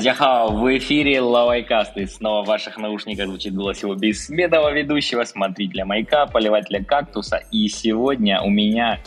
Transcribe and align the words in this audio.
Тадяхао, 0.00 0.56
в 0.56 0.78
эфире 0.78 1.20
Лавайкаст, 1.20 1.94
и 1.98 2.06
снова 2.06 2.42
в 2.42 2.46
ваших 2.46 2.78
наушниках 2.78 3.26
звучит 3.26 3.54
голос 3.54 3.82
его 3.82 3.94
бессменного 3.94 4.72
ведущего, 4.72 5.24
смотрителя 5.24 5.84
маяка, 5.84 6.24
поливателя 6.24 6.82
кактуса. 6.82 7.42
И 7.52 7.68
сегодня 7.68 8.40
у 8.40 8.48
меня 8.48 8.98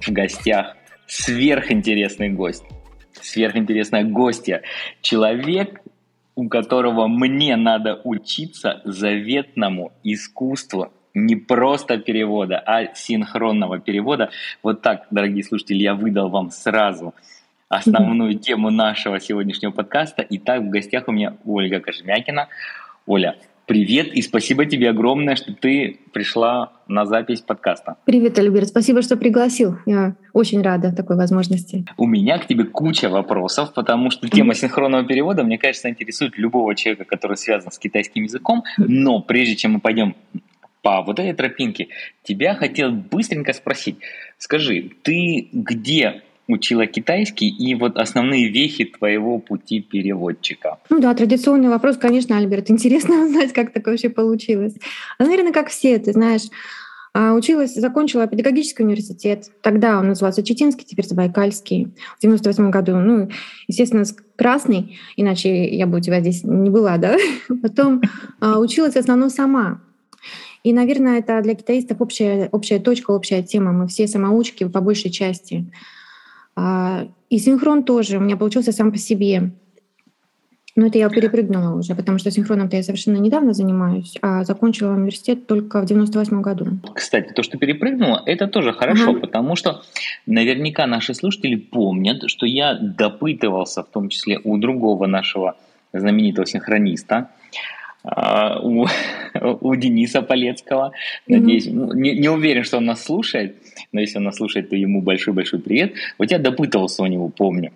в 0.00 0.08
гостях 0.08 0.74
сверхинтересный 1.06 2.30
гость, 2.30 2.64
сверхинтересная 3.12 4.04
гостья. 4.04 4.62
Человек, 5.02 5.82
у 6.34 6.48
которого 6.48 7.08
мне 7.08 7.54
надо 7.56 8.00
учиться 8.02 8.80
заветному 8.86 9.92
искусству 10.02 10.94
не 11.12 11.36
просто 11.36 11.98
перевода, 11.98 12.58
а 12.58 12.94
синхронного 12.94 13.80
перевода. 13.80 14.30
Вот 14.62 14.80
так, 14.80 15.08
дорогие 15.10 15.44
слушатели, 15.44 15.82
я 15.82 15.94
выдал 15.94 16.30
вам 16.30 16.48
сразу– 16.48 17.14
основную 17.68 18.38
тему 18.38 18.70
нашего 18.70 19.20
сегодняшнего 19.20 19.72
подкаста. 19.72 20.24
Итак, 20.30 20.62
в 20.62 20.68
гостях 20.68 21.08
у 21.08 21.12
меня 21.12 21.36
Ольга 21.44 21.80
Кожемякина. 21.80 22.48
Оля, 23.06 23.36
привет 23.66 24.12
и 24.14 24.22
спасибо 24.22 24.66
тебе 24.66 24.90
огромное, 24.90 25.34
что 25.34 25.52
ты 25.52 25.98
пришла 26.12 26.72
на 26.86 27.06
запись 27.06 27.40
подкаста. 27.40 27.96
Привет, 28.04 28.38
Альберт, 28.38 28.68
спасибо, 28.68 29.02
что 29.02 29.16
пригласил. 29.16 29.78
Я 29.86 30.14
очень 30.32 30.62
рада 30.62 30.94
такой 30.94 31.16
возможности. 31.16 31.84
У 31.96 32.06
меня 32.06 32.38
к 32.38 32.46
тебе 32.46 32.64
куча 32.64 33.08
вопросов, 33.08 33.74
потому 33.74 34.10
что 34.10 34.28
тема 34.28 34.54
синхронного 34.54 35.04
перевода, 35.04 35.42
мне 35.42 35.58
кажется, 35.58 35.88
интересует 35.88 36.38
любого 36.38 36.74
человека, 36.76 37.04
который 37.04 37.36
связан 37.36 37.72
с 37.72 37.78
китайским 37.78 38.22
языком. 38.22 38.62
Но 38.78 39.20
прежде 39.20 39.56
чем 39.56 39.72
мы 39.72 39.80
пойдем 39.80 40.14
по 40.82 41.02
вот 41.02 41.18
этой 41.18 41.32
тропинке, 41.32 41.88
тебя 42.22 42.54
хотел 42.54 42.92
быстренько 42.92 43.52
спросить. 43.52 43.96
Скажи, 44.38 44.92
ты 45.02 45.48
где 45.52 46.22
учила 46.48 46.86
китайский 46.86 47.48
и 47.48 47.74
вот 47.74 47.96
основные 47.96 48.48
вехи 48.48 48.84
твоего 48.84 49.38
пути 49.38 49.80
переводчика? 49.80 50.78
Ну 50.90 51.00
да, 51.00 51.14
традиционный 51.14 51.68
вопрос, 51.68 51.96
конечно, 51.96 52.36
Альберт. 52.36 52.70
Интересно 52.70 53.24
узнать, 53.24 53.52
как 53.52 53.72
такое 53.72 53.94
вообще 53.94 54.10
получилось. 54.10 54.74
А, 55.18 55.24
наверное, 55.24 55.52
как 55.52 55.68
все, 55.68 55.98
ты 55.98 56.12
знаешь, 56.12 56.48
а, 57.18 57.32
Училась, 57.32 57.74
закончила 57.74 58.26
педагогический 58.26 58.82
университет. 58.82 59.50
Тогда 59.62 59.98
он 59.98 60.08
назывался 60.08 60.42
Читинский, 60.42 60.84
теперь 60.84 61.06
Забайкальский. 61.06 61.94
В 62.18 62.20
98 62.20 62.70
году, 62.70 62.96
ну, 62.96 63.30
естественно, 63.68 64.04
красный, 64.36 64.98
иначе 65.16 65.66
я 65.66 65.86
бы 65.86 65.96
у 65.96 66.00
тебя 66.00 66.20
здесь 66.20 66.44
не 66.44 66.68
была, 66.68 66.98
да? 66.98 67.16
Потом 67.62 68.02
а, 68.38 68.58
училась 68.58 68.94
в 68.94 68.98
основном 68.98 69.30
сама. 69.30 69.80
И, 70.62 70.74
наверное, 70.74 71.20
это 71.20 71.40
для 71.40 71.54
китаистов 71.54 72.02
общая, 72.02 72.50
общая 72.52 72.80
точка, 72.80 73.12
общая 73.12 73.42
тема. 73.42 73.72
Мы 73.72 73.86
все 73.86 74.06
самоучки 74.06 74.64
по 74.64 74.82
большей 74.82 75.10
части. 75.10 75.64
А, 76.56 77.06
и 77.28 77.38
синхрон 77.38 77.84
тоже 77.84 78.16
у 78.16 78.20
меня 78.20 78.36
получился 78.36 78.72
сам 78.72 78.90
по 78.90 78.98
себе. 78.98 79.50
Но 80.78 80.86
это 80.88 80.98
я 80.98 81.08
перепрыгнула 81.08 81.74
уже, 81.74 81.94
потому 81.94 82.18
что 82.18 82.30
синхроном-то 82.30 82.76
я 82.76 82.82
совершенно 82.82 83.16
недавно 83.16 83.54
занимаюсь, 83.54 84.14
а 84.20 84.44
закончила 84.44 84.92
университет 84.92 85.46
только 85.46 85.80
в 85.80 85.86
98 85.86 86.42
году. 86.42 86.66
Кстати, 86.94 87.32
то, 87.32 87.42
что 87.42 87.56
перепрыгнула, 87.56 88.22
это 88.26 88.46
тоже 88.46 88.74
хорошо, 88.74 89.12
ага. 89.12 89.20
потому 89.20 89.56
что 89.56 89.82
наверняка 90.26 90.86
наши 90.86 91.14
слушатели 91.14 91.56
помнят, 91.56 92.28
что 92.28 92.44
я 92.44 92.74
допытывался, 92.74 93.84
в 93.84 93.86
том 93.86 94.10
числе 94.10 94.38
у 94.44 94.58
другого 94.58 95.06
нашего 95.06 95.56
знаменитого 95.94 96.46
синхрониста, 96.46 97.30
у, 98.62 98.86
у 99.60 99.76
Дениса 99.76 100.22
Полецкого. 100.22 100.92
Надеюсь, 101.26 101.66
mm-hmm. 101.66 101.94
не, 101.94 102.18
не 102.18 102.28
уверен, 102.28 102.64
что 102.64 102.78
он 102.78 102.86
нас 102.86 103.04
слушает, 103.04 103.56
но 103.92 104.00
если 104.00 104.18
он 104.18 104.24
нас 104.24 104.36
слушает, 104.36 104.70
то 104.70 104.76
ему 104.76 105.02
большой-большой 105.02 105.60
привет. 105.60 105.94
Вот 106.18 106.30
я 106.30 106.38
допытывался 106.38 107.02
у 107.02 107.06
него, 107.06 107.28
помню. 107.28 107.72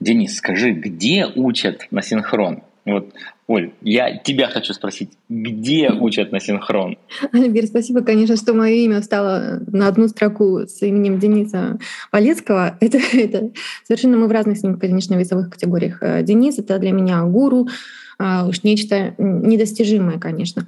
Денис, 0.00 0.36
скажи, 0.36 0.72
где 0.72 1.26
учат 1.26 1.88
на 1.90 2.02
синхрон? 2.02 2.62
Вот, 2.84 3.12
Оль, 3.48 3.72
я 3.82 4.16
тебя 4.16 4.48
хочу 4.48 4.72
спросить, 4.72 5.10
где 5.28 5.90
учат 5.90 6.32
на 6.32 6.40
синхрон? 6.40 6.96
Альбер, 7.32 7.66
спасибо, 7.66 8.02
конечно, 8.02 8.36
что 8.36 8.54
мое 8.54 8.74
имя 8.74 9.02
стало 9.02 9.60
на 9.66 9.88
одну 9.88 10.08
строку 10.08 10.60
с 10.60 10.80
именем 10.82 11.18
Дениса 11.18 11.78
Полецкого. 12.10 12.76
Это, 12.80 12.98
это 12.98 13.50
совершенно 13.86 14.16
мы 14.16 14.28
в 14.28 14.32
разных 14.32 14.58
с 14.58 14.62
ним, 14.62 14.78
конечно, 14.78 15.14
весовых 15.16 15.50
категориях. 15.50 16.02
Э, 16.02 16.22
Денис— 16.22 16.58
это 16.60 16.78
для 16.78 16.92
меня 16.92 17.22
гуру, 17.24 17.68
а, 17.68 17.70
уж 18.18 18.62
нечто 18.62 19.14
недостижимое, 19.18 20.18
конечно. 20.18 20.66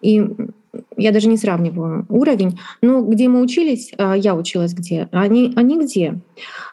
И 0.00 0.22
я 0.96 1.12
даже 1.12 1.28
не 1.28 1.36
сравниваю 1.36 2.06
уровень, 2.08 2.58
но 2.80 3.02
где 3.02 3.28
мы 3.28 3.42
учились, 3.42 3.92
а, 3.98 4.16
я 4.16 4.34
училась 4.34 4.72
где, 4.72 5.08
они, 5.12 5.52
они 5.56 5.78
где? 5.82 6.18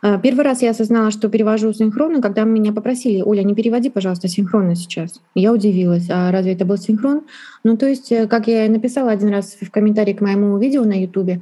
А, 0.01 0.17
первый 0.19 0.46
раз 0.46 0.62
я 0.62 0.72
осознала, 0.72 1.12
что 1.12 1.29
перевожу 1.29 1.73
синхронно, 1.73 2.22
когда 2.22 2.44
меня 2.44 2.72
попросили, 2.72 3.22
Оля, 3.22 3.44
не 3.44 3.56
переводи, 3.56 3.90
пожалуйста, 3.90 4.28
синхронно 4.28 4.75
сейчас. 4.75 5.22
Я 5.35 5.51
удивилась, 5.51 6.07
а 6.09 6.31
разве 6.31 6.53
это 6.53 6.63
был 6.63 6.78
синхрон? 6.78 7.23
Ну, 7.63 7.75
то 7.75 7.88
есть, 7.88 8.12
э, 8.12 8.28
как 8.28 8.47
я 8.47 8.69
написала 8.69 9.12
один 9.12 9.29
раз 9.29 9.57
в 9.59 9.72
комментарии 9.72 10.13
к 10.13 10.22
моему 10.22 10.57
видео 10.57 10.84
на 10.84 11.01
YouTube, 11.01 11.31
а 11.31 11.40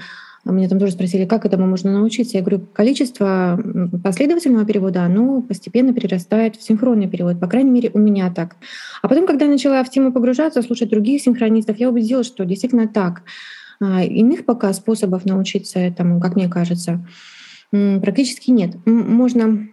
меня 0.51 0.69
там 0.69 0.77
тоже 0.77 0.91
спросили, 0.91 1.25
как 1.25 1.43
этому 1.45 1.65
можно 1.65 1.91
научиться. 1.91 2.37
Я 2.37 2.43
говорю, 2.43 2.67
количество 2.71 3.59
последовательного 4.03 4.63
перевода, 4.63 5.01
оно 5.01 5.41
постепенно 5.41 5.91
перерастает 5.91 6.55
в 6.55 6.61
синхронный 6.61 7.07
перевод. 7.07 7.39
По 7.39 7.47
крайней 7.47 7.71
мере, 7.71 7.89
у 7.93 7.97
меня 7.97 8.31
так. 8.31 8.55
А 9.01 9.07
потом, 9.07 9.25
когда 9.25 9.45
я 9.45 9.51
начала 9.51 9.83
в 9.83 9.89
тему 9.89 10.13
погружаться, 10.13 10.61
слушать 10.61 10.89
других 10.89 11.21
синхронистов, 11.23 11.79
я 11.79 11.89
убедилась, 11.89 12.27
что 12.27 12.45
действительно 12.45 12.87
так. 12.87 13.23
А, 13.81 14.03
иных 14.03 14.45
пока 14.45 14.71
способов 14.73 15.25
научиться 15.25 15.79
этому, 15.79 16.21
как 16.21 16.35
мне 16.35 16.47
кажется, 16.47 17.05
практически 17.71 18.51
нет. 18.51 18.75
Можно 18.85 19.67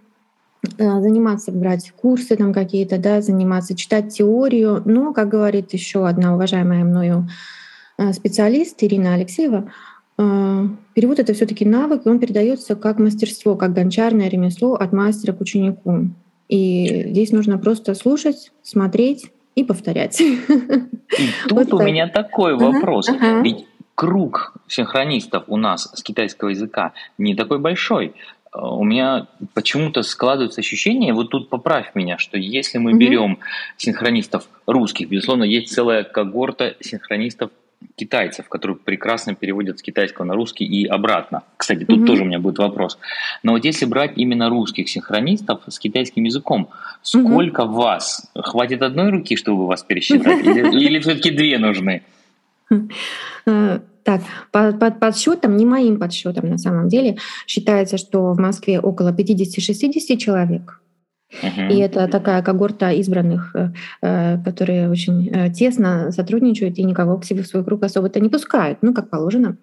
а, 0.78 1.02
заниматься, 1.02 1.52
брать 1.52 1.92
курсы 1.94 2.34
там 2.34 2.54
какие-то, 2.54 2.96
да, 2.96 3.20
заниматься, 3.20 3.76
читать 3.76 4.14
теорию. 4.14 4.80
Но, 4.86 5.12
как 5.12 5.28
говорит 5.28 5.74
еще 5.74 6.08
одна 6.08 6.34
уважаемая 6.34 6.82
мною 6.82 7.28
специалист 8.12 8.82
Ирина 8.82 9.14
Алексеева, 9.14 9.58
а, 9.58 9.70
перевод 10.16 11.18
это 11.18 11.32
все-таки 11.34 11.64
навык, 11.64 12.02
и 12.04 12.08
он 12.08 12.18
передается 12.18 12.76
как 12.76 12.98
мастерство, 12.98 13.56
как 13.56 13.72
гончарное 13.72 14.28
ремесло 14.28 14.74
от 14.74 14.92
мастера 14.92 15.32
к 15.32 15.40
ученику. 15.40 16.08
И 16.48 17.04
здесь 17.08 17.32
нужно 17.32 17.58
просто 17.58 17.94
слушать, 17.94 18.52
смотреть 18.62 19.30
и 19.54 19.64
повторять. 19.64 20.20
И 20.20 20.38
тут 21.48 21.52
вот 21.52 21.72
у 21.72 21.82
меня 21.82 22.08
такой 22.08 22.56
вопрос. 22.56 23.08
Ага. 23.08 23.40
Ведь 23.42 23.66
круг 23.94 24.54
синхронистов 24.66 25.44
у 25.46 25.56
нас 25.56 25.90
с 25.94 26.02
китайского 26.02 26.50
языка 26.50 26.92
не 27.18 27.34
такой 27.34 27.58
большой. 27.58 28.14
А, 28.50 28.74
у 28.74 28.84
меня 28.84 29.28
почему-то 29.54 30.02
складывается 30.02 30.60
ощущение, 30.60 31.14
вот 31.14 31.30
тут 31.30 31.48
поправь 31.48 31.94
меня, 31.94 32.18
что 32.18 32.36
если 32.38 32.78
мы 32.78 32.94
берем 32.94 33.38
синхронистов 33.76 34.46
русских, 34.66 35.08
безусловно, 35.08 35.44
есть 35.44 35.72
целая 35.72 36.04
когорта 36.04 36.74
синхронистов 36.80 37.50
китайцев, 37.96 38.48
которые 38.48 38.76
прекрасно 38.76 39.34
переводят 39.34 39.78
с 39.78 39.82
китайского 39.82 40.24
на 40.24 40.34
русский 40.34 40.64
и 40.64 40.86
обратно. 40.86 41.42
Кстати, 41.56 41.84
тут 41.84 42.00
mm-hmm. 42.00 42.06
тоже 42.06 42.22
у 42.22 42.26
меня 42.26 42.38
будет 42.38 42.58
вопрос. 42.58 42.98
Но 43.42 43.52
вот 43.52 43.64
если 43.64 43.84
брать 43.84 44.12
именно 44.16 44.48
русских 44.48 44.88
синхронистов 44.88 45.62
с 45.66 45.78
китайским 45.78 46.24
языком, 46.24 46.70
сколько 47.02 47.62
mm-hmm. 47.62 47.72
вас? 47.72 48.30
Хватит 48.34 48.82
одной 48.82 49.10
руки, 49.10 49.36
чтобы 49.36 49.66
вас 49.66 49.82
пересчитать? 49.82 50.44
Или, 50.46 50.84
или 50.84 50.98
все-таки 50.98 51.30
две 51.30 51.58
нужны? 51.58 52.02
Э, 53.46 53.80
так, 54.04 54.20
по, 54.50 54.72
по 54.72 54.90
подсчетам, 54.90 55.56
не 55.56 55.64
моим 55.64 55.98
подсчетам 55.98 56.48
на 56.48 56.58
самом 56.58 56.88
деле, 56.88 57.18
считается, 57.46 57.98
что 57.98 58.32
в 58.32 58.38
Москве 58.38 58.80
около 58.80 59.12
50-60 59.12 60.16
человек. 60.16 60.81
И 61.70 61.78
это 61.78 62.08
такая 62.08 62.42
когорта 62.42 62.92
избранных, 62.92 63.54
э, 63.54 63.72
э, 64.02 64.38
которые 64.44 64.90
очень 64.90 65.28
э, 65.28 65.50
тесно 65.50 66.12
сотрудничают 66.12 66.78
и 66.78 66.84
никого 66.84 67.16
к 67.18 67.24
себе 67.24 67.42
в 67.42 67.46
свой 67.46 67.64
круг 67.64 67.82
особо-то 67.82 68.20
не 68.20 68.28
пускают, 68.28 68.78
ну, 68.82 68.92
как 68.92 69.08
положено. 69.08 69.56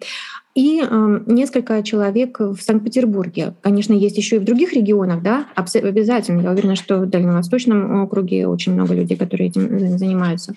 И 0.54 0.82
э, 0.82 1.20
несколько 1.26 1.82
человек 1.82 2.40
в 2.40 2.58
Санкт-Петербурге. 2.60 3.54
Конечно, 3.62 3.92
есть 3.92 4.16
еще 4.16 4.36
и 4.36 4.38
в 4.40 4.44
других 4.44 4.72
регионах, 4.72 5.22
да, 5.22 5.46
обязательно. 5.54 6.40
Я 6.40 6.50
уверена, 6.50 6.74
что 6.74 6.98
в 6.98 7.06
Дальневосточном 7.08 8.02
округе 8.02 8.48
очень 8.48 8.72
много 8.72 8.94
людей, 8.94 9.16
которые 9.16 9.48
этим 9.48 9.98
занимаются. 9.98 10.54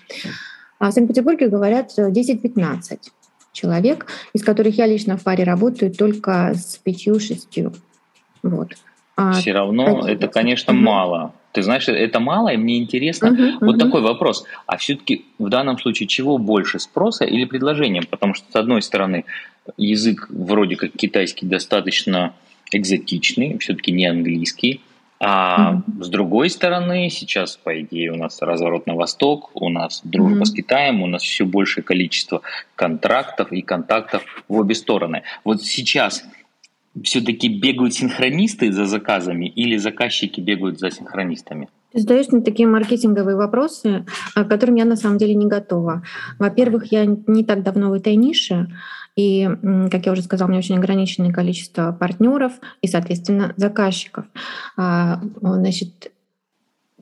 А 0.79 0.89
в 0.89 0.93
Санкт-Петербурге 0.93 1.47
говорят 1.47 1.91
10-15 1.97 2.97
человек, 3.51 4.07
из 4.33 4.43
которых 4.43 4.77
я 4.77 4.87
лично 4.87 5.15
в 5.17 5.23
паре 5.23 5.43
работаю 5.43 5.91
только 5.91 6.53
с 6.55 6.77
пятью-шестью. 6.77 7.71
Вот. 8.41 8.69
А, 9.15 9.33
Все 9.33 9.51
равно 9.51 10.01
так, 10.01 10.09
это, 10.09 10.27
конечно, 10.27 10.73
угу. 10.73 10.81
мало. 10.81 11.33
Ты 11.51 11.61
знаешь, 11.61 11.87
это 11.87 12.19
мало, 12.19 12.49
и 12.49 12.57
мне 12.57 12.79
интересно. 12.79 13.31
Угу, 13.31 13.65
вот 13.65 13.75
угу. 13.75 13.79
такой 13.79 14.01
вопрос. 14.01 14.43
А 14.65 14.77
все-таки 14.77 15.25
в 15.37 15.49
данном 15.49 15.77
случае 15.77 16.07
чего 16.07 16.37
больше, 16.37 16.79
спроса 16.79 17.25
или 17.25 17.45
предложения? 17.45 18.01
Потому 18.01 18.33
что, 18.33 18.51
с 18.51 18.55
одной 18.55 18.81
стороны, 18.81 19.25
язык 19.77 20.27
вроде 20.29 20.75
как 20.75 20.91
китайский 20.93 21.45
достаточно 21.45 22.33
экзотичный, 22.71 23.57
все-таки 23.59 23.91
не 23.91 24.07
английский. 24.07 24.81
А 25.19 25.75
mm 25.75 26.03
с 26.03 26.09
другой 26.09 26.49
стороны, 26.49 27.09
сейчас, 27.09 27.55
по 27.55 27.79
идее, 27.79 28.11
у 28.11 28.17
нас 28.17 28.41
разворот 28.41 28.87
на 28.87 28.95
восток, 28.95 29.51
у 29.53 29.69
нас 29.69 30.01
дружба 30.03 30.41
mm 30.41 30.45
с 30.45 30.51
Китаем, 30.51 31.01
у 31.01 31.07
нас 31.07 31.21
все 31.21 31.45
большее 31.45 31.83
количество 31.83 32.41
контрактов 32.75 33.51
и 33.53 33.61
контактов 33.61 34.23
в 34.49 34.57
обе 34.57 34.75
стороны. 34.75 35.23
Вот 35.45 35.61
сейчас 35.61 36.25
все-таки 37.01 37.47
бегают 37.47 37.93
синхронисты 37.93 38.71
за 38.71 38.85
заказами 38.85 39.47
или 39.47 39.77
заказчики 39.77 40.41
бегают 40.41 40.79
за 40.79 40.91
синхронистами? 40.91 41.69
Ты 41.91 42.01
задаешь 42.01 42.27
мне 42.31 42.41
такие 42.41 42.67
маркетинговые 42.67 43.35
вопросы, 43.35 44.05
к 44.35 44.45
которым 44.45 44.75
я 44.75 44.85
на 44.85 44.95
самом 44.95 45.17
деле 45.17 45.35
не 45.35 45.47
готова. 45.47 46.03
Во-первых, 46.39 46.91
я 46.91 47.05
не 47.05 47.43
так 47.43 47.63
давно 47.63 47.89
в 47.89 47.93
этой 47.93 48.15
нише, 48.15 48.67
и, 49.15 49.47
как 49.91 50.05
я 50.05 50.11
уже 50.11 50.23
сказала, 50.23 50.47
у 50.47 50.51
меня 50.51 50.59
очень 50.59 50.77
ограниченное 50.77 51.31
количество 51.31 51.91
партнеров 51.91 52.53
и, 52.81 52.87
соответственно, 52.87 53.53
заказчиков. 53.57 54.25
А, 54.75 55.21
значит, 55.39 56.11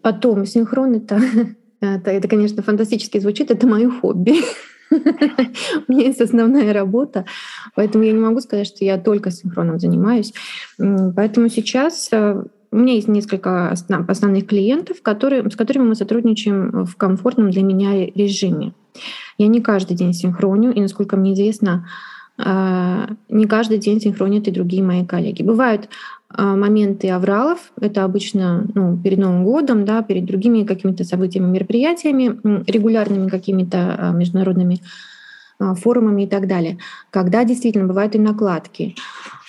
потом 0.02 0.46
синхрон 0.46 0.96
это, 0.96 1.22
это, 1.80 2.12
это, 2.12 2.28
конечно, 2.28 2.62
фантастически 2.62 3.20
звучит, 3.20 3.50
это 3.50 3.66
мое 3.66 3.90
хобби. 3.90 4.36
У 5.88 5.92
меня 5.92 6.08
есть 6.08 6.22
основная 6.22 6.74
работа, 6.74 7.26
поэтому 7.76 8.04
я 8.04 8.12
не 8.12 8.20
могу 8.20 8.42
сказать, 8.42 8.68
что 8.68 8.84
я 8.86 8.98
только 8.98 9.32
синхроном 9.32 9.80
занимаюсь. 9.80 10.34
Поэтому 10.78 11.50
сейчас 11.50 12.10
э, 12.12 12.44
у 12.72 12.76
меня 12.76 12.94
есть 12.94 13.08
несколько 13.08 13.70
основных 13.70 14.48
клиентов, 14.48 15.02
которые, 15.02 15.50
с 15.50 15.56
которыми 15.56 15.90
мы 15.90 15.96
сотрудничаем 15.96 16.86
в 16.86 16.96
комфортном 16.96 17.52
для 17.52 17.64
меня 17.64 18.06
режиме. 18.06 18.74
Я 19.38 19.48
не 19.48 19.62
каждый 19.62 19.96
день 19.96 20.14
синхроню, 20.14 20.72
и, 20.72 20.82
насколько 20.82 21.18
мне 21.18 21.34
известно, 21.34 21.88
а, 22.38 23.10
не 23.30 23.46
каждый 23.46 23.78
день 23.78 24.00
синхронят 24.00 24.48
и 24.48 24.52
другие 24.52 24.84
мои 24.84 25.06
коллеги. 25.06 25.44
Бывают 25.44 25.90
моменты 26.38 27.10
авралов, 27.10 27.72
это 27.80 28.04
обычно 28.04 28.66
ну, 28.74 28.98
перед 28.98 29.18
Новым 29.18 29.44
годом, 29.44 29.86
да, 29.86 30.02
перед 30.02 30.26
другими 30.26 30.64
какими-то 30.64 31.04
событиями, 31.04 31.52
мероприятиями, 31.52 32.40
регулярными 32.70 33.30
какими-то 33.30 33.96
а, 33.98 34.12
международными 34.12 34.82
форумами 35.76 36.24
и 36.24 36.28
так 36.28 36.48
далее, 36.48 36.80
когда 37.12 37.44
действительно 37.44 37.88
бывают 37.88 38.16
и 38.16 38.20
накладки. 38.20 38.96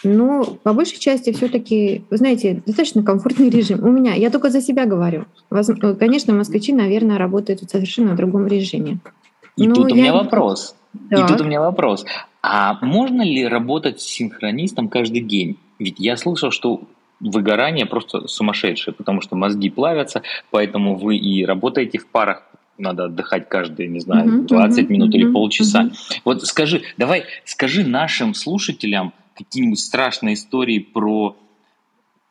Но 0.04 0.44
по 0.62 0.72
большей 0.72 0.98
части 0.98 1.32
все-таки, 1.32 2.04
вы 2.10 2.16
знаете, 2.16 2.62
достаточно 2.66 3.02
комфортный 3.02 3.50
режим. 3.50 3.84
У 3.84 3.90
меня, 3.90 4.14
я 4.14 4.30
только 4.30 4.50
за 4.50 4.60
себя 4.60 4.84
говорю. 4.84 5.24
Конечно, 5.98 6.34
москвичи, 6.34 6.72
наверное, 6.72 7.18
работают 7.18 7.62
в 7.62 7.70
совершенно 7.70 8.16
другом 8.16 8.46
режиме. 8.46 8.98
И 9.56 9.68
Но 9.68 9.74
тут 9.74 9.92
у 9.92 9.94
меня 9.94 10.12
вопрос. 10.12 10.74
Так. 11.10 11.30
И 11.30 11.32
тут 11.32 11.40
у 11.40 11.44
меня 11.44 11.60
вопрос. 11.60 12.04
А 12.42 12.78
можно 12.84 13.22
ли 13.22 13.46
работать 13.46 14.00
с 14.00 14.04
синхронистом 14.04 14.88
каждый 14.88 15.20
день? 15.20 15.56
Ведь 15.82 15.98
я 15.98 16.16
слышал, 16.16 16.50
что 16.50 16.82
выгорание 17.20 17.86
просто 17.86 18.26
сумасшедшее, 18.26 18.94
потому 18.94 19.20
что 19.20 19.36
мозги 19.36 19.70
плавятся, 19.70 20.22
поэтому 20.50 20.96
вы 20.96 21.16
и 21.16 21.44
работаете 21.44 21.98
в 21.98 22.06
парах, 22.06 22.48
надо 22.78 23.04
отдыхать 23.04 23.48
каждые, 23.48 23.88
не 23.88 24.00
знаю, 24.00 24.42
20 24.42 24.90
минут 24.90 25.14
uh-huh, 25.14 25.18
или 25.18 25.30
полчаса. 25.30 25.84
Uh-huh. 25.84 26.20
Вот 26.24 26.42
скажи, 26.42 26.82
давай, 26.96 27.24
скажи 27.44 27.84
нашим 27.84 28.34
слушателям, 28.34 29.12
какие-нибудь 29.36 29.78
страшные 29.78 30.34
истории 30.34 30.78
про 30.78 31.36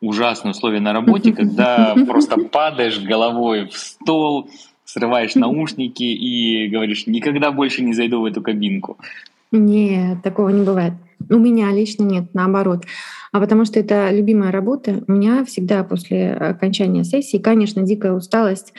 ужасные 0.00 0.50
условия 0.50 0.80
на 0.80 0.92
работе, 0.92 1.32
когда 1.36 1.94
просто 2.06 2.36
падаешь 2.36 2.98
головой 2.98 3.68
в 3.68 3.76
стол, 3.76 4.50
срываешь 4.84 5.34
наушники 5.36 6.02
и 6.02 6.68
говоришь, 6.68 7.06
никогда 7.06 7.50
больше 7.50 7.82
не 7.82 7.94
зайду 7.94 8.20
в 8.20 8.24
эту 8.26 8.42
кабинку. 8.42 8.98
Нет, 9.52 10.22
такого 10.22 10.48
не 10.48 10.64
бывает. 10.64 10.94
У 11.30 11.38
меня 11.38 11.70
лично 11.70 12.02
нет, 12.04 12.34
наоборот. 12.34 12.84
А 13.32 13.40
потому 13.40 13.64
что 13.64 13.78
это 13.78 14.10
любимая 14.10 14.50
работа. 14.50 15.04
У 15.06 15.12
меня 15.12 15.44
всегда 15.44 15.84
после 15.84 16.32
окончания 16.32 17.04
сессии, 17.04 17.38
конечно, 17.38 17.82
дикая 17.82 18.12
усталость, 18.12 18.72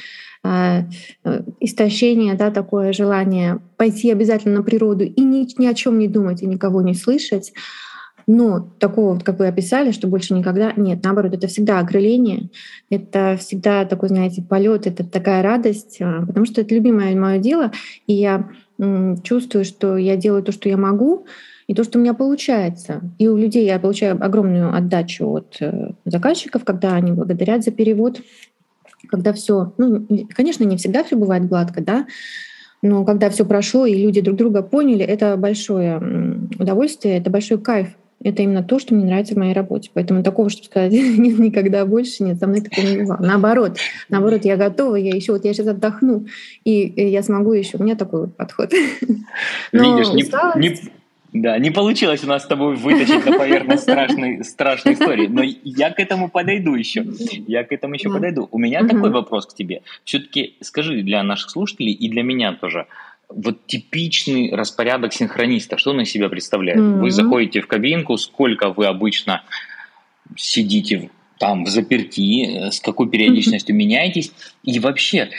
а, 0.44 0.84
э, 1.24 1.42
истощение, 1.62 2.34
да, 2.34 2.52
такое 2.52 2.92
желание 2.92 3.60
пойти 3.78 4.12
обязательно 4.12 4.58
на 4.58 4.64
природу 4.64 5.06
и 5.06 5.22
ни, 5.22 5.48
ни 5.60 5.66
о 5.66 5.74
чем 5.74 6.00
не 6.00 6.10
думать 6.10 6.42
и 6.42 6.48
никого 6.48 6.81
не 6.81 6.94
слышать. 6.94 7.54
Но 8.28 8.60
такого, 8.80 9.20
как 9.20 9.40
вы 9.40 9.48
описали, 9.48 9.92
что 9.92 10.08
больше 10.08 10.34
никогда 10.34 10.74
нет. 10.75 11.04
Наоборот, 11.04 11.34
это 11.34 11.48
всегда 11.48 11.80
окрыление, 11.80 12.50
это 12.90 13.38
всегда 13.40 13.86
такой, 13.86 14.10
знаете, 14.10 14.42
полет, 14.42 14.88
это 14.88 15.06
такая 15.06 15.44
радость, 15.44 15.98
а, 16.02 16.25
потому 16.25 16.46
что 16.46 16.62
это 16.62 16.75
любимое 16.75 17.16
мое 17.16 17.38
дело, 17.38 17.72
и 18.08 18.14
я 18.14 18.50
чувствую, 19.24 19.66
что 19.66 19.98
я 19.98 20.16
делаю 20.16 20.44
то, 20.44 20.52
что 20.52 20.70
я 20.70 20.78
могу, 20.78 21.26
и 21.68 21.74
то, 21.74 21.84
что 21.84 21.98
у 21.98 22.02
меня 22.02 22.14
получается. 22.14 23.02
И 23.18 23.28
у 23.28 23.38
людей 23.38 23.66
я 23.66 23.80
получаю 23.80 24.24
огромную 24.24 24.76
отдачу 24.76 25.26
от 25.28 25.58
э, 25.62 25.92
заказчиков, 26.06 26.66
когда 26.66 26.96
они 26.96 27.12
благодарят 27.12 27.64
за 27.64 27.72
перевод, 27.72 28.22
когда 29.08 29.34
все, 29.34 29.74
ну, 29.78 30.06
конечно, 30.36 30.64
не 30.64 30.78
всегда 30.78 31.04
все 31.04 31.16
бывает 31.16 31.48
гладко, 31.48 31.82
да, 31.82 32.06
но 32.82 33.06
когда 33.06 33.30
все 33.30 33.46
прошло 33.46 33.86
и 33.86 33.96
люди 33.96 34.20
друг 34.20 34.38
друга 34.38 34.62
поняли, 34.62 35.06
это 35.06 35.38
большое 35.38 36.02
удовольствие, 36.60 37.18
это 37.18 37.30
большой 37.30 37.58
кайф 37.58 37.96
это 38.24 38.42
именно 38.42 38.64
то, 38.64 38.80
что 38.80 38.94
мне 38.94 39.06
нравится 39.06 39.36
в 39.36 39.38
моей 39.38 39.54
работе. 39.54 39.90
Поэтому 39.94 40.24
такого, 40.24 40.50
чтобы 40.50 40.66
сказать, 40.66 40.92
нет, 41.18 41.40
никогда 41.40 41.86
больше 41.86 42.24
нет, 42.24 42.40
со 42.40 42.48
мной 42.48 42.62
такого 42.62 42.86
не 42.86 42.98
бывало. 43.00 43.22
Наоборот, 43.22 43.78
наоборот, 44.10 44.46
я 44.46 44.58
готова, 44.58 44.96
я 44.96 45.16
еще 45.16 45.34
вот 45.34 45.46
я 45.46 45.54
сейчас 45.54 45.68
отдохну, 45.68 46.25
и 46.64 46.94
я 47.10 47.24
смогу 47.24 47.54
еще. 47.54 47.78
У 47.78 47.84
меня 47.84 47.96
такой 47.96 48.22
вот 48.22 48.36
подход. 48.36 48.72
Но 49.72 49.98
Видишь, 49.98 50.14
усталость... 50.14 50.58
не, 50.58 50.70
не, 50.70 51.42
да, 51.42 51.58
не 51.58 51.72
получилось 51.72 52.24
у 52.24 52.28
нас 52.28 52.44
с 52.44 52.48
тобой 52.48 52.75
вытащить 52.75 53.25
на 53.25 53.38
поверхность 53.38 53.84
страшной, 53.84 54.44
страшной 54.44 54.94
истории, 54.94 55.28
но 55.28 55.42
я 55.64 55.90
к 55.90 56.00
этому 56.00 56.30
подойду 56.30 56.75
еще. 56.75 57.06
Я 57.48 57.64
к 57.64 57.72
этому 57.72 57.96
еще 57.96 58.12
подойду. 58.12 58.48
У 58.52 58.60
меня 58.60 58.86
такой 58.88 59.10
вопрос 59.10 59.48
к 59.48 59.56
тебе. 59.56 59.81
Все-таки 60.04 60.56
скажи 60.62 61.02
для 61.02 61.24
наших 61.24 61.50
слушателей 61.50 61.92
и 61.92 62.10
для 62.10 62.22
меня 62.24 62.54
тоже– 62.54 62.86
вот 63.36 63.66
типичный 63.66 64.52
распорядок 64.54 65.14
синхрониста, 65.14 65.78
что 65.78 65.92
он 65.92 66.02
из 66.02 66.10
себя 66.10 66.30
представляет? 66.30 66.80
Mm-hmm. 66.80 67.00
Вы 67.00 67.12
заходите 67.12 67.62
в 67.62 67.68
кабинку, 67.68 68.18
сколько 68.18 68.70
вы 68.70 68.86
обычно 68.86 69.44
сидите 70.36 71.10
там 71.40 71.66
в 71.66 71.70
заперти, 71.70 72.70
с 72.70 72.80
какой 72.80 73.10
периодичностью 73.10 73.76
mm-hmm. 73.76 73.80
меняетесь, 73.80 74.32
и 74.64 74.80
вообще 74.80 75.30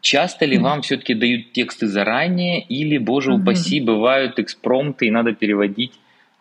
часто 0.00 0.44
ли 0.44 0.56
mm-hmm. 0.56 0.60
вам 0.60 0.82
все-таки 0.82 1.14
дают 1.14 1.52
тексты 1.52 1.86
заранее, 1.86 2.62
или, 2.62 2.98
боже 2.98 3.30
mm-hmm. 3.30 3.42
упаси, 3.42 3.80
бывают 3.80 4.38
экспромты, 4.38 5.06
и 5.06 5.10
надо 5.10 5.32
переводить 5.32 5.92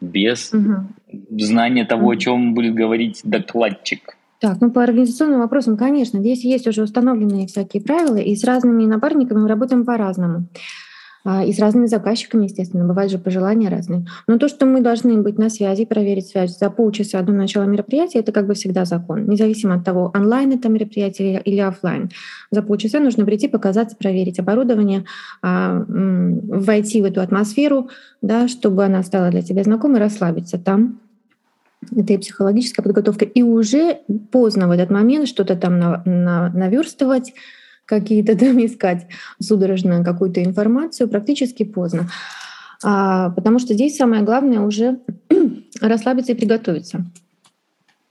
без 0.01 0.53
mm-hmm. 0.53 1.39
знания 1.39 1.85
того, 1.85 2.11
mm-hmm. 2.11 2.17
о 2.17 2.19
чем 2.19 2.53
будет 2.53 2.73
говорить 2.73 3.21
докладчик? 3.23 4.17
Так, 4.39 4.59
ну 4.59 4.69
по 4.69 4.83
организационным 4.83 5.39
вопросам, 5.39 5.77
конечно, 5.77 6.19
здесь 6.19 6.43
есть 6.43 6.67
уже 6.67 6.83
установленные 6.83 7.47
всякие 7.47 7.81
правила, 7.81 8.17
и 8.17 8.35
с 8.35 8.43
разными 8.43 8.85
напарниками 8.85 9.39
мы 9.39 9.47
работаем 9.47 9.85
по-разному. 9.85 10.47
А, 11.25 11.43
и 11.43 11.53
с 11.53 11.59
разными 11.59 11.85
заказчиками, 11.85 12.45
естественно, 12.45 12.85
бывают 12.85 13.11
же 13.11 13.17
пожелания 13.17 13.69
разные. 13.69 14.05
Но 14.27 14.37
то, 14.37 14.49
что 14.49 14.65
мы 14.65 14.81
должны 14.81 15.21
быть 15.21 15.37
на 15.37 15.49
связи, 15.49 15.85
проверить 15.85 16.27
связь 16.27 16.57
за 16.57 16.69
полчаса 16.69 17.21
до 17.21 17.31
начала 17.31 17.63
мероприятия, 17.63 18.19
это 18.19 18.31
как 18.31 18.45
бы 18.45 18.55
всегда 18.55 18.83
закон, 18.83 19.25
независимо 19.27 19.75
от 19.75 19.85
того, 19.85 20.11
онлайн 20.13 20.51
это 20.51 20.67
мероприятие 20.67 21.41
или 21.41 21.59
офлайн. 21.59 22.09
За 22.51 22.61
полчаса 22.61 22.99
нужно 22.99 23.25
прийти, 23.25 23.47
показаться, 23.47 23.95
проверить 23.95 24.39
оборудование, 24.39 25.05
а, 25.41 25.85
войти 25.87 27.01
в 27.01 27.05
эту 27.05 27.21
атмосферу, 27.21 27.89
да, 28.21 28.47
чтобы 28.47 28.83
она 28.83 29.01
стала 29.03 29.29
для 29.29 29.41
тебя 29.41 29.63
знакомой, 29.63 29.99
расслабиться 29.99 30.57
там, 30.57 30.99
это 31.95 32.13
и 32.13 32.17
психологическая 32.17 32.83
подготовка, 32.83 33.25
и 33.25 33.41
уже 33.43 33.99
поздно 34.31 34.67
в 34.67 34.71
этот 34.71 34.89
момент 34.89 35.27
что-то 35.27 35.55
там 35.55 35.79
на, 35.79 36.01
на, 36.05 36.49
наверстывать, 36.49 37.33
какие-то 37.85 38.37
там 38.37 38.63
искать 38.65 39.07
судорожно 39.39 40.03
какую-то 40.03 40.43
информацию, 40.43 41.09
практически 41.09 41.63
поздно. 41.63 42.09
А, 42.83 43.29
потому 43.29 43.59
что 43.59 43.73
здесь 43.73 43.95
самое 43.95 44.23
главное 44.23 44.59
уже 44.59 44.99
расслабиться 45.81 46.33
и 46.33 46.35
приготовиться. 46.35 47.05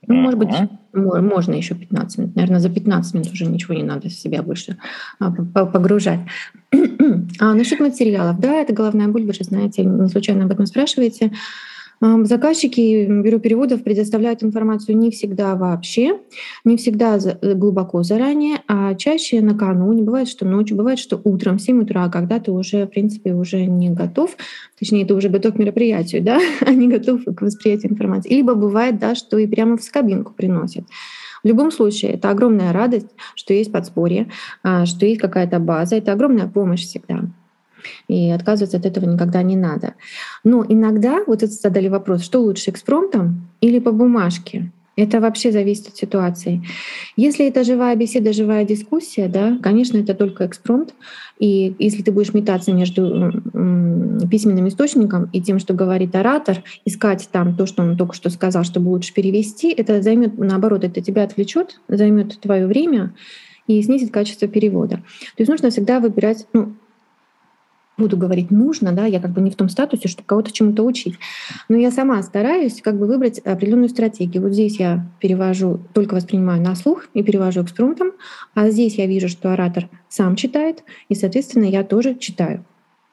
Ну, 0.07 0.15
может 0.17 0.39
быть, 0.39 0.51
можно 0.93 1.55
еще 1.55 1.75
15 1.75 2.19
минут. 2.19 2.37
Наверное, 2.37 2.59
за 2.59 2.71
15 2.71 3.15
минут 3.15 3.33
уже 3.33 3.47
ничего 3.47 3.75
не 3.75 3.85
надо 3.85 4.09
в 4.09 4.13
себя 4.13 4.43
больше 4.43 4.77
а, 5.21 5.31
погружать. 5.31 6.21
а 7.39 7.55
насчет 7.55 7.81
материалов, 7.81 8.41
да, 8.41 8.55
это 8.55 8.73
головная 8.73 9.09
боль, 9.09 9.25
вы 9.25 9.33
же 9.33 9.45
знаете, 9.45 9.85
не 9.85 10.09
случайно 10.09 10.45
об 10.45 10.51
этом 10.51 10.67
спрашиваете. 10.67 11.33
Заказчики 12.03 13.07
бюро 13.07 13.39
переводов 13.39 13.85
предоставляют 13.85 14.43
информацию 14.43 14.99
не 14.99 15.13
всегда 15.13 15.55
вообще, 15.55 16.19
не 16.65 16.77
всегда 16.77 17.17
э, 17.17 17.55
глубоко 17.55 18.03
заранее, 18.03 18.57
а 18.67 18.97
чаще 18.97 19.41
накануне. 19.41 20.03
Бывает, 20.03 20.27
что 20.27 20.45
ночью, 20.45 20.77
бывает, 20.77 20.99
что 20.99 21.21
утром, 21.23 21.59
в 21.59 21.63
7 21.63 21.83
утра, 21.83 22.09
когда 22.09 22.41
ты 22.41 22.51
уже, 22.51 22.87
в 22.87 22.89
принципе, 22.89 23.35
уже 23.35 23.67
не 23.67 23.91
готов, 23.91 24.37
точнее, 24.77 25.07
ты 25.07 25.15
уже 25.15 25.29
готов 25.29 25.55
к 25.55 25.59
мероприятию, 25.59 26.23
да, 26.25 26.41
а 26.61 26.73
не 26.73 26.89
готов 26.89 27.23
к 27.25 27.41
восприятию 27.41 27.93
информации. 27.93 28.35
Либо 28.35 28.57
бывает, 28.57 28.99
да, 28.99 29.15
что 29.15 29.39
и 29.39 29.47
прямо 29.47 29.77
в 29.77 29.91
кабинку 29.93 30.33
приносят. 30.33 30.85
В 31.45 31.47
любом 31.47 31.71
случае, 31.71 32.15
это 32.15 32.31
огромная 32.31 32.73
радость, 32.73 33.11
что 33.37 33.55
есть 33.55 33.71
подспорье, 33.71 34.29
а, 34.65 34.87
что 34.87 35.07
есть 35.07 35.21
какая-то 35.21 35.61
база, 35.61 35.95
это 35.95 36.13
огромная 36.13 36.49
помощь 36.49 36.83
всегда. 36.83 37.31
И 38.09 38.31
отказываться 38.31 38.77
от 38.77 38.87
этого 38.87 39.07
никогда 39.07 39.43
не 39.43 39.57
надо. 39.57 39.95
Но 40.45 40.65
иногда, 40.69 41.23
вот 41.27 41.43
это 41.43 41.53
задали 41.53 41.89
вопрос, 41.89 42.23
что 42.23 42.41
лучше, 42.41 42.71
экспромтом 42.71 43.49
или 43.61 43.79
по 43.79 43.93
бумажке? 43.93 44.71
Это 44.95 45.21
вообще 45.21 45.53
зависит 45.53 45.89
от 45.89 45.97
ситуации. 45.97 46.63
Если 47.17 47.47
это 47.49 47.65
живая 47.65 47.97
беседа, 47.97 48.35
живая 48.35 48.67
дискуссия, 48.67 49.27
да, 49.27 49.59
конечно, 49.63 49.97
это 49.97 50.15
только 50.15 50.45
экспромт. 50.45 50.93
И 51.39 51.75
если 51.79 52.03
ты 52.03 52.13
будешь 52.13 52.35
метаться 52.35 52.73
между 52.75 53.33
письменным 54.31 54.69
источником 54.69 55.31
и 55.33 55.41
тем, 55.41 55.59
что 55.61 55.73
говорит 55.73 56.15
оратор, 56.15 56.63
искать 56.85 57.27
там 57.33 57.57
то, 57.57 57.65
что 57.65 57.83
он 57.83 57.97
только 57.97 58.15
что 58.15 58.29
сказал, 58.29 58.65
чтобы 58.65 58.91
лучше 58.91 59.15
перевести, 59.15 59.73
это 59.73 60.03
займет, 60.03 60.37
наоборот, 60.37 60.85
это 60.85 61.01
тебя 61.01 61.25
отвлечет, 61.25 61.81
займет 61.89 62.39
твое 62.41 62.67
время, 62.67 63.15
и 63.67 63.81
снизит 63.81 64.13
качество 64.13 64.49
перевода. 64.49 64.97
То 64.97 65.39
есть 65.39 65.51
нужно 65.51 65.71
всегда 65.71 66.01
выбирать, 66.01 66.47
ну, 66.53 66.75
буду 67.99 68.17
говорить 68.17 68.51
нужно, 68.51 68.93
да, 68.93 69.07
я 69.07 69.21
как 69.21 69.33
бы 69.33 69.41
не 69.41 69.51
в 69.51 69.57
том 69.57 69.69
статусе, 69.69 70.09
чтобы 70.09 70.27
кого-то 70.27 70.53
чему-то 70.53 70.83
учить. 70.83 71.17
Но 71.69 71.77
я 71.77 71.91
сама 71.91 72.23
стараюсь 72.23 72.81
как 72.81 72.99
бы 72.99 73.07
выбрать 73.07 73.39
определенную 73.39 73.89
стратегию. 73.89 74.43
Вот 74.43 74.53
здесь 74.53 74.79
я 74.79 75.07
перевожу, 75.21 75.81
только 75.93 76.15
воспринимаю 76.15 76.63
на 76.63 76.75
слух 76.75 77.07
и 77.15 77.23
перевожу 77.23 77.63
экспромтом, 77.63 78.13
а 78.55 78.71
здесь 78.71 78.97
я 78.97 79.07
вижу, 79.07 79.29
что 79.29 79.53
оратор 79.53 79.89
сам 80.09 80.37
читает, 80.37 80.83
и, 81.09 81.15
соответственно, 81.15 81.65
я 81.65 81.85
тоже 81.85 82.15
читаю. 82.15 82.65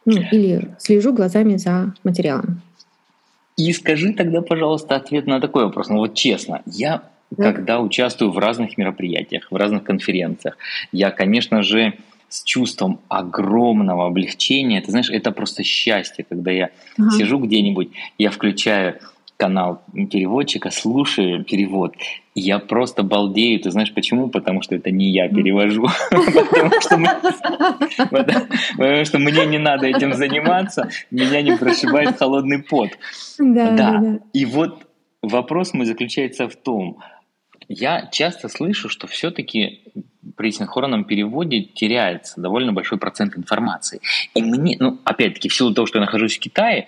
Ну, 0.06 0.22
или 0.32 0.70
слежу 0.80 1.14
глазами 1.14 1.58
за 1.58 1.94
материалом. 2.04 2.62
И 3.58 3.72
скажи 3.74 4.14
тогда, 4.14 4.42
пожалуйста, 4.42 4.96
ответ 4.96 5.28
на 5.28 5.42
такой 5.42 5.66
вопрос. 5.66 5.90
Ну 5.90 5.98
вот 5.98 6.14
честно, 6.14 6.62
я 6.66 7.04
да. 7.32 7.52
когда 7.52 7.80
участвую 7.80 8.32
в 8.32 8.38
разных 8.38 8.78
мероприятиях, 8.78 9.48
в 9.52 9.56
разных 9.56 9.84
конференциях, 9.84 10.58
я, 10.92 11.12
конечно 11.12 11.62
же, 11.62 11.94
с 12.30 12.44
чувством 12.44 13.00
огромного 13.10 14.06
облегчения. 14.06 14.82
Ты 14.82 14.92
знаешь, 14.92 15.10
это 15.10 15.32
просто 15.32 15.64
счастье, 15.64 16.26
когда 16.28 16.52
я 16.52 16.70
ага. 16.98 17.12
сижу 17.12 17.40
где-нибудь, 17.40 17.90
я 18.18 18.32
включаю 18.32 19.00
канал 19.40 19.82
переводчика, 19.94 20.70
слушаю 20.70 21.46
перевод, 21.46 21.96
я 22.36 22.60
просто 22.60 23.04
балдею. 23.04 23.60
Ты 23.62 23.72
знаешь 23.72 23.94
почему? 23.94 24.28
Потому 24.30 24.62
что 24.62 24.76
это 24.76 24.92
не 24.92 25.12
я 25.12 25.30
перевожу. 25.30 25.88
Потому 28.10 29.06
что 29.06 29.18
мне 29.18 29.46
не 29.46 29.58
надо 29.58 29.88
этим 29.88 30.14
заниматься, 30.14 30.90
меня 31.10 31.42
не 31.42 31.56
прошибает 31.56 32.18
холодный 32.18 32.62
пот. 32.62 32.90
Да. 33.40 34.20
И 34.34 34.46
вот 34.46 34.86
вопрос 35.22 35.74
мой 35.74 35.86
заключается 35.86 36.50
в 36.50 36.56
том, 36.56 37.00
я 37.70 38.10
часто 38.12 38.50
слышу, 38.50 38.90
что 38.90 39.08
все-таки 39.08 39.84
при 40.36 40.52
синхронном 40.52 41.06
переводе 41.06 41.62
теряется 41.62 42.42
довольно 42.42 42.74
большой 42.74 42.98
процент 42.98 43.38
информации. 43.38 44.02
И 44.34 44.42
мне, 44.42 44.76
ну, 44.80 45.00
опять-таки, 45.06 45.50
в 45.50 45.54
силу 45.54 45.74
того, 45.74 45.86
что 45.86 46.00
я 46.00 46.06
нахожусь 46.06 46.38
в 46.38 46.40
Китае, 46.40 46.88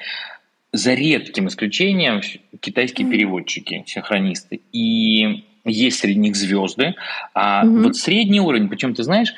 за 0.74 0.94
редким 0.94 1.48
исключением 1.48 2.22
китайские 2.60 3.08
переводчики, 3.08 3.84
синхронисты. 3.86 4.62
И 4.72 5.46
есть 5.66 6.00
среди 6.00 6.20
них 6.20 6.36
звезды. 6.36 6.96
А 7.36 7.64
mm 7.64 7.84
вот 7.84 7.96
средний 7.96 8.42
уровень, 8.42 8.68
причем 8.68 8.96
ты 8.96 9.04
знаешь, 9.04 9.34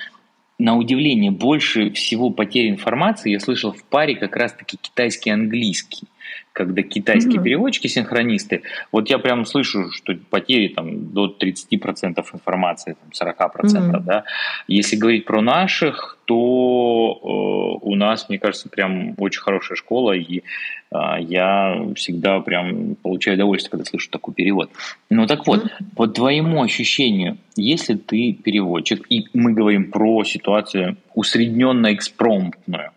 на 0.59 0.77
удивление, 0.77 1.31
больше 1.31 1.91
всего 1.91 2.29
потерь 2.29 2.69
информации 2.69 3.31
я 3.31 3.39
слышал 3.41 3.73
в 3.73 3.83
паре 3.83 4.15
как 4.15 4.35
раз-таки 4.37 4.77
китайский 4.77 5.31
английский 5.31 6.07
когда 6.53 6.83
китайские 6.83 7.39
mm-hmm. 7.39 7.43
переводчики, 7.43 7.87
синхронисты, 7.87 8.61
вот 8.91 9.09
я 9.09 9.17
прям 9.17 9.45
слышу, 9.45 9.91
что 9.91 10.15
потери 10.29 10.67
там 10.67 11.11
до 11.11 11.35
30% 11.39 12.23
информации, 12.33 12.95
там 13.11 13.29
40%, 13.29 13.63
mm-hmm. 13.63 14.03
да. 14.03 14.23
Если 14.67 14.95
говорить 14.95 15.25
про 15.25 15.41
наших, 15.41 16.19
то 16.25 17.19
э, 17.21 17.85
у 17.85 17.95
нас, 17.95 18.29
мне 18.29 18.37
кажется, 18.37 18.69
прям 18.69 19.15
очень 19.17 19.41
хорошая 19.41 19.75
школа, 19.75 20.13
и 20.13 20.43
э, 20.91 20.97
я 21.21 21.87
всегда 21.95 22.39
прям 22.39 22.95
получаю 22.95 23.35
удовольствие, 23.35 23.71
когда 23.71 23.85
слышу 23.85 24.11
такой 24.11 24.35
перевод. 24.35 24.69
Ну 25.09 25.25
так 25.25 25.47
вот, 25.47 25.65
mm-hmm. 25.65 25.95
по 25.95 26.07
твоему 26.07 26.61
ощущению, 26.61 27.37
если 27.55 27.95
ты 27.95 28.33
переводчик, 28.33 29.05
и 29.09 29.25
мы 29.33 29.53
говорим 29.53 29.89
про 29.89 30.23
ситуацию 30.23 30.97
усредненно-экспромтную, 31.15 32.91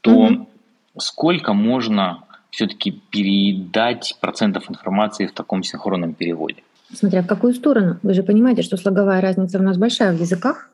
то 0.00 0.28
mm-hmm. 0.28 0.46
сколько 0.96 1.52
можно 1.52 2.24
все-таки 2.50 2.90
передать 3.10 4.16
процентов 4.20 4.70
информации 4.70 5.26
в 5.26 5.32
таком 5.32 5.62
синхронном 5.62 6.14
переводе? 6.14 6.62
Смотря 6.92 7.22
в 7.22 7.26
какую 7.26 7.54
сторону. 7.54 7.98
Вы 8.02 8.14
же 8.14 8.22
понимаете, 8.22 8.62
что 8.62 8.76
слоговая 8.76 9.20
разница 9.20 9.58
у 9.58 9.62
нас 9.62 9.76
большая 9.76 10.16
в 10.16 10.20
языках. 10.20 10.70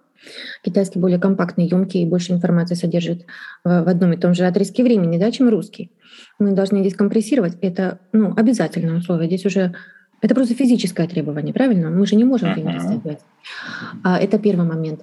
Китайский 0.65 0.99
более 0.99 1.19
компактный, 1.19 1.67
емкий 1.67 2.03
и 2.03 2.07
больше 2.07 2.33
информации 2.33 2.75
содержит 2.75 3.27
в 3.65 3.89
одном 3.89 4.13
и 4.13 4.17
том 4.17 4.33
же 4.33 4.47
отрезке 4.47 4.83
времени, 4.83 5.19
да, 5.19 5.31
чем 5.31 5.49
русский. 5.49 5.91
Мы 6.39 6.53
должны 6.53 6.81
здесь 6.81 6.95
компрессировать. 6.95 7.59
Это 7.61 7.99
ну, 8.13 8.33
обязательное 8.37 8.97
условие. 8.97 9.27
Здесь 9.27 9.45
уже 9.45 9.75
это 10.23 10.35
просто 10.35 10.55
физическое 10.55 11.07
требование, 11.07 11.53
правильно? 11.53 11.91
Мы 11.91 12.07
же 12.07 12.17
не 12.17 12.25
можем 12.25 12.55
uh-huh. 12.55 12.73
растягивать. 12.73 13.19
Это 14.03 14.39
первый 14.39 14.67
момент. 14.67 15.03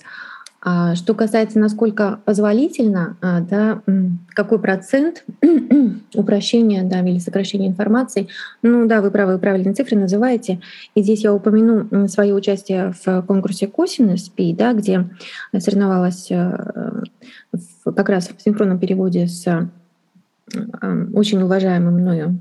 А 0.64 0.94
что 0.94 1.16
касается, 1.16 1.58
насколько 1.58 2.20
позволительно, 2.24 3.18
а, 3.20 3.42
да, 3.42 3.82
какой 4.30 4.60
процент 4.60 5.26
упрощения 6.14 6.84
да, 6.84 7.00
или 7.00 7.18
сокращения 7.18 7.68
информации, 7.68 8.28
ну 8.62 8.88
да, 8.88 9.02
вы 9.02 9.10
правы, 9.10 9.34
вы 9.34 9.40
правильные 9.40 9.74
цифры 9.74 9.98
называете. 9.98 10.62
И 10.94 11.02
здесь 11.02 11.24
я 11.24 11.34
упомяну 11.34 12.08
свое 12.08 12.36
участие 12.36 12.94
в 13.04 13.24
конкурсе 13.24 13.68
Косинус 13.68 14.30
Пи, 14.30 14.54
да, 14.54 14.74
где 14.74 15.10
соревновалась 15.58 16.28
э, 16.30 17.04
как 17.84 18.10
раз 18.10 18.30
в 18.30 18.40
синхронном 18.40 18.78
переводе 18.78 19.26
с 19.26 19.48
э, 19.48 19.68
очень 21.14 21.42
уважаемым 21.42 21.96
мною 21.96 22.40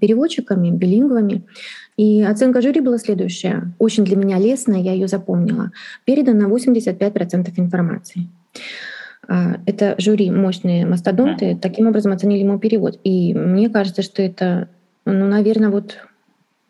переводчиками, 0.00 0.70
билингвами. 0.70 1.44
И 1.96 2.22
оценка 2.22 2.62
жюри 2.62 2.80
была 2.80 2.98
следующая. 2.98 3.74
Очень 3.78 4.04
для 4.04 4.16
меня 4.16 4.38
лестная, 4.38 4.80
я 4.80 4.92
ее 4.92 5.08
запомнила. 5.08 5.72
Передано 6.04 6.48
85% 6.48 7.52
информации. 7.56 8.28
А, 9.28 9.56
это 9.66 9.94
жюри, 9.98 10.30
мощные 10.30 10.86
мастодонты, 10.86 11.56
таким 11.60 11.86
образом 11.86 12.12
оценили 12.12 12.44
мой 12.44 12.58
перевод. 12.58 12.98
И 13.04 13.34
мне 13.34 13.68
кажется, 13.68 14.02
что 14.02 14.22
это, 14.22 14.68
ну, 15.04 15.26
наверное, 15.26 15.70
вот 15.70 15.98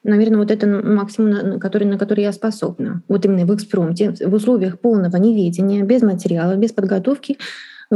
Наверное, 0.05 0.39
вот 0.39 0.51
это 0.51 0.67
максимум, 0.67 1.31
на 1.31 1.61
который, 1.61 1.85
на 1.85 1.97
который 1.97 2.25
я 2.25 2.33
способна. 2.33 3.03
Вот 3.07 3.25
именно 3.25 3.47
в 3.47 3.55
экспромте, 3.55 4.11
в 4.11 4.35
условиях 4.35 4.81
полного 4.81 5.17
неведения, 5.17 5.85
без 5.85 6.03
материала, 6.03 6.57
без 6.57 6.73
подготовки, 6.73 7.39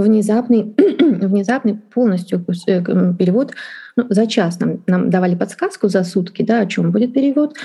внезапный, 0.03 0.75
внезапный 1.01 1.75
полностью 1.75 2.45
э, 2.69 3.15
перевод. 3.19 3.53
Ну, 3.97 4.07
за 4.11 4.27
час 4.27 4.61
нам, 4.61 4.83
нам 4.87 5.11
давали 5.11 5.35
подсказку 5.35 5.89
за 5.89 6.05
сутки, 6.05 6.43
да, 6.43 6.61
о 6.61 6.67
чем 6.67 6.93
будет 6.93 7.15
перевод. 7.15 7.57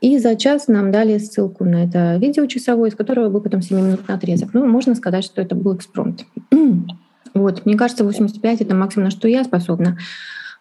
И 0.00 0.18
за 0.18 0.36
час 0.36 0.68
нам 0.68 0.90
дали 0.90 1.16
ссылку 1.18 1.64
на 1.64 1.84
это 1.84 2.16
видео 2.16 2.46
часовое, 2.46 2.90
из 2.90 2.94
которого 2.94 3.30
был 3.30 3.40
потом 3.40 3.60
7-минутный 3.60 4.14
отрезок. 4.14 4.50
Ну, 4.52 4.66
можно 4.66 4.94
сказать, 4.94 5.24
что 5.24 5.40
это 5.40 5.54
был 5.54 5.76
экспромт. 5.76 6.26
вот, 7.34 7.64
мне 7.64 7.76
кажется, 7.76 8.04
85— 8.04 8.60
это 8.62 8.74
максимум, 8.74 9.04
на 9.06 9.10
что 9.10 9.28
я 9.28 9.44
способна. 9.44 9.96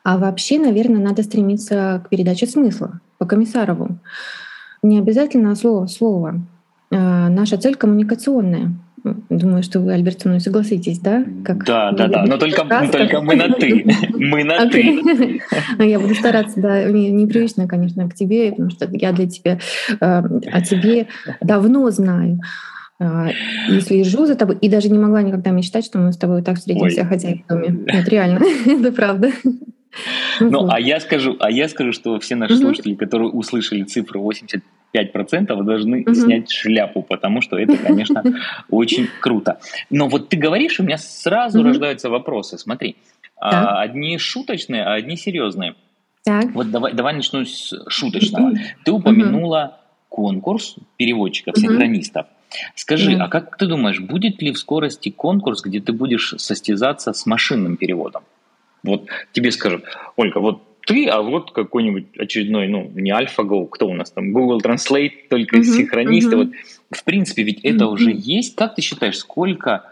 А 0.03 0.17
вообще, 0.17 0.59
наверное, 0.59 1.01
надо 1.01 1.23
стремиться 1.23 2.03
к 2.05 2.09
передаче 2.09 2.45
смысла 2.45 3.01
по 3.17 3.25
Комиссарову. 3.25 3.97
Не 4.83 4.99
обязательно 4.99 5.55
слово 5.55 5.87
в 5.87 5.91
слово. 5.91 6.41
А, 6.91 7.29
наша 7.29 7.57
цель 7.57 7.75
коммуникационная. 7.75 8.73
Думаю, 9.29 9.61
что 9.61 9.81
вы, 9.81 9.93
Альберт, 9.93 10.21
со 10.21 10.29
мной 10.29 10.39
согласитесь, 10.39 10.99
да? 10.99 11.23
Как 11.43 11.63
да, 11.63 11.91
да, 11.91 12.07
да, 12.07 12.25
но 12.25 12.37
только, 12.37 12.65
только 12.91 13.21
мы 13.21 13.35
на 13.35 13.49
«ты». 13.49 13.85
Мы 14.15 14.43
на 14.43 14.67
«ты». 14.67 15.39
Я 15.77 15.99
буду 15.99 16.15
стараться, 16.15 16.59
да, 16.59 16.87
мне 16.87 17.11
непривычно, 17.11 17.67
конечно, 17.67 18.09
к 18.09 18.15
тебе, 18.15 18.51
потому 18.51 18.71
что 18.71 18.89
я 18.91 19.11
для 19.11 19.27
тебя, 19.27 19.59
э, 19.89 19.97
о 20.01 20.61
тебе 20.61 21.07
давно 21.39 21.91
знаю 21.91 22.39
э, 22.99 23.29
и 23.69 23.79
слежу 23.81 24.25
за 24.25 24.35
тобой, 24.35 24.57
и 24.59 24.69
даже 24.69 24.89
не 24.89 24.97
могла 24.97 25.21
никогда 25.21 25.51
мечтать, 25.51 25.85
что 25.85 25.99
мы 25.99 26.11
с 26.11 26.17
тобой 26.17 26.41
так 26.41 26.57
встретимся, 26.57 27.01
Ой. 27.01 27.07
хотя 27.07 27.29
и 27.29 27.43
в 27.43 27.47
доме. 27.47 27.85
Это 27.85 28.09
реально, 28.09 28.39
это 28.65 28.91
правда. 28.91 29.29
Ну, 30.39 30.67
а 30.67 30.79
я 30.79 30.99
скажу, 30.99 31.37
а 31.39 31.51
я 31.51 31.69
скажу, 31.69 31.93
что 31.93 32.19
все 32.19 32.35
наши 32.35 32.57
слушатели, 32.57 32.95
которые 32.95 33.29
услышали 33.29 33.83
цифру 33.83 34.21
80 34.21 34.61
5% 34.93 35.63
должны 35.63 36.01
угу. 36.01 36.13
снять 36.13 36.51
шляпу, 36.51 37.01
потому 37.01 37.41
что 37.41 37.57
это, 37.57 37.77
конечно, 37.77 38.23
очень 38.69 39.07
круто. 39.19 39.59
Но 39.89 40.07
вот 40.07 40.29
ты 40.29 40.37
говоришь, 40.37 40.79
у 40.79 40.83
меня 40.83 40.97
сразу 40.97 41.59
угу. 41.59 41.69
рождаются 41.69 42.09
вопросы. 42.09 42.57
Смотри, 42.57 42.97
а, 43.37 43.81
одни 43.81 44.17
шуточные, 44.17 44.83
а 44.83 44.93
одни 44.93 45.17
серьезные. 45.17 45.75
Так. 46.23 46.51
Вот 46.53 46.71
давай, 46.71 46.93
давай 46.93 47.13
начну 47.13 47.45
с 47.45 47.73
шуточного. 47.87 48.53
Ты 48.83 48.91
упомянула 48.91 49.79
конкурс 50.09 50.75
переводчиков, 50.97 51.57
синхронистов. 51.57 52.27
Скажи, 52.73 53.15
а 53.15 53.27
как 53.27 53.57
ты 53.57 53.67
думаешь, 53.67 53.99
будет 53.99 54.41
ли 54.41 54.53
в 54.53 54.57
скорости 54.57 55.09
конкурс, 55.09 55.61
где 55.61 55.81
ты 55.81 55.91
будешь 55.91 56.35
состязаться 56.37 57.11
с 57.11 57.25
машинным 57.25 57.75
переводом? 57.75 58.23
Вот 58.81 59.09
тебе 59.33 59.51
скажут, 59.51 59.83
Ольга, 60.15 60.39
вот 60.39 60.63
ты, 60.85 61.07
а 61.07 61.21
вот 61.21 61.51
какой-нибудь 61.51 62.17
очередной, 62.17 62.67
ну, 62.67 62.91
не 62.93 63.11
AlphaGo, 63.11 63.67
кто 63.67 63.87
у 63.87 63.93
нас 63.93 64.11
там, 64.11 64.31
Google 64.31 64.61
Translate, 64.61 65.27
только 65.29 65.57
uh-huh, 65.57 65.63
синхронисты. 65.63 66.35
Uh-huh. 66.35 66.45
Вот, 66.45 66.49
в 66.91 67.03
принципе, 67.03 67.43
ведь 67.43 67.63
uh-huh. 67.63 67.75
это 67.75 67.87
уже 67.87 68.11
есть. 68.13 68.55
Как 68.55 68.75
ты 68.75 68.81
считаешь, 68.81 69.17
сколько 69.17 69.83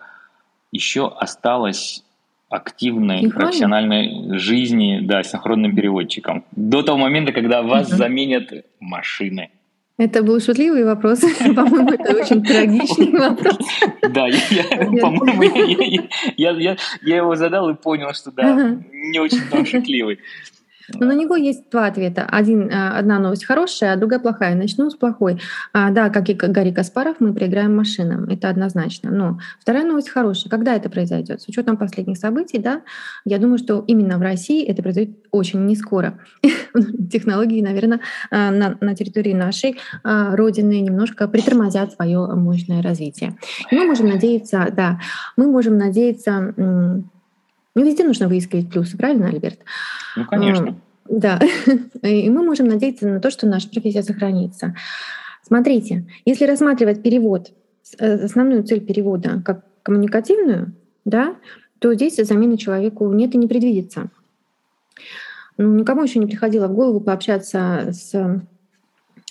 еще 0.71 1.07
осталось 1.07 2.03
активной 2.49 3.21
Синхронно? 3.21 3.45
профессиональной 3.47 4.37
жизни, 4.37 4.99
да, 5.01 5.23
синхронным 5.23 5.75
переводчиком? 5.75 6.45
До 6.51 6.83
того 6.83 6.99
момента, 6.99 7.31
когда 7.31 7.63
вас 7.63 7.91
uh-huh. 7.91 7.95
заменят 7.95 8.65
машины. 8.79 9.49
Это 9.97 10.23
был 10.23 10.39
шутливый 10.39 10.85
вопрос. 10.85 11.19
По-моему, 11.55 11.91
это 11.91 12.15
очень 12.15 12.43
трагичный 12.43 13.11
вопрос. 13.11 13.57
Да, 14.01 14.27
по-моему, 15.01 15.43
я 16.35 17.17
его 17.17 17.35
задал 17.35 17.69
и 17.69 17.75
понял, 17.75 18.11
что 18.13 18.31
да, 18.31 18.75
не 18.91 19.19
очень 19.19 19.41
там 19.51 19.65
шутливый. 19.65 20.17
Но 20.89 21.05
на 21.05 21.13
него 21.13 21.35
есть 21.35 21.69
два 21.69 21.87
ответа. 21.87 22.25
Один, 22.25 22.69
а, 22.71 22.97
одна 22.97 23.19
новость 23.19 23.45
хорошая, 23.45 23.93
а 23.93 23.95
другая 23.95 24.19
плохая. 24.19 24.55
Начну 24.55 24.89
с 24.89 24.95
плохой. 24.95 25.39
А, 25.71 25.91
да, 25.91 26.09
как 26.09 26.29
и 26.29 26.33
Гарри 26.33 26.71
Каспаров, 26.71 27.17
мы 27.19 27.33
проиграем 27.33 27.75
машинам. 27.75 28.25
Это 28.25 28.49
однозначно. 28.49 29.11
Но 29.11 29.39
вторая 29.59 29.85
новость 29.85 30.09
хорошая. 30.09 30.49
Когда 30.49 30.75
это 30.75 30.89
произойдет? 30.89 31.41
С 31.41 31.47
учетом 31.47 31.77
последних 31.77 32.17
событий, 32.17 32.59
да, 32.59 32.81
я 33.25 33.37
думаю, 33.37 33.57
что 33.57 33.83
именно 33.87 34.17
в 34.17 34.21
России 34.21 34.65
это 34.65 34.81
произойдет 34.81 35.17
очень 35.31 35.65
не 35.65 35.75
скоро. 35.75 36.19
Технологии, 37.11 37.61
наверное, 37.61 38.01
а, 38.29 38.51
на, 38.51 38.77
на 38.81 38.95
территории 38.95 39.33
нашей 39.33 39.77
а, 40.03 40.35
Родины 40.35 40.81
немножко 40.81 41.27
притормозят 41.27 41.93
свое 41.93 42.27
мощное 42.35 42.81
развитие. 42.81 43.37
мы 43.71 43.85
можем 43.85 44.07
надеяться, 44.07 44.67
да, 44.75 44.99
мы 45.37 45.47
можем 45.47 45.77
надеяться 45.77 46.53
ну, 47.75 47.85
везде 47.85 48.03
нужно 48.03 48.27
выискивать 48.27 48.69
плюсы, 48.69 48.97
правильно, 48.97 49.27
Альберт? 49.27 49.59
Ну, 50.15 50.25
конечно. 50.25 50.75
Да. 51.09 51.39
И 52.01 52.29
мы 52.29 52.43
можем 52.43 52.67
надеяться 52.67 53.07
на 53.07 53.19
то, 53.19 53.31
что 53.31 53.47
наша 53.47 53.69
профессия 53.69 54.03
сохранится. 54.03 54.75
Смотрите, 55.45 56.05
если 56.25 56.45
рассматривать 56.45 57.01
перевод, 57.01 57.51
э, 57.99 58.25
основную 58.25 58.63
цель 58.63 58.81
перевода 58.81 59.41
как 59.43 59.65
коммуникативную, 59.83 60.73
да, 61.03 61.35
то 61.79 61.93
здесь 61.93 62.15
замены 62.15 62.57
человеку 62.57 63.11
нет 63.11 63.35
и 63.35 63.37
не 63.37 63.47
предвидится. 63.47 64.09
Ну, 65.57 65.75
никому 65.75 66.03
еще 66.03 66.19
не 66.19 66.25
приходило 66.25 66.67
в 66.67 66.73
голову 66.73 67.01
пообщаться 67.01 67.89
с 67.91 68.41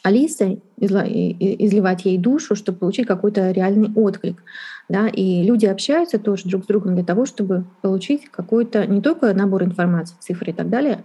Алисой, 0.02 0.62
изливать 0.78 2.04
ей 2.04 2.18
душу, 2.18 2.56
чтобы 2.56 2.78
получить 2.78 3.06
какой-то 3.06 3.52
реальный 3.52 3.90
отклик. 3.94 4.42
Да? 4.88 5.06
И 5.06 5.44
люди 5.44 5.66
общаются 5.66 6.18
тоже 6.18 6.48
друг 6.48 6.64
с 6.64 6.66
другом 6.66 6.94
для 6.96 7.04
того, 7.04 7.24
чтобы 7.24 7.64
получить 7.82 8.28
какой-то 8.28 8.84
не 8.86 9.00
только 9.00 9.32
набор 9.32 9.62
информации, 9.62 10.16
цифры 10.18 10.50
и 10.50 10.54
так 10.54 10.68
далее, 10.68 11.04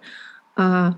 а 0.55 0.95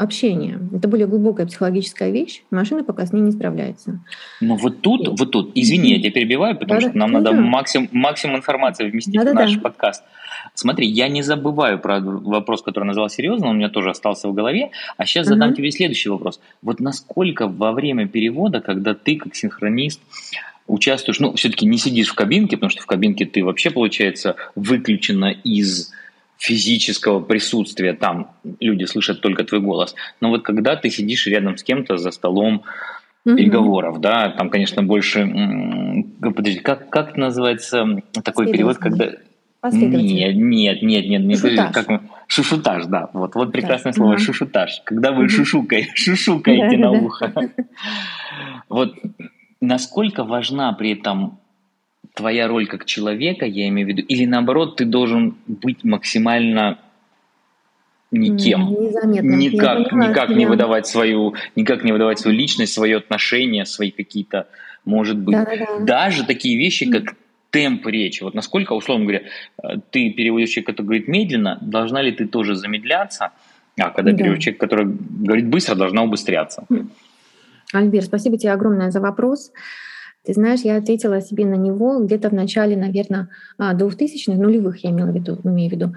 общение. 0.00 0.58
Это 0.74 0.88
более 0.88 1.06
глубокая 1.06 1.46
психологическая 1.46 2.10
вещь. 2.10 2.42
Машина 2.50 2.84
пока 2.84 3.04
с 3.04 3.12
ней 3.12 3.20
не 3.20 3.32
справляется. 3.32 4.00
Но 4.40 4.56
вот 4.56 4.80
тут, 4.80 5.06
и... 5.06 5.10
вот 5.10 5.30
тут, 5.30 5.52
извини, 5.54 5.92
я 5.92 5.98
тебя 5.98 6.10
перебиваю, 6.10 6.56
потому 6.56 6.80
да, 6.80 6.88
что 6.88 6.96
нам 6.96 7.12
да, 7.12 7.18
надо 7.18 7.36
да. 7.36 7.42
максимум, 7.42 7.88
максимум 7.92 8.36
информации 8.36 8.88
вместить 8.88 9.14
да, 9.14 9.30
в 9.30 9.34
наш 9.34 9.54
да. 9.54 9.60
подкаст. 9.60 10.02
Смотри, 10.54 10.86
я 10.86 11.08
не 11.08 11.22
забываю 11.22 11.78
про 11.78 12.00
вопрос, 12.00 12.62
который 12.62 12.84
назвал 12.84 13.10
серьезно, 13.10 13.48
он 13.48 13.56
у 13.56 13.58
меня 13.58 13.68
тоже 13.68 13.90
остался 13.90 14.28
в 14.28 14.32
голове, 14.32 14.70
а 14.96 15.04
сейчас 15.04 15.26
uh-huh. 15.26 15.30
задам 15.30 15.54
тебе 15.54 15.70
следующий 15.70 16.08
вопрос. 16.08 16.40
Вот 16.62 16.80
насколько 16.80 17.46
во 17.46 17.72
время 17.72 18.08
перевода, 18.08 18.62
когда 18.62 18.94
ты 18.94 19.16
как 19.16 19.34
синхронист 19.34 20.00
участвуешь, 20.66 21.20
ну, 21.20 21.34
все-таки 21.34 21.66
не 21.66 21.76
сидишь 21.76 22.08
в 22.08 22.14
кабинке, 22.14 22.56
потому 22.56 22.70
что 22.70 22.82
в 22.82 22.86
кабинке 22.86 23.26
ты 23.26 23.44
вообще, 23.44 23.70
получается, 23.70 24.36
выключена 24.54 25.26
из 25.44 25.92
физического 26.40 27.20
присутствия 27.20 27.92
там, 27.92 28.32
люди 28.60 28.84
слышат 28.84 29.20
только 29.20 29.44
твой 29.44 29.60
голос. 29.60 29.94
Но 30.20 30.30
вот 30.30 30.42
когда 30.42 30.74
ты 30.74 30.90
сидишь 30.90 31.26
рядом 31.26 31.56
с 31.56 31.62
кем-то 31.62 31.98
за 31.98 32.10
столом, 32.10 32.64
переговоров, 33.22 34.00
да, 34.00 34.30
там, 34.30 34.48
конечно, 34.48 34.82
больше, 34.82 35.28
подожди, 36.20 36.60
как, 36.60 36.88
как 36.88 37.16
называется 37.18 37.84
такой 38.24 38.50
перевод, 38.50 38.78
когда 38.78 39.12
нет, 39.62 40.34
нет, 40.36 40.82
нет, 40.82 41.06
нет, 41.06 41.22
нет. 41.22 41.38
Шушутаж. 41.38 41.74
Как, 41.74 42.02
шушутаж, 42.26 42.86
да. 42.86 43.10
Вот, 43.12 43.34
вот 43.34 43.52
прекрасное 43.52 43.92
да. 43.92 43.96
слово 43.96 44.12
угу. 44.12 44.20
шушутаж. 44.20 44.80
Когда 44.84 45.12
вы 45.12 45.28
шушукай, 45.28 45.90
шушукаете 45.94 46.78
на 46.78 46.92
ухо. 46.92 47.50
Вот 48.70 48.94
насколько 49.60 50.24
важна 50.24 50.72
при 50.72 50.92
этом 50.92 51.40
твоя 52.20 52.48
роль 52.48 52.66
как 52.66 52.84
человека, 52.84 53.46
я 53.46 53.66
имею 53.68 53.86
в 53.86 53.90
виду, 53.90 54.02
или 54.02 54.26
наоборот, 54.26 54.76
ты 54.76 54.84
должен 54.84 55.36
быть 55.46 55.84
максимально 55.84 56.78
никем. 58.10 58.68
Незаметным. 58.68 59.38
Никак, 59.38 59.92
никак 59.92 60.28
не 60.30 60.46
выдавать 60.46 60.86
свою, 60.86 61.34
никак 61.56 61.82
не 61.82 61.92
выдавать 61.92 62.18
свою 62.18 62.36
личность, 62.36 62.74
свои 62.74 62.92
отношения, 62.92 63.64
свои 63.64 63.90
какие-то, 63.90 64.48
может 64.84 65.18
быть, 65.18 65.34
да, 65.34 65.44
да, 65.44 65.56
да. 65.56 65.84
даже 65.84 66.26
такие 66.26 66.58
вещи, 66.58 66.90
как 66.90 67.14
темп 67.50 67.86
речи. 67.86 68.22
Вот 68.22 68.34
насколько, 68.34 68.74
условно 68.74 69.06
говоря, 69.06 69.22
э, 69.62 69.68
ты 69.90 70.10
переводишь 70.10 70.50
человека, 70.50 70.72
который 70.72 70.86
говорит 70.86 71.08
медленно, 71.08 71.58
должна 71.62 72.02
ли 72.02 72.12
ты 72.12 72.26
тоже 72.26 72.54
замедляться, 72.54 73.32
а 73.78 73.90
когда 73.90 74.12
да. 74.12 74.18
переводишь 74.18 74.44
человека, 74.44 74.66
который 74.66 74.86
говорит 74.86 75.48
быстро, 75.48 75.74
должна 75.74 76.02
убыстряться? 76.02 76.66
Альбер, 77.72 78.02
спасибо 78.02 78.36
тебе 78.36 78.52
огромное 78.52 78.90
за 78.90 79.00
вопрос. 79.00 79.52
Ты 80.24 80.34
знаешь, 80.34 80.60
я 80.60 80.76
ответила 80.76 81.20
себе 81.22 81.46
на 81.46 81.54
него 81.54 81.98
где-то 82.00 82.28
в 82.28 82.34
начале, 82.34 82.76
наверное, 82.76 83.28
2000-х, 83.58 84.34
нулевых 84.34 84.84
я 84.84 84.90
имела 84.90 85.10
в 85.10 85.14
виду, 85.14 85.38
имею 85.44 85.70
в 85.70 85.72
виду. 85.72 85.94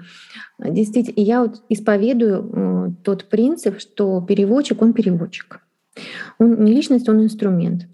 Действительно, 0.58 1.22
я 1.22 1.42
вот 1.42 1.62
исповедую 1.68 2.96
тот 3.04 3.28
принцип, 3.28 3.78
что 3.78 4.20
переводчик, 4.22 4.80
он 4.80 4.94
переводчик. 4.94 5.60
Он 6.38 6.64
не 6.64 6.72
личность, 6.72 7.08
он 7.08 7.22
инструмент. 7.22 7.86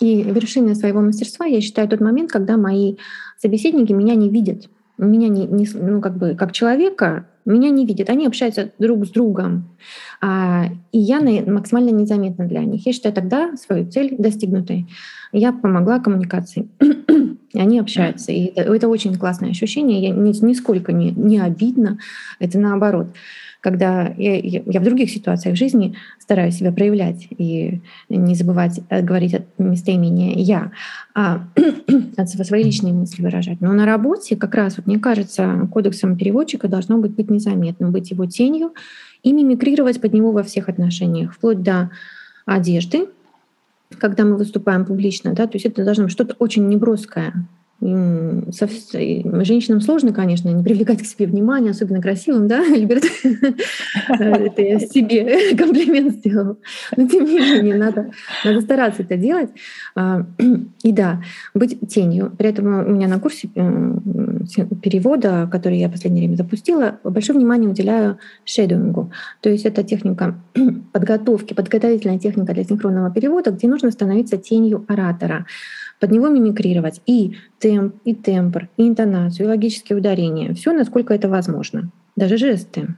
И 0.00 0.22
вершиной 0.22 0.76
своего 0.76 1.00
мастерства 1.00 1.44
я 1.44 1.60
считаю 1.60 1.88
тот 1.88 2.00
момент, 2.00 2.30
когда 2.30 2.56
мои 2.56 2.96
собеседники 3.36 3.92
меня 3.92 4.14
не 4.14 4.30
видят. 4.30 4.68
Меня 4.98 5.28
не, 5.28 5.46
не 5.46 5.68
ну, 5.74 6.00
как 6.00 6.16
бы, 6.16 6.34
как 6.34 6.52
человека 6.52 7.26
меня 7.44 7.70
не 7.70 7.86
видят. 7.86 8.10
Они 8.10 8.26
общаются 8.26 8.72
друг 8.78 9.06
с 9.06 9.10
другом. 9.10 9.76
А, 10.20 10.66
и 10.92 10.98
я 10.98 11.20
максимально 11.20 11.90
незаметна 11.90 12.46
для 12.46 12.60
них. 12.64 12.84
Я 12.84 12.92
считаю 12.92 13.14
тогда 13.14 13.56
свою 13.56 13.90
цель 13.90 14.14
достигнутой. 14.18 14.86
Я 15.32 15.52
помогла 15.52 15.98
коммуникации. 15.98 16.68
они 17.54 17.78
общаются. 17.78 18.32
И 18.32 18.52
это, 18.54 18.74
это 18.74 18.88
очень 18.88 19.16
классное 19.16 19.50
ощущение. 19.50 20.00
Я 20.00 20.10
нисколько 20.10 20.92
не, 20.92 21.10
не 21.12 21.38
обидно. 21.38 21.98
Это 22.38 22.58
наоборот 22.58 23.08
когда 23.60 24.14
я, 24.16 24.36
я 24.38 24.80
в 24.80 24.84
других 24.84 25.10
ситуациях 25.10 25.56
жизни 25.56 25.96
стараюсь 26.18 26.56
себя 26.56 26.72
проявлять 26.72 27.26
и 27.30 27.80
не 28.08 28.34
забывать 28.34 28.80
э, 28.88 29.02
говорить 29.02 29.34
от 29.34 29.42
местоимения 29.58 30.34
«я», 30.36 30.70
а 31.14 31.48
от 32.16 32.28
свои 32.28 32.62
личные 32.62 32.92
мысли 32.92 33.22
выражать. 33.22 33.60
Но 33.60 33.72
на 33.72 33.84
работе 33.84 34.36
как 34.36 34.54
раз, 34.54 34.76
вот, 34.76 34.86
мне 34.86 34.98
кажется, 34.98 35.68
кодексом 35.72 36.16
переводчика 36.16 36.68
должно 36.68 36.98
быть 36.98 37.12
быть 37.12 37.30
незаметным, 37.30 37.90
быть 37.90 38.10
его 38.10 38.26
тенью 38.26 38.72
и 39.22 39.32
мимикрировать 39.32 40.00
под 40.00 40.12
него 40.12 40.30
во 40.30 40.42
всех 40.42 40.68
отношениях, 40.68 41.34
вплоть 41.34 41.62
до 41.62 41.90
одежды, 42.46 43.08
когда 43.98 44.24
мы 44.24 44.36
выступаем 44.36 44.84
публично, 44.84 45.32
да, 45.32 45.46
то 45.46 45.56
есть 45.56 45.66
это 45.66 45.84
должно 45.84 46.04
быть 46.04 46.12
что-то 46.12 46.34
очень 46.38 46.68
неброское, 46.68 47.46
Женщинам 47.80 49.80
сложно, 49.80 50.12
конечно, 50.12 50.48
не 50.48 50.64
привлекать 50.64 51.00
к 51.00 51.06
себе 51.06 51.26
внимание, 51.26 51.70
особенно 51.70 52.02
красивым, 52.02 52.48
да, 52.48 52.60
Альберт? 52.74 53.04
Это 54.08 54.62
я 54.62 54.80
себе 54.80 55.54
комплимент 55.56 56.14
сделала. 56.14 56.56
Но 56.96 57.06
тем 57.06 57.24
не 57.24 57.38
менее, 57.38 57.76
надо, 57.76 58.10
надо 58.44 58.60
стараться 58.62 59.02
это 59.02 59.16
делать. 59.16 59.50
А, 59.94 60.26
и 60.82 60.90
да, 60.90 61.22
быть 61.54 61.78
тенью. 61.88 62.32
При 62.36 62.48
этом 62.48 62.66
у 62.66 62.90
меня 62.90 63.06
на 63.06 63.20
курсе 63.20 63.46
перевода, 63.46 65.48
который 65.50 65.78
я 65.78 65.88
в 65.88 65.92
последнее 65.92 66.26
время 66.26 66.36
запустила, 66.36 66.98
большое 67.04 67.38
внимание 67.38 67.70
уделяю 67.70 68.18
шедуингу. 68.44 69.12
То 69.40 69.50
есть 69.50 69.64
это 69.64 69.84
техника 69.84 70.34
подготовки, 70.92 71.54
подготовительная 71.54 72.18
техника 72.18 72.54
для 72.54 72.64
синхронного 72.64 73.12
перевода, 73.12 73.52
где 73.52 73.68
нужно 73.68 73.92
становиться 73.92 74.36
тенью 74.36 74.84
оратора 74.88 75.46
под 76.00 76.10
него 76.10 76.28
мимикрировать 76.28 77.00
и 77.06 77.36
темп, 77.58 77.96
и 78.04 78.14
тембр, 78.14 78.68
и 78.76 78.86
интонацию, 78.86 79.46
и 79.46 79.48
логические 79.48 79.98
ударения. 79.98 80.54
Все, 80.54 80.72
насколько 80.72 81.14
это 81.14 81.28
возможно. 81.28 81.90
Даже 82.16 82.36
жесты. 82.36 82.88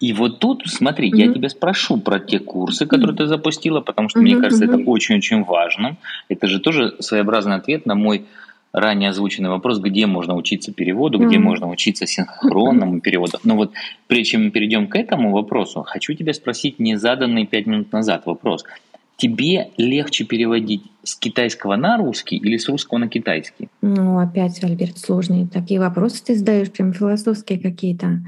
И 0.00 0.12
вот 0.12 0.38
тут, 0.38 0.62
смотри, 0.66 1.10
mm-hmm. 1.10 1.26
я 1.26 1.32
тебя 1.32 1.48
спрошу 1.48 1.98
про 1.98 2.20
те 2.20 2.38
курсы, 2.38 2.86
которые 2.86 3.14
mm-hmm. 3.14 3.18
ты 3.18 3.26
запустила, 3.26 3.80
потому 3.80 4.08
что 4.08 4.20
mm-hmm. 4.20 4.22
мне 4.22 4.36
кажется, 4.36 4.64
это 4.64 4.76
очень-очень 4.76 5.42
важно. 5.42 5.96
Это 6.28 6.46
же 6.46 6.60
тоже 6.60 6.94
своеобразный 7.00 7.56
ответ 7.56 7.84
на 7.84 7.96
мой 7.96 8.26
ранее 8.72 9.10
озвученный 9.10 9.48
вопрос, 9.48 9.80
где 9.80 10.06
можно 10.06 10.36
учиться 10.36 10.72
переводу, 10.72 11.18
mm-hmm. 11.18 11.26
где 11.26 11.38
можно 11.38 11.68
учиться 11.68 12.06
синхронному 12.06 13.00
переводу. 13.02 13.38
Но 13.42 13.56
вот 13.56 13.72
прежде 14.06 14.32
чем 14.32 14.44
мы 14.44 14.50
перейдем 14.50 14.86
к 14.86 14.94
этому 14.94 15.32
вопросу, 15.32 15.82
хочу 15.82 16.14
тебя 16.14 16.32
спросить 16.32 16.78
незаданный 16.78 17.46
пять 17.46 17.66
минут 17.66 17.90
назад 17.90 18.24
вопрос 18.26 18.64
тебе 19.18 19.70
легче 19.76 20.24
переводить 20.24 20.84
с 21.08 21.16
китайского 21.16 21.76
на 21.76 21.96
русский 21.96 22.36
или 22.36 22.58
с 22.58 22.68
русского 22.68 22.98
на 22.98 23.08
китайский? 23.08 23.68
Ну, 23.80 24.18
опять, 24.18 24.62
Альберт, 24.62 24.98
сложные 24.98 25.46
такие 25.46 25.80
вопросы 25.80 26.22
ты 26.22 26.36
задаешь, 26.36 26.70
прям 26.70 26.92
философские 26.92 27.58
какие-то. 27.58 28.20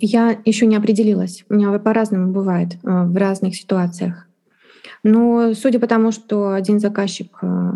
Я 0.00 0.38
еще 0.44 0.66
не 0.66 0.76
определилась. 0.76 1.44
У 1.48 1.54
меня 1.54 1.76
по-разному 1.78 2.32
бывает 2.32 2.74
э, 2.74 2.78
в 3.04 3.16
разных 3.16 3.56
ситуациях. 3.56 4.26
Но 5.02 5.52
судя 5.54 5.78
по 5.80 5.86
тому, 5.86 6.12
что 6.12 6.52
один 6.52 6.80
заказчик 6.80 7.36
э, 7.42 7.72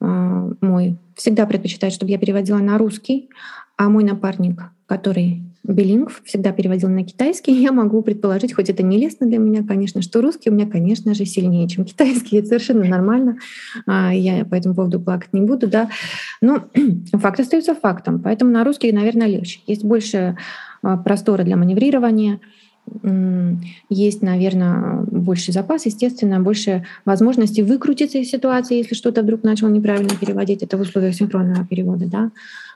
э, 0.00 0.52
мой 0.60 0.98
всегда 1.14 1.46
предпочитает, 1.46 1.92
чтобы 1.92 2.10
я 2.10 2.18
переводила 2.18 2.58
на 2.58 2.78
русский, 2.78 3.30
а 3.76 3.88
мой 3.88 4.04
напарник, 4.04 4.60
который 4.86 5.42
билингв, 5.62 6.22
всегда 6.24 6.52
переводил 6.52 6.88
на 6.88 7.04
китайский. 7.04 7.52
Я 7.52 7.72
могу 7.72 8.02
предположить, 8.02 8.54
хоть 8.54 8.70
это 8.70 8.82
не 8.82 8.98
лестно 8.98 9.26
для 9.26 9.38
меня, 9.38 9.62
конечно, 9.62 10.02
что 10.02 10.20
русский 10.22 10.50
у 10.50 10.54
меня, 10.54 10.66
конечно 10.66 11.14
же, 11.14 11.24
сильнее, 11.24 11.68
чем 11.68 11.84
китайский. 11.84 12.38
Это 12.38 12.48
совершенно 12.48 12.84
нормально. 12.84 13.38
А, 13.86 14.14
я 14.14 14.44
по 14.44 14.54
этому 14.54 14.74
поводу 14.74 15.00
плакать 15.00 15.32
не 15.32 15.42
буду, 15.42 15.66
да. 15.66 15.90
Но 16.40 16.64
факт 17.12 17.40
остается 17.40 17.74
фактом. 17.74 18.20
Поэтому 18.22 18.50
на 18.50 18.64
русский, 18.64 18.90
наверное, 18.92 19.26
легче. 19.26 19.60
Есть 19.66 19.84
больше 19.84 20.36
а, 20.82 20.96
простора 20.96 21.44
для 21.44 21.56
маневрирования, 21.56 22.40
есть, 23.88 24.22
наверное, 24.22 25.02
больше 25.02 25.52
запас, 25.52 25.86
естественно, 25.86 26.40
больше 26.40 26.84
возможностей 27.04 27.62
выкрутиться 27.62 28.18
из 28.18 28.30
ситуации, 28.30 28.78
если 28.78 28.94
что-то 28.94 29.22
вдруг 29.22 29.42
начал 29.42 29.68
неправильно 29.68 30.10
переводить. 30.20 30.62
Это 30.62 30.76
в 30.76 30.80
условиях 30.80 31.14
синхронного 31.14 31.66
перевода. 31.66 32.06
Да? 32.06 32.30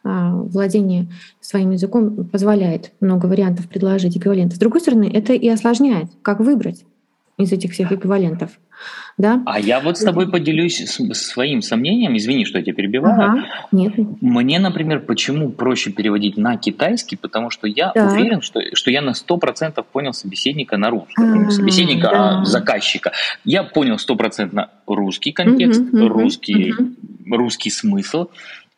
А, 0.04 0.34
владение 0.34 1.08
своим 1.40 1.70
языком 1.70 2.26
позволяет 2.26 2.92
много 3.00 3.26
вариантов 3.26 3.68
предложить 3.68 4.16
эквивалента. 4.16 4.56
С 4.56 4.58
другой 4.58 4.80
стороны, 4.80 5.10
это 5.12 5.32
и 5.32 5.48
осложняет, 5.48 6.08
как 6.22 6.40
выбрать 6.40 6.84
из 7.38 7.52
этих 7.52 7.72
всех 7.72 7.92
эквивалентов. 7.92 8.50
Да? 9.16 9.42
А 9.46 9.60
я 9.60 9.78
вот 9.78 9.96
с 9.96 10.04
тобой 10.04 10.28
поделюсь 10.28 10.76
своим 11.12 11.62
сомнением, 11.62 12.16
извини, 12.16 12.44
что 12.44 12.58
я 12.58 12.64
тебя 12.64 12.74
перебиваю. 12.74 13.14
Ага, 13.14 13.44
нет. 13.70 13.92
Мне, 14.20 14.58
например, 14.58 15.00
почему 15.00 15.50
проще 15.50 15.92
переводить 15.92 16.36
на 16.36 16.56
китайский, 16.56 17.16
потому 17.16 17.50
что 17.50 17.68
я 17.68 17.92
да. 17.94 18.08
уверен, 18.08 18.40
что, 18.42 18.60
что 18.74 18.90
я 18.90 19.02
на 19.02 19.10
100% 19.10 19.84
понял 19.92 20.12
собеседника 20.12 20.76
на 20.76 20.90
русском. 20.90 21.46
А, 21.46 21.50
собеседника, 21.50 22.08
да. 22.08 22.40
а 22.40 22.44
заказчика. 22.44 23.12
Я 23.44 23.62
понял 23.62 23.98
стопроцентно 23.98 24.70
русский 24.86 25.30
контекст, 25.30 25.80
угу, 25.80 26.08
русский, 26.08 26.72
угу. 26.72 27.36
русский 27.36 27.70
смысл, 27.70 28.28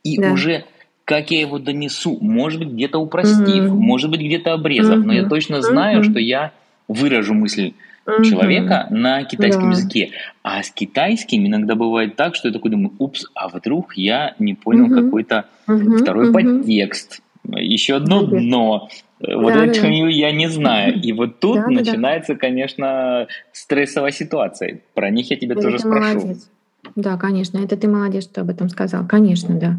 и 0.03 0.19
да. 0.19 0.33
уже 0.33 0.65
как 1.07 1.31
я 1.31 1.41
его 1.41 1.59
донесу, 1.59 2.19
может 2.21 2.59
быть, 2.59 2.71
где-то 2.71 2.99
упростив, 2.99 3.65
mm 3.65 3.69
может 3.69 4.11
быть, 4.11 4.21
где-то 4.21 4.53
обрезав, 4.53 4.99
mm 4.99 5.05
но 5.05 5.13
я 5.13 5.25
точно 5.25 5.63
знаю, 5.63 6.01
mm 6.01 6.11
что 6.11 6.19
я 6.19 6.53
выражу 6.89 7.33
мысль 7.33 7.73
угу. 8.07 8.25
человека 8.25 8.87
на 8.91 9.25
китайском 9.25 9.71
да. 9.71 9.77
языке. 9.77 10.11
А 10.43 10.63
с 10.63 10.71
китайским 10.71 11.47
иногда 11.47 11.75
бывает 11.75 12.17
так, 12.17 12.35
что 12.35 12.49
я 12.49 12.55
такой 12.55 12.71
думаю, 12.71 12.93
упс, 12.99 13.27
а 13.35 13.49
вдруг 13.49 13.97
я 13.97 14.35
не 14.39 14.55
понял 14.55 14.87
угу. 14.87 14.95
какой-то 14.95 15.47
угу. 15.67 15.99
второй 15.99 16.29
угу. 16.29 16.35
подтекст. 16.35 17.21
Еще 17.49 17.97
одно 17.97 18.23
угу. 18.23 18.39
дно. 18.39 18.89
Вот 19.21 19.55
да, 19.55 19.65
это 19.65 19.81
да. 19.83 19.89
я 19.89 20.33
не 20.33 20.49
знаю. 20.49 21.01
И 21.01 21.13
вот 21.13 21.41
тут 21.41 21.57
да, 21.57 21.69
начинается, 21.69 22.35
да. 22.35 22.39
конечно, 22.39 23.27
стрессовая 23.53 24.11
ситуация. 24.11 24.81
Про 24.95 25.11
них 25.11 25.31
я 25.31 25.37
тебя 25.37 25.55
да, 25.55 25.63
тоже 25.63 25.79
спрошу. 25.79 26.19
Молодец. 26.19 26.51
Да, 26.95 27.17
конечно, 27.17 27.59
это 27.59 27.77
ты 27.77 27.89
молодец, 27.89 28.25
что 28.25 28.43
об 28.43 28.51
этом 28.51 28.69
сказал. 28.69 29.07
Конечно, 29.07 29.59
да 29.59 29.79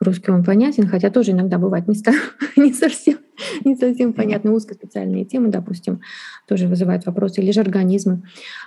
русский 0.00 0.30
он 0.30 0.44
понятен, 0.44 0.86
хотя 0.86 1.10
тоже 1.10 1.32
иногда 1.32 1.58
бывает 1.58 1.88
места 1.88 2.12
не 2.56 2.72
совсем, 2.72 3.18
не 3.64 3.76
совсем 3.76 4.12
понятны. 4.12 4.50
Узкоспециальные 4.50 5.24
темы, 5.24 5.48
допустим, 5.48 6.00
тоже 6.46 6.68
вызывают 6.68 7.06
вопросы, 7.06 7.40
или 7.40 7.50
же 7.50 7.60
организмы. 7.60 8.22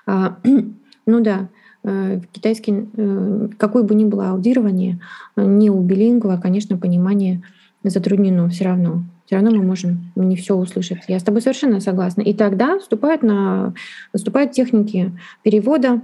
А, 0.06 0.40
ну 1.06 1.20
да, 1.22 1.50
э, 1.84 2.22
китайский, 2.32 2.90
э, 2.96 3.50
какое 3.58 3.84
бы 3.84 3.96
ни 3.96 4.06
было 4.06 4.32
аудирование, 4.32 5.00
не 5.36 5.70
у 5.70 5.82
билингва, 5.82 6.40
конечно, 6.42 6.78
понимание 6.78 7.44
затруднено 7.84 8.50
все 8.50 8.66
равно. 8.66 9.04
Все 9.26 9.36
равно 9.36 9.52
мы 9.52 9.62
можем 9.62 10.12
не 10.16 10.38
все 10.38 10.56
услышать. 10.56 11.04
Я 11.08 11.20
с 11.20 11.24
тобой 11.24 11.42
совершенно 11.42 11.82
согласна. 11.82 12.22
И 12.22 12.34
тогда 12.34 12.80
вступают, 12.80 13.24
на, 13.24 13.74
вступают 14.16 14.54
техники 14.54 15.12
перевода, 15.44 16.02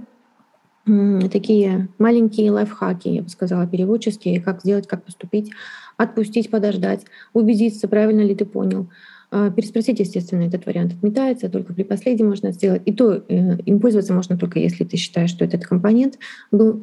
такие 0.84 1.88
маленькие 1.98 2.50
лайфхаки, 2.50 3.08
я 3.08 3.22
бы 3.22 3.28
сказала, 3.28 3.66
переводческие, 3.66 4.40
как 4.40 4.60
сделать, 4.60 4.86
как 4.86 5.04
поступить, 5.04 5.50
отпустить, 5.96 6.50
подождать, 6.50 7.04
убедиться, 7.32 7.88
правильно 7.88 8.20
ли 8.20 8.34
ты 8.34 8.44
понял. 8.44 8.88
А, 9.30 9.50
переспросить, 9.50 9.98
естественно, 9.98 10.42
этот 10.42 10.66
вариант 10.66 10.92
отметается, 10.92 11.48
только 11.48 11.72
при 11.72 11.82
последнем 11.82 12.28
можно 12.28 12.52
сделать. 12.52 12.82
И 12.84 12.92
то 12.92 13.14
э, 13.14 13.56
им 13.64 13.80
пользоваться 13.80 14.12
можно 14.12 14.38
только 14.38 14.60
если 14.60 14.84
ты 14.84 14.96
считаешь, 14.96 15.30
что 15.30 15.44
этот 15.44 15.66
компонент 15.66 16.18
был 16.52 16.80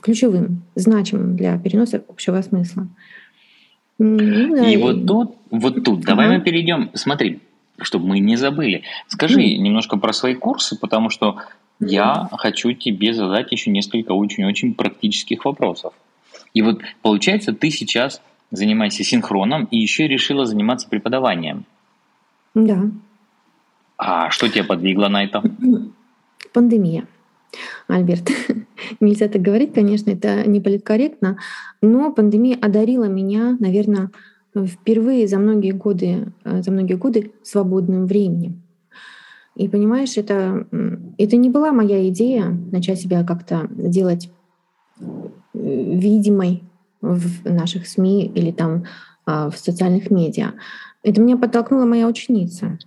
ключевым, 0.00 0.62
значимым 0.74 1.36
для 1.36 1.58
переноса 1.58 2.02
общего 2.08 2.40
смысла. 2.40 2.88
Ну, 3.98 4.56
да, 4.56 4.68
и, 4.68 4.74
и 4.74 4.76
вот 4.78 5.06
тут, 5.06 5.36
вот 5.50 5.84
тут, 5.84 6.00
давай 6.00 6.28
ага. 6.28 6.38
мы 6.38 6.40
перейдем, 6.42 6.90
смотри, 6.94 7.40
чтобы 7.80 8.06
мы 8.06 8.20
не 8.20 8.36
забыли. 8.36 8.82
Скажи 9.06 9.40
mm. 9.40 9.56
немножко 9.58 9.96
про 9.98 10.12
свои 10.12 10.34
курсы, 10.34 10.78
потому 10.78 11.10
что 11.10 11.36
я 11.90 12.28
хочу 12.32 12.72
тебе 12.72 13.14
задать 13.14 13.52
еще 13.52 13.70
несколько 13.70 14.12
очень-очень 14.12 14.74
практических 14.74 15.44
вопросов. 15.44 15.92
И 16.54 16.62
вот 16.62 16.80
получается, 17.02 17.52
ты 17.52 17.70
сейчас 17.70 18.20
занимаешься 18.50 19.04
синхроном 19.04 19.64
и 19.64 19.78
еще 19.78 20.06
решила 20.06 20.46
заниматься 20.46 20.88
преподаванием. 20.88 21.64
Да. 22.54 22.90
А 23.96 24.30
что 24.30 24.48
тебя 24.48 24.64
подвигло 24.64 25.08
на 25.08 25.24
это? 25.24 25.42
Пандемия. 26.52 27.06
Альберт, 27.86 28.30
нельзя 29.00 29.28
так 29.28 29.42
говорить, 29.42 29.74
конечно, 29.74 30.10
это 30.10 30.48
не 30.48 30.60
политкорректно, 30.60 31.38
но 31.82 32.10
пандемия 32.10 32.56
одарила 32.60 33.04
меня, 33.04 33.56
наверное, 33.60 34.10
впервые 34.54 35.28
за 35.28 35.38
многие 35.38 35.72
годы, 35.72 36.32
за 36.44 36.70
многие 36.70 36.94
годы 36.94 37.32
свободным 37.42 38.06
временем. 38.06 38.61
И 39.54 39.68
понимаешь, 39.68 40.16
это, 40.16 40.66
это 41.18 41.36
не 41.36 41.50
была 41.50 41.72
моя 41.72 42.08
идея 42.08 42.46
начать 42.72 43.00
себя 43.00 43.22
как-то 43.22 43.68
делать 43.70 44.30
э, 44.98 45.04
видимой 45.52 46.62
в 47.02 47.50
наших 47.50 47.86
СМИ 47.86 48.26
или 48.34 48.50
там 48.50 48.84
а, 49.26 49.50
в 49.50 49.56
социальных 49.56 50.10
медиа. 50.10 50.52
Это 51.02 51.20
меня 51.20 51.36
подтолкнула 51.36 51.84
моя 51.84 52.06
ученица. 52.06 52.78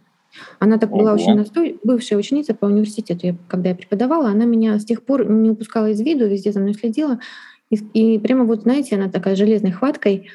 Она 0.60 0.78
так 0.78 0.90
была 0.90 1.14
очень 1.14 1.36
настой, 1.36 1.80
бывшая 1.84 2.18
ученица 2.18 2.54
по 2.54 2.66
университету. 2.66 3.28
Я, 3.28 3.36
когда 3.48 3.70
я 3.70 3.76
преподавала, 3.76 4.30
она 4.30 4.46
меня 4.46 4.78
с 4.80 4.86
тех 4.86 5.04
пор 5.04 5.30
не 5.30 5.52
упускала 5.52 5.90
из 5.90 6.02
виду, 6.02 6.28
везде 6.28 6.52
за 6.52 6.60
мной 6.60 6.74
следила. 6.74 7.20
И, 7.70 7.76
и 7.76 8.20
прямо 8.20 8.44
вот, 8.44 8.62
знаете, 8.62 8.96
она 8.96 9.10
такая 9.10 9.36
железной 9.36 9.72
хваткой, 9.72 10.30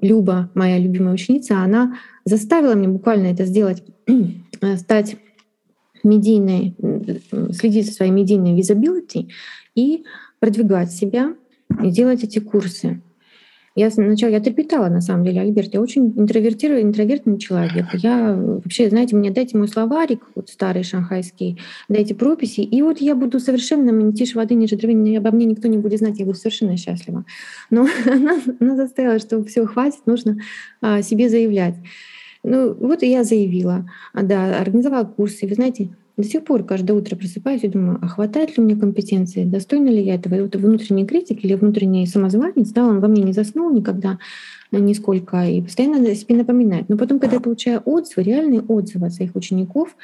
Люба, 0.00 0.50
моя 0.54 0.78
любимая 0.78 1.14
ученица, 1.14 1.58
она 1.58 1.98
заставила 2.24 2.74
меня 2.74 2.88
буквально 2.88 3.26
это 3.26 3.44
сделать 3.44 3.84
Э, 4.60 4.76
стать 4.76 5.16
медийной, 6.02 6.76
следить 7.52 7.86
за 7.86 7.92
своей 7.92 8.12
медийной 8.12 8.54
визабилити 8.54 9.30
и 9.74 10.04
продвигать 10.38 10.92
себя 10.92 11.34
и 11.82 11.90
делать 11.90 12.24
эти 12.24 12.38
курсы. 12.40 13.02
Я 13.80 13.90
сначала 13.90 14.30
я 14.30 14.40
трепетала, 14.40 14.90
на 14.90 15.00
самом 15.00 15.24
деле, 15.24 15.40
Альберт. 15.40 15.72
Я 15.72 15.80
очень 15.80 16.12
интровертированный, 16.14 16.82
интровертный 16.82 17.38
человек. 17.38 17.86
Я 17.94 18.34
вообще, 18.34 18.90
знаете, 18.90 19.16
мне 19.16 19.30
дайте 19.30 19.56
мой 19.56 19.68
словарик, 19.68 20.20
вот 20.34 20.50
старый 20.50 20.82
шанхайский, 20.82 21.58
дайте 21.88 22.14
прописи, 22.14 22.60
и 22.60 22.82
вот 22.82 23.00
я 23.00 23.14
буду 23.14 23.40
совершенно 23.40 23.90
не 23.90 24.12
тише 24.12 24.36
воды, 24.36 24.54
ниже 24.54 24.76
травы, 24.76 25.16
обо 25.16 25.30
мне 25.30 25.46
никто 25.46 25.66
не 25.66 25.78
будет 25.78 26.00
знать, 26.00 26.18
я 26.18 26.26
буду 26.26 26.36
совершенно 26.36 26.76
счастлива. 26.76 27.24
Но 27.70 27.88
она, 28.06 28.42
она 28.60 28.76
заставила, 28.76 29.18
что 29.18 29.42
все 29.44 29.64
хватит, 29.64 30.04
нужно 30.04 30.36
а, 30.82 31.00
себе 31.00 31.30
заявлять. 31.30 31.76
Ну, 32.42 32.74
вот 32.74 33.02
и 33.02 33.10
я 33.10 33.24
заявила, 33.24 33.88
а, 34.12 34.22
да, 34.22 34.60
организовала 34.60 35.04
курсы. 35.04 35.46
Вы 35.46 35.54
знаете, 35.54 35.88
до 36.20 36.28
сих 36.28 36.44
пор 36.44 36.64
каждое 36.64 36.94
утро 36.94 37.16
просыпаюсь 37.16 37.64
и 37.64 37.68
думаю, 37.68 37.98
а 38.00 38.08
хватает 38.08 38.56
ли 38.56 38.62
мне 38.62 38.76
компетенции, 38.76 39.44
достойна 39.44 39.88
ли 39.88 40.02
я 40.02 40.14
этого? 40.14 40.34
И 40.34 40.40
вот 40.40 40.54
внутренний 40.56 41.06
критик 41.06 41.44
или 41.44 41.54
внутренний 41.54 42.06
самозванец, 42.06 42.70
да, 42.70 42.86
он 42.86 43.00
во 43.00 43.08
мне 43.08 43.22
не 43.22 43.32
заснул 43.32 43.72
никогда 43.72 44.18
нисколько 44.72 45.44
и 45.44 45.62
постоянно 45.62 46.14
себе 46.14 46.36
напоминает. 46.36 46.88
Но 46.88 46.96
потом, 46.96 47.18
когда 47.18 47.36
я 47.36 47.40
получаю 47.40 47.82
отзывы, 47.84 48.22
реальные 48.22 48.60
отзывы 48.62 49.06
от 49.06 49.14
своих 49.14 49.34
учеников, 49.34 49.96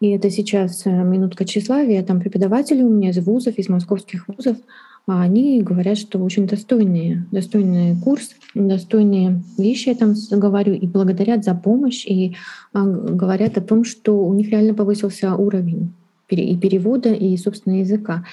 и 0.00 0.10
это 0.10 0.30
сейчас 0.30 0.84
э, 0.84 0.90
минутка 0.90 1.46
тщеславия, 1.46 2.02
там 2.02 2.20
преподаватели 2.20 2.82
у 2.82 2.88
меня 2.88 3.10
из 3.10 3.18
вузов, 3.18 3.56
из 3.56 3.68
московских 3.70 4.28
вузов, 4.28 4.58
а 5.06 5.22
они 5.22 5.62
говорят, 5.62 5.98
что 5.98 6.18
очень 6.18 6.48
достойные, 6.48 7.26
достойный 7.30 7.96
курс, 8.02 8.34
достойные 8.54 9.42
вещи 9.56 9.90
я 9.90 9.94
там 9.94 10.14
говорю, 10.32 10.74
и 10.74 10.86
благодарят 10.86 11.44
за 11.44 11.54
помощь, 11.54 12.04
и 12.04 12.34
а, 12.72 12.84
говорят 12.84 13.56
о 13.56 13.60
том, 13.60 13.84
что 13.84 14.24
у 14.24 14.34
них 14.34 14.50
реально 14.50 14.74
повысился 14.74 15.34
уровень 15.34 15.92
и 16.28 16.56
перевода, 16.56 17.12
и, 17.12 17.36
собственно, 17.36 17.78
языка. 17.78 18.24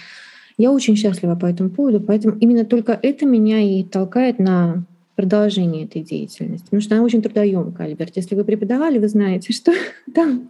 Я 0.57 0.71
очень 0.71 0.95
счастлива 0.95 1.35
по 1.35 1.45
этому 1.45 1.69
поводу, 1.69 2.01
поэтому 2.01 2.37
именно 2.39 2.65
только 2.65 2.97
это 2.99 3.25
меня 3.25 3.59
и 3.59 3.83
толкает 3.83 4.39
на 4.39 4.83
продолжение 5.15 5.85
этой 5.85 6.01
деятельности, 6.01 6.65
потому 6.65 6.81
что 6.81 6.95
она 6.95 7.03
очень 7.03 7.21
трудоемкая, 7.21 7.87
Альберт. 7.87 8.13
Если 8.15 8.33
вы 8.33 8.43
преподавали, 8.43 8.97
вы 8.97 9.07
знаете, 9.07 9.53
что 9.53 9.73
там 10.13 10.49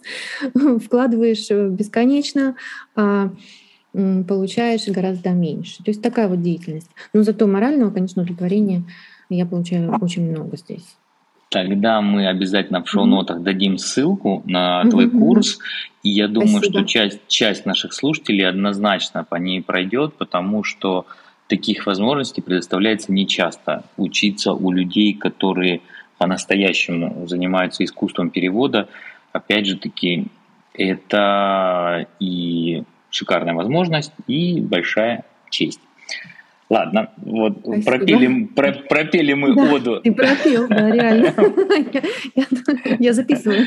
вкладываешь 0.80 1.50
бесконечно, 1.50 2.56
а 2.96 3.34
получаешь 3.94 4.88
гораздо 4.88 5.30
меньше. 5.30 5.84
То 5.84 5.92
есть 5.92 6.02
такая 6.02 6.28
вот 6.28 6.42
деятельность. 6.42 6.90
Но 7.14 7.24
зато 7.24 7.48
морального, 7.48 7.92
конечно, 7.92 8.24
удовлетворения 8.24 8.84
я 9.30 9.46
получаю 9.46 9.92
очень 10.02 10.30
много 10.30 10.58
здесь. 10.58 10.96
Тогда 11.50 12.02
мы 12.02 12.28
обязательно 12.28 12.84
в 12.84 12.90
шоу-нотах 12.90 13.38
mm-hmm. 13.38 13.44
дадим 13.44 13.78
ссылку 13.78 14.42
на 14.46 14.84
твой 14.90 15.06
mm-hmm. 15.06 15.20
курс. 15.20 15.60
И 16.02 16.10
я 16.10 16.28
думаю, 16.28 16.58
Спасибо. 16.58 16.80
что 16.80 16.88
часть, 16.88 17.20
часть 17.28 17.66
наших 17.68 17.94
слушателей 17.94 18.48
однозначно 18.48 19.24
по 19.24 19.36
ней 19.36 19.62
пройдет, 19.62 20.16
потому 20.16 20.64
что 20.64 21.06
таких 21.48 21.86
возможностей 21.86 22.42
предоставляется 22.42 23.14
нечасто 23.14 23.84
учиться 23.98 24.54
у 24.54 24.72
людей, 24.72 25.14
которые 25.14 25.82
по-настоящему 26.18 27.28
занимаются 27.28 27.84
искусством 27.84 28.32
перевода, 28.32 28.88
опять 29.32 29.68
же 29.68 29.78
таки, 29.78 30.26
это 30.74 32.08
и 32.20 32.84
шикарная 33.14 33.54
возможность, 33.54 34.12
и 34.28 34.60
большая 34.60 35.26
честь. 35.50 35.80
Ладно, 36.70 37.12
вот 37.18 37.62
пропели, 37.86 38.46
про, 38.46 38.74
пропели 38.74 39.34
мы 39.34 39.54
да, 39.54 39.74
оду. 39.74 40.02
Ты 40.02 40.12
пропел, 40.12 40.68
да, 40.68 40.90
реально. 40.90 41.34
Я 43.00 43.14
записываю. 43.14 43.66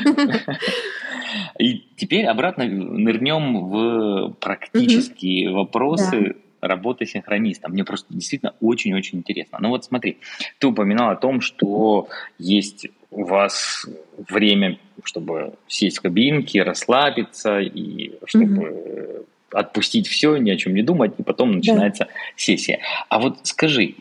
И 1.59 1.85
теперь 1.95 2.25
обратно 2.25 2.65
нырнем 2.65 3.67
в 3.67 4.33
практические 4.39 5.51
вопросы 5.51 6.35
работы 6.59 7.05
синхронистом. 7.05 7.71
Мне 7.71 7.83
просто 7.83 8.13
действительно 8.13 8.55
очень-очень 8.59 9.19
интересно. 9.19 9.59
Ну 9.61 9.69
вот 9.69 9.85
смотри, 9.85 10.17
ты 10.59 10.67
упоминал 10.67 11.11
о 11.11 11.15
том, 11.15 11.39
что 11.39 12.09
есть 12.37 12.87
у 13.11 13.23
вас 13.23 13.85
время, 14.17 14.79
чтобы 15.03 15.53
сесть 15.67 15.99
в 15.99 16.01
кабинке, 16.01 16.63
расслабиться 16.63 17.59
и 17.59 18.13
чтобы 18.25 19.25
отпустить 19.51 20.07
все, 20.07 20.37
ни 20.37 20.49
о 20.49 20.57
чем 20.57 20.73
не 20.73 20.81
думать, 20.81 21.13
и 21.17 21.23
потом 21.23 21.53
начинается 21.53 22.05
да. 22.05 22.11
сессия. 22.35 22.79
А 23.09 23.19
вот 23.19 23.39
скажи, 23.43 23.95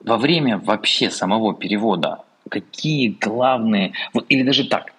во 0.00 0.16
время 0.16 0.58
вообще 0.58 1.10
самого 1.10 1.54
перевода 1.54 2.20
какие 2.48 3.08
главные, 3.08 3.92
вот 4.12 4.26
или 4.28 4.42
даже 4.42 4.68
так, 4.68 4.92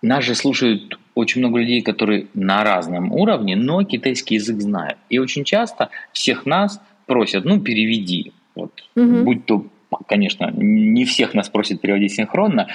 нас 0.00 0.24
же 0.24 0.34
слушают 0.34 0.98
очень 1.14 1.40
много 1.40 1.58
людей, 1.58 1.82
которые 1.82 2.26
на 2.34 2.62
разном 2.62 3.12
уровне, 3.12 3.56
но 3.56 3.82
китайский 3.82 4.36
язык 4.36 4.60
знают. 4.60 4.98
И 5.08 5.18
очень 5.18 5.44
часто 5.44 5.90
всех 6.12 6.46
нас 6.46 6.80
просят, 7.06 7.44
ну, 7.44 7.60
переведи. 7.60 8.32
Вот, 8.54 8.72
угу. 8.94 9.24
Будь 9.24 9.46
то, 9.46 9.66
конечно, 10.06 10.50
не 10.54 11.04
всех 11.04 11.34
нас 11.34 11.48
просят 11.48 11.80
переводить 11.80 12.14
синхронно, 12.14 12.68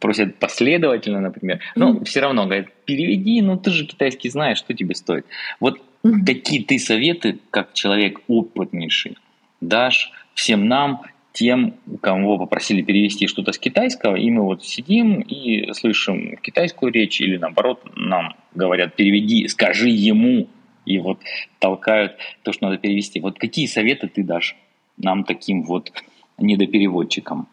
просят 0.00 0.36
последовательно, 0.36 1.20
например. 1.20 1.60
Но 1.76 1.90
угу. 1.90 2.04
все 2.04 2.20
равно 2.20 2.44
говорят, 2.44 2.66
переведи, 2.84 3.40
ну 3.42 3.56
ты 3.56 3.70
же 3.70 3.86
китайский 3.86 4.30
знаешь, 4.30 4.58
что 4.58 4.74
тебе 4.74 4.94
стоит. 4.94 5.26
Вот 5.60 5.80
угу. 6.02 6.24
какие 6.24 6.62
ты 6.62 6.78
советы, 6.78 7.38
как 7.50 7.72
человек 7.74 8.20
опытнейший, 8.28 9.16
дашь 9.60 10.10
всем 10.34 10.66
нам, 10.68 11.02
тем, 11.32 11.74
кого 12.00 12.36
попросили 12.38 12.82
перевести 12.82 13.28
что-то 13.28 13.52
с 13.52 13.58
китайского, 13.58 14.16
и 14.16 14.28
мы 14.28 14.42
вот 14.42 14.64
сидим 14.64 15.20
и 15.20 15.72
слышим 15.72 16.36
китайскую 16.38 16.90
речь, 16.90 17.20
или 17.20 17.36
наоборот, 17.36 17.80
нам 17.94 18.34
говорят, 18.54 18.96
переведи, 18.96 19.46
скажи 19.46 19.88
ему, 19.88 20.48
и 20.84 20.98
вот 20.98 21.20
толкают 21.60 22.16
то, 22.42 22.52
что 22.52 22.64
надо 22.64 22.78
перевести. 22.78 23.20
Вот 23.20 23.38
какие 23.38 23.66
советы 23.66 24.08
ты 24.08 24.24
дашь 24.24 24.56
нам 24.96 25.22
таким 25.22 25.62
вот 25.62 25.92
недопереводчикам? 26.38 27.48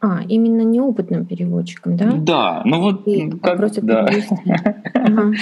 А, 0.00 0.22
именно 0.28 0.62
неопытным 0.62 1.24
переводчикам, 1.24 1.96
да? 1.96 2.12
Да, 2.12 2.62
ну 2.64 2.80
вот 2.80 3.06
и 3.06 3.30
как, 3.30 3.58
да. 3.82 4.06
Ага. 4.94 5.32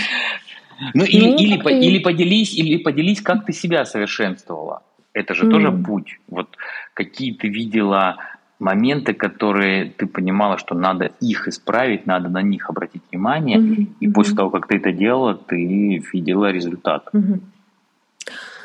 Ну, 0.94 1.04
или, 1.04 1.28
ну, 1.30 1.36
или, 1.36 1.56
ты... 1.58 1.78
или, 1.78 1.98
поделись, 1.98 2.54
или 2.56 2.76
поделись, 2.76 3.20
как 3.20 3.44
ты 3.44 3.52
себя 3.52 3.84
совершенствовала. 3.84 4.82
Это 5.12 5.34
же 5.34 5.46
mm. 5.46 5.50
тоже 5.50 5.72
путь. 5.72 6.18
Вот 6.28 6.56
какие 6.94 7.34
ты 7.34 7.48
видела 7.48 8.16
моменты, 8.58 9.12
которые 9.12 9.90
ты 9.90 10.06
понимала, 10.06 10.56
что 10.56 10.74
надо 10.74 11.10
их 11.20 11.48
исправить, 11.48 12.06
надо 12.06 12.28
на 12.28 12.42
них 12.42 12.70
обратить 12.70 13.02
внимание, 13.10 13.58
mm-hmm. 13.58 13.86
и 14.00 14.08
после 14.08 14.36
того, 14.36 14.50
как 14.50 14.68
ты 14.68 14.76
это 14.76 14.92
делала, 14.92 15.34
ты 15.34 16.02
видела 16.12 16.52
результат. 16.52 17.08
Mm-hmm. 17.12 17.40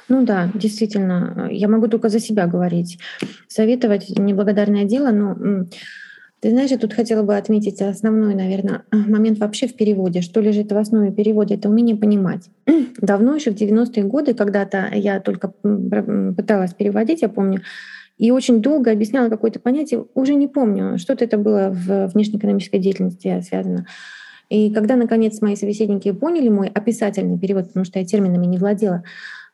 Ну 0.09 0.25
да, 0.25 0.49
действительно, 0.53 1.49
я 1.51 1.67
могу 1.67 1.87
только 1.87 2.09
за 2.09 2.19
себя 2.19 2.47
говорить. 2.47 2.99
Советовать 3.47 4.09
неблагодарное 4.09 4.85
дело, 4.85 5.11
но 5.11 5.65
ты 6.39 6.51
знаешь, 6.51 6.69
я 6.69 6.77
тут 6.77 6.93
хотела 6.93 7.23
бы 7.23 7.35
отметить 7.35 7.81
основной, 7.81 8.35
наверное, 8.35 8.83
момент 8.91 9.39
вообще 9.39 9.67
в 9.67 9.75
переводе. 9.75 10.21
Что 10.21 10.39
лежит 10.39 10.71
в 10.71 10.77
основе 10.77 11.11
перевода? 11.11 11.55
Это 11.55 11.67
умение 11.67 11.95
понимать. 11.95 12.49
Давно, 13.01 13.35
еще 13.35 13.51
в 13.51 13.55
90-е 13.55 14.03
годы, 14.03 14.33
когда-то 14.33 14.89
я 14.93 15.19
только 15.19 15.49
пыталась 15.49 16.73
переводить, 16.73 17.21
я 17.23 17.29
помню, 17.29 17.61
и 18.17 18.31
очень 18.31 18.61
долго 18.61 18.91
объясняла 18.91 19.29
какое-то 19.29 19.59
понятие, 19.59 20.05
уже 20.13 20.35
не 20.35 20.47
помню, 20.47 20.97
что-то 20.97 21.25
это 21.25 21.37
было 21.37 21.69
в 21.71 22.07
внешнеэкономической 22.13 22.79
деятельности 22.79 23.41
связано. 23.47 23.85
И 24.49 24.73
когда, 24.73 24.95
наконец, 24.95 25.41
мои 25.41 25.55
собеседники 25.55 26.11
поняли 26.11 26.49
мой 26.49 26.67
описательный 26.67 27.37
перевод, 27.37 27.67
потому 27.67 27.83
что 27.85 27.99
я 27.99 28.05
терминами 28.05 28.45
не 28.45 28.57
владела, 28.57 29.03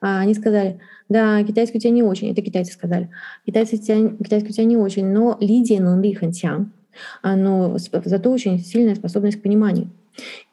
они 0.03 0.33
сказали, 0.33 0.79
да, 1.07 1.41
китайский 1.43 1.77
у 1.77 1.81
тебя 1.81 1.91
не 1.91 2.03
очень, 2.03 2.29
это 2.29 2.41
китайцы 2.41 2.73
сказали, 2.73 3.09
китайский 3.45 3.77
у 3.77 3.79
тебя, 3.79 4.09
китайский 4.09 4.49
у 4.49 4.53
тебя 4.53 4.65
не 4.65 4.77
очень, 4.77 5.05
но 5.05 5.37
Лидия 5.39 5.79
Нунли 5.79 6.13
Хэнсян, 6.13 6.71
но 7.23 7.77
зато 7.77 8.31
очень 8.31 8.59
сильная 8.59 8.95
способность 8.95 9.39
к 9.39 9.41
пониманию. 9.41 9.89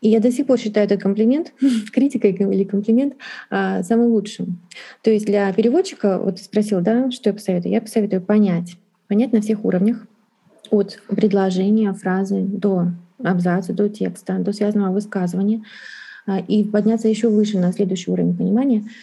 И 0.00 0.08
я 0.08 0.20
до 0.20 0.30
сих 0.30 0.46
пор 0.46 0.58
считаю 0.58 0.86
этот 0.86 1.02
комплимент, 1.02 1.52
критика 1.92 2.28
или 2.28 2.64
комплимент, 2.64 3.14
а, 3.50 3.82
самым 3.82 4.12
лучшим. 4.12 4.60
То 5.02 5.10
есть 5.10 5.26
для 5.26 5.52
переводчика, 5.52 6.18
вот 6.18 6.38
спросил, 6.38 6.80
да, 6.80 7.10
что 7.10 7.30
я 7.30 7.34
посоветую? 7.34 7.72
Я 7.72 7.82
посоветую 7.82 8.22
понять, 8.22 8.76
понять 9.08 9.32
на 9.32 9.40
всех 9.42 9.64
уровнях, 9.64 10.06
от 10.70 11.02
предложения, 11.08 11.92
фразы 11.92 12.42
до 12.42 12.92
абзаца, 13.22 13.72
до 13.72 13.88
текста, 13.88 14.38
до 14.38 14.52
связанного 14.52 14.92
высказывания, 14.92 15.62
а, 16.26 16.38
и 16.38 16.64
подняться 16.64 17.08
еще 17.08 17.28
выше 17.28 17.58
на 17.58 17.72
следующий 17.72 18.10
уровень 18.12 18.36
понимания— 18.36 18.84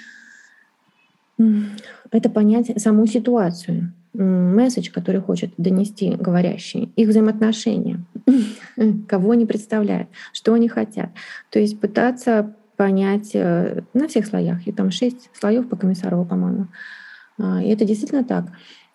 это 2.12 2.30
понять 2.30 2.82
саму 2.82 3.06
ситуацию, 3.06 3.94
месседж, 4.14 4.90
который 4.92 5.22
хочет 5.22 5.52
донести 5.58 6.16
говорящий, 6.16 6.92
их 6.96 7.10
взаимоотношения, 7.10 8.04
кого 9.08 9.32
они 9.32 9.46
представляют, 9.46 10.10
что 10.34 10.54
они 10.54 10.68
хотят. 10.68 11.12
То 11.50 11.60
есть 11.60 11.80
пытаться 11.80 12.56
понять 12.78 13.32
э, 13.34 13.82
на 13.94 14.08
всех 14.08 14.28
слоях. 14.28 14.68
И 14.68 14.72
там 14.72 14.92
шесть 14.92 15.30
слоев 15.34 15.68
по 15.68 15.76
комиссару, 15.76 16.24
по-моему. 16.26 16.68
А, 17.40 17.62
и 17.62 17.70
это 17.70 17.86
действительно 17.86 18.24
так. 18.24 18.46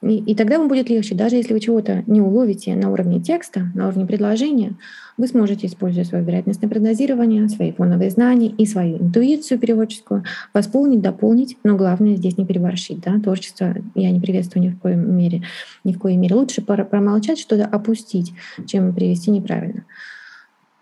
И, 0.02 0.16
и 0.16 0.34
тогда 0.34 0.58
вам 0.58 0.68
будет 0.68 0.90
легче, 0.90 1.14
даже 1.14 1.36
если 1.36 1.52
вы 1.52 1.60
чего-то 1.60 2.02
не 2.06 2.20
уловите 2.20 2.74
на 2.74 2.90
уровне 2.90 3.20
текста, 3.20 3.70
на 3.74 3.86
уровне 3.86 4.04
предложения, 4.04 4.74
вы 5.16 5.28
сможете, 5.28 5.68
используя 5.68 6.04
свое 6.04 6.24
вероятностное 6.24 6.68
прогнозирование, 6.68 7.48
свои 7.48 7.70
фоновые 7.72 8.10
знания 8.10 8.48
и 8.48 8.66
свою 8.66 8.98
интуицию 8.98 9.60
переводческую, 9.60 10.24
восполнить, 10.52 11.02
дополнить, 11.02 11.56
но 11.62 11.76
главное 11.76 12.16
здесь 12.16 12.36
не 12.36 12.44
переборщить. 12.44 13.00
Да? 13.00 13.20
Творчество 13.20 13.74
я 13.94 14.10
не 14.10 14.20
приветствую 14.20 14.64
ни 14.64 14.70
в 14.70 14.78
коем 14.78 15.16
мере. 15.16 15.42
Ни 15.84 15.92
в 15.92 16.00
коей 16.00 16.16
мере. 16.16 16.34
Лучше 16.34 16.62
промолчать, 16.62 17.38
что-то 17.38 17.66
опустить, 17.66 18.32
чем 18.66 18.92
привести 18.94 19.30
неправильно. 19.30 19.84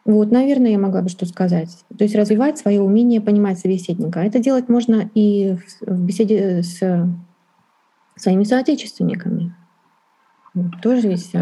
Вот, 0.06 0.30
наверное, 0.30 0.70
я 0.70 0.78
могла 0.78 1.02
бы 1.02 1.11
что 1.11 1.26
сказать. 1.26 1.68
То 1.96 2.04
есть 2.04 2.16
развивать 2.16 2.59
свое 2.59 2.80
умение 2.80 3.20
понимать 3.20 3.59
собеседника. 3.59 4.20
Это 4.20 4.38
делать 4.38 4.68
можно 4.70 5.11
и 5.14 5.56
в 5.83 6.02
беседе 6.02 6.62
с 6.62 6.80
своими 8.20 8.44
соотечественниками. 8.44 9.54
Тоже 10.83 11.09
ведь 11.09 11.33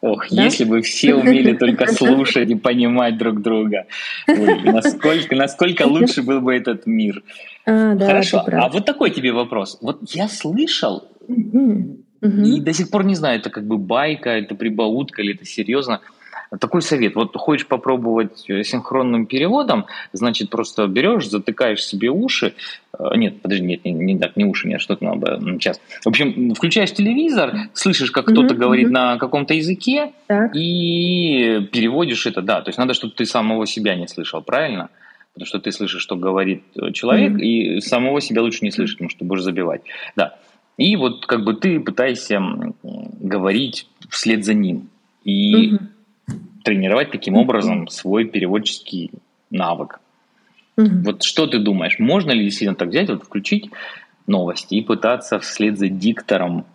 Ох, 0.00 0.26
да? 0.30 0.44
если 0.44 0.64
бы 0.64 0.80
все 0.82 1.14
умели 1.14 1.56
только 1.56 1.92
слушать 1.92 2.48
и 2.48 2.54
понимать 2.54 3.18
друг 3.18 3.42
друга. 3.42 3.86
Ой, 4.28 4.62
насколько, 4.62 5.34
насколько 5.34 5.82
лучше 5.86 6.22
был 6.22 6.40
бы 6.40 6.54
этот 6.54 6.86
мир. 6.86 7.24
А, 7.66 7.94
да, 7.94 8.06
Хорошо, 8.06 8.44
а 8.46 8.68
вот 8.68 8.84
такой 8.84 9.10
тебе 9.10 9.32
вопрос. 9.32 9.78
Вот 9.80 10.08
я 10.10 10.28
слышал, 10.28 11.08
mm-hmm. 11.28 11.96
и 12.22 12.60
до 12.60 12.72
сих 12.72 12.90
пор 12.90 13.04
не 13.04 13.16
знаю, 13.16 13.40
это 13.40 13.50
как 13.50 13.66
бы 13.66 13.76
байка, 13.76 14.30
это 14.30 14.54
прибаутка 14.54 15.22
или 15.22 15.34
это 15.34 15.44
серьезно. 15.44 16.00
Такой 16.60 16.80
совет. 16.80 17.14
Вот 17.14 17.36
хочешь 17.36 17.66
попробовать 17.66 18.48
э, 18.48 18.62
синхронным 18.62 19.26
переводом, 19.26 19.84
значит, 20.14 20.48
просто 20.48 20.86
берешь, 20.86 21.28
затыкаешь 21.28 21.84
себе 21.84 22.08
уши. 22.08 22.54
Э, 22.98 23.16
нет, 23.16 23.42
подожди, 23.42 23.66
нет, 23.66 23.84
не, 23.84 23.92
не 23.92 24.18
так, 24.18 24.34
не 24.36 24.46
уши, 24.46 24.66
нет, 24.66 24.80
что-то 24.80 25.04
надо 25.04 25.38
сейчас. 25.60 25.78
В 26.02 26.08
общем, 26.08 26.54
включаешь 26.54 26.92
телевизор, 26.92 27.54
слышишь, 27.74 28.10
как 28.10 28.24
кто-то 28.24 28.54
mm-hmm. 28.54 28.58
говорит 28.58 28.90
на 28.90 29.18
каком-то 29.18 29.52
языке, 29.52 30.12
так. 30.26 30.56
и 30.56 31.68
переводишь 31.70 32.26
это, 32.26 32.40
да. 32.40 32.62
То 32.62 32.70
есть 32.70 32.78
надо, 32.78 32.94
чтобы 32.94 33.12
ты 33.12 33.26
самого 33.26 33.66
себя 33.66 33.94
не 33.94 34.08
слышал, 34.08 34.40
правильно? 34.40 34.88
Потому 35.34 35.46
что 35.46 35.58
ты 35.58 35.70
слышишь, 35.70 36.00
что 36.00 36.16
говорит 36.16 36.62
э, 36.80 36.92
человек, 36.92 37.32
mm-hmm. 37.32 37.42
и 37.42 37.80
самого 37.82 38.22
себя 38.22 38.40
лучше 38.40 38.64
не 38.64 38.70
слышать, 38.70 38.96
потому 38.96 39.10
что 39.10 39.26
будешь 39.26 39.42
забивать. 39.42 39.82
Да. 40.16 40.36
И 40.78 40.96
вот 40.96 41.26
как 41.26 41.44
бы 41.44 41.52
ты 41.54 41.78
пытаешься 41.78 42.40
говорить 42.82 43.86
вслед 44.08 44.46
за 44.46 44.54
ним. 44.54 44.88
И 45.24 45.72
mm-hmm 45.72 45.78
тренировать 46.68 47.10
таким 47.10 47.36
образом 47.36 47.88
свой 47.88 48.26
переводческий 48.26 49.10
навык. 49.50 50.00
Вот 50.76 51.22
что 51.22 51.46
ты 51.46 51.58
думаешь, 51.58 51.98
можно 51.98 52.30
ли 52.30 52.44
действительно 52.44 52.76
так 52.76 52.88
взять, 52.88 53.08
вот 53.08 53.24
включить 53.24 53.70
новости 54.26 54.74
и 54.74 54.82
пытаться 54.82 55.38
вслед 55.38 55.78
за 55.78 55.88
диктором 55.88 56.66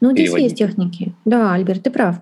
Ну, 0.00 0.12
здесь 0.12 0.32
есть 0.34 0.58
техники. 0.58 1.14
Да, 1.24 1.54
Альберт, 1.54 1.82
ты 1.82 1.90
прав. 1.90 2.16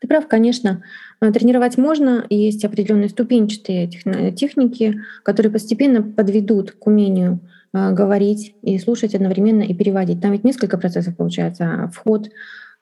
Ты 0.00 0.06
прав, 0.06 0.28
конечно. 0.28 0.84
Э, 1.20 1.32
тренировать 1.32 1.76
можно, 1.76 2.24
есть 2.30 2.64
определенные 2.64 3.08
ступенчатые 3.08 3.88
техники, 4.32 5.02
которые 5.24 5.50
постепенно 5.50 6.00
подведут 6.00 6.70
к 6.70 6.86
умению 6.86 7.40
э, 7.74 7.90
говорить 7.90 8.54
и 8.62 8.78
слушать 8.78 9.16
одновременно 9.16 9.62
и 9.62 9.74
переводить. 9.74 10.22
Там 10.22 10.30
ведь 10.30 10.44
несколько 10.44 10.78
процессов 10.78 11.16
получается. 11.16 11.90
Вход, 11.92 12.30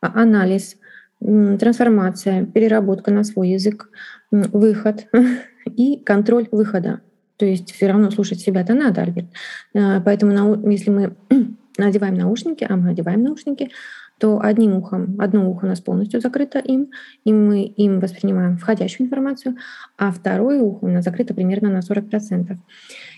а, 0.02 0.20
анализ, 0.20 0.76
трансформация, 1.20 2.44
переработка 2.46 3.10
на 3.10 3.24
свой 3.24 3.50
язык, 3.50 3.90
выход 4.30 5.06
и 5.64 5.98
контроль 5.98 6.48
выхода. 6.52 7.00
То 7.36 7.44
есть 7.44 7.72
все 7.72 7.88
равно 7.88 8.10
слушать 8.10 8.40
себя-то 8.40 8.74
надо, 8.74 9.02
Альберт. 9.02 9.26
А, 9.74 10.00
поэтому 10.00 10.68
если 10.70 10.90
мы 10.90 11.16
надеваем 11.78 12.14
наушники, 12.14 12.66
а 12.68 12.76
мы 12.76 12.90
одеваем 12.90 13.22
наушники, 13.22 13.70
то 14.18 14.40
одним 14.42 14.76
ухом, 14.76 15.16
одно 15.18 15.50
ухо 15.50 15.66
у 15.66 15.68
нас 15.68 15.80
полностью 15.80 16.20
закрыто 16.20 16.58
им, 16.58 16.90
и 17.24 17.32
мы 17.34 17.64
им 17.64 18.00
воспринимаем 18.00 18.56
входящую 18.56 19.06
информацию, 19.06 19.56
а 19.98 20.10
второе 20.10 20.60
ухо 20.60 20.86
у 20.86 20.88
нас 20.88 21.04
закрыто 21.04 21.34
примерно 21.34 21.68
на 21.68 21.80
40%. 21.80 22.56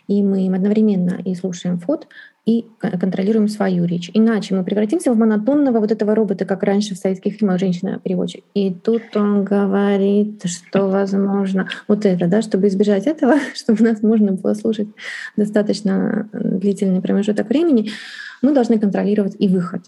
И 0.08 0.22
мы 0.22 0.46
им 0.46 0.54
одновременно 0.54 1.20
и 1.24 1.36
слушаем 1.36 1.78
вход, 1.78 2.08
и 2.48 2.64
контролируем 2.80 3.46
свою 3.46 3.84
речь. 3.84 4.10
Иначе 4.14 4.54
мы 4.54 4.64
превратимся 4.64 5.12
в 5.12 5.18
монотонного 5.18 5.80
вот 5.80 5.92
этого 5.92 6.14
робота, 6.14 6.46
как 6.46 6.62
раньше 6.62 6.94
в 6.94 6.98
советских 6.98 7.34
фильмах 7.34 7.60
женщина-переводчик. 7.60 8.42
И 8.54 8.72
тут 8.72 9.02
он 9.14 9.44
говорит, 9.44 10.44
что 10.46 10.88
возможно 10.88 11.68
вот 11.88 12.06
это, 12.06 12.26
да, 12.26 12.40
чтобы 12.40 12.68
избежать 12.68 13.06
этого, 13.06 13.34
чтобы 13.54 13.84
нас 13.84 14.02
можно 14.02 14.32
было 14.32 14.54
слушать 14.54 14.88
достаточно 15.36 16.26
длительный 16.32 17.02
промежуток 17.02 17.50
времени, 17.50 17.90
мы 18.40 18.54
должны 18.54 18.78
контролировать 18.78 19.36
и 19.38 19.46
выход. 19.46 19.82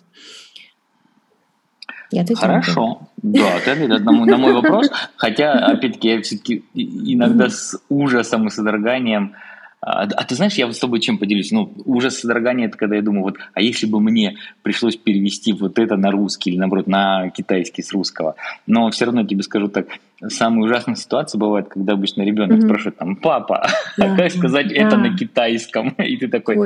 Я 2.11 2.27
Хорошо. 2.35 3.09
Да, 3.23 3.61
на 3.79 4.12
мой, 4.12 4.29
на 4.29 4.37
мой 4.37 4.53
вопрос. 4.53 4.90
Хотя, 5.16 5.53
опять-таки, 5.53 6.09
я 6.09 6.20
все-таки 6.20 6.62
иногда 6.75 7.49
с 7.49 7.81
ужасом 7.88 8.49
и 8.49 8.51
содроганием 8.51 9.35
а, 9.83 10.03
а 10.03 10.25
ты 10.25 10.35
знаешь, 10.35 10.55
я 10.55 10.66
вот 10.66 10.77
с 10.77 10.79
тобой 10.79 11.01
чем 11.01 11.16
поделюсь? 11.16 11.53
Ну, 11.53 11.73
ужас 11.87 12.19
содрогания, 12.19 12.66
это 12.66 12.77
когда 12.77 12.97
я 12.97 13.03
думаю, 13.03 13.23
вот, 13.23 13.38
а 13.55 13.62
если 13.62 13.87
бы 13.87 13.99
мне 14.01 14.37
пришлось 14.62 14.97
перевести 14.97 15.55
вот 15.55 15.79
это 15.79 15.97
на 15.97 16.11
русский 16.11 16.51
или, 16.51 16.59
наоборот, 16.59 16.87
на 16.87 17.31
китайский 17.31 17.83
с 17.83 17.93
русского? 17.93 18.35
Но 18.66 18.90
все 18.90 19.07
равно 19.07 19.25
тебе 19.25 19.43
скажу 19.43 19.69
так, 19.69 19.87
самая 20.29 20.66
ужасная 20.66 20.97
ситуация 20.97 21.38
бывает, 21.38 21.69
когда 21.69 21.95
обычно 21.95 22.21
ребенок 22.23 22.59
mm-hmm. 22.59 22.64
спрашивает 22.64 22.99
там, 22.99 23.16
папа, 23.16 23.66
да, 23.97 24.12
а 24.12 24.16
как 24.16 24.31
сказать 24.33 24.69
да. 24.69 24.75
это 24.75 24.99
на 24.99 25.16
китайском? 25.16 25.88
И 25.99 26.19
ты 26.19 26.29
такой, 26.29 26.59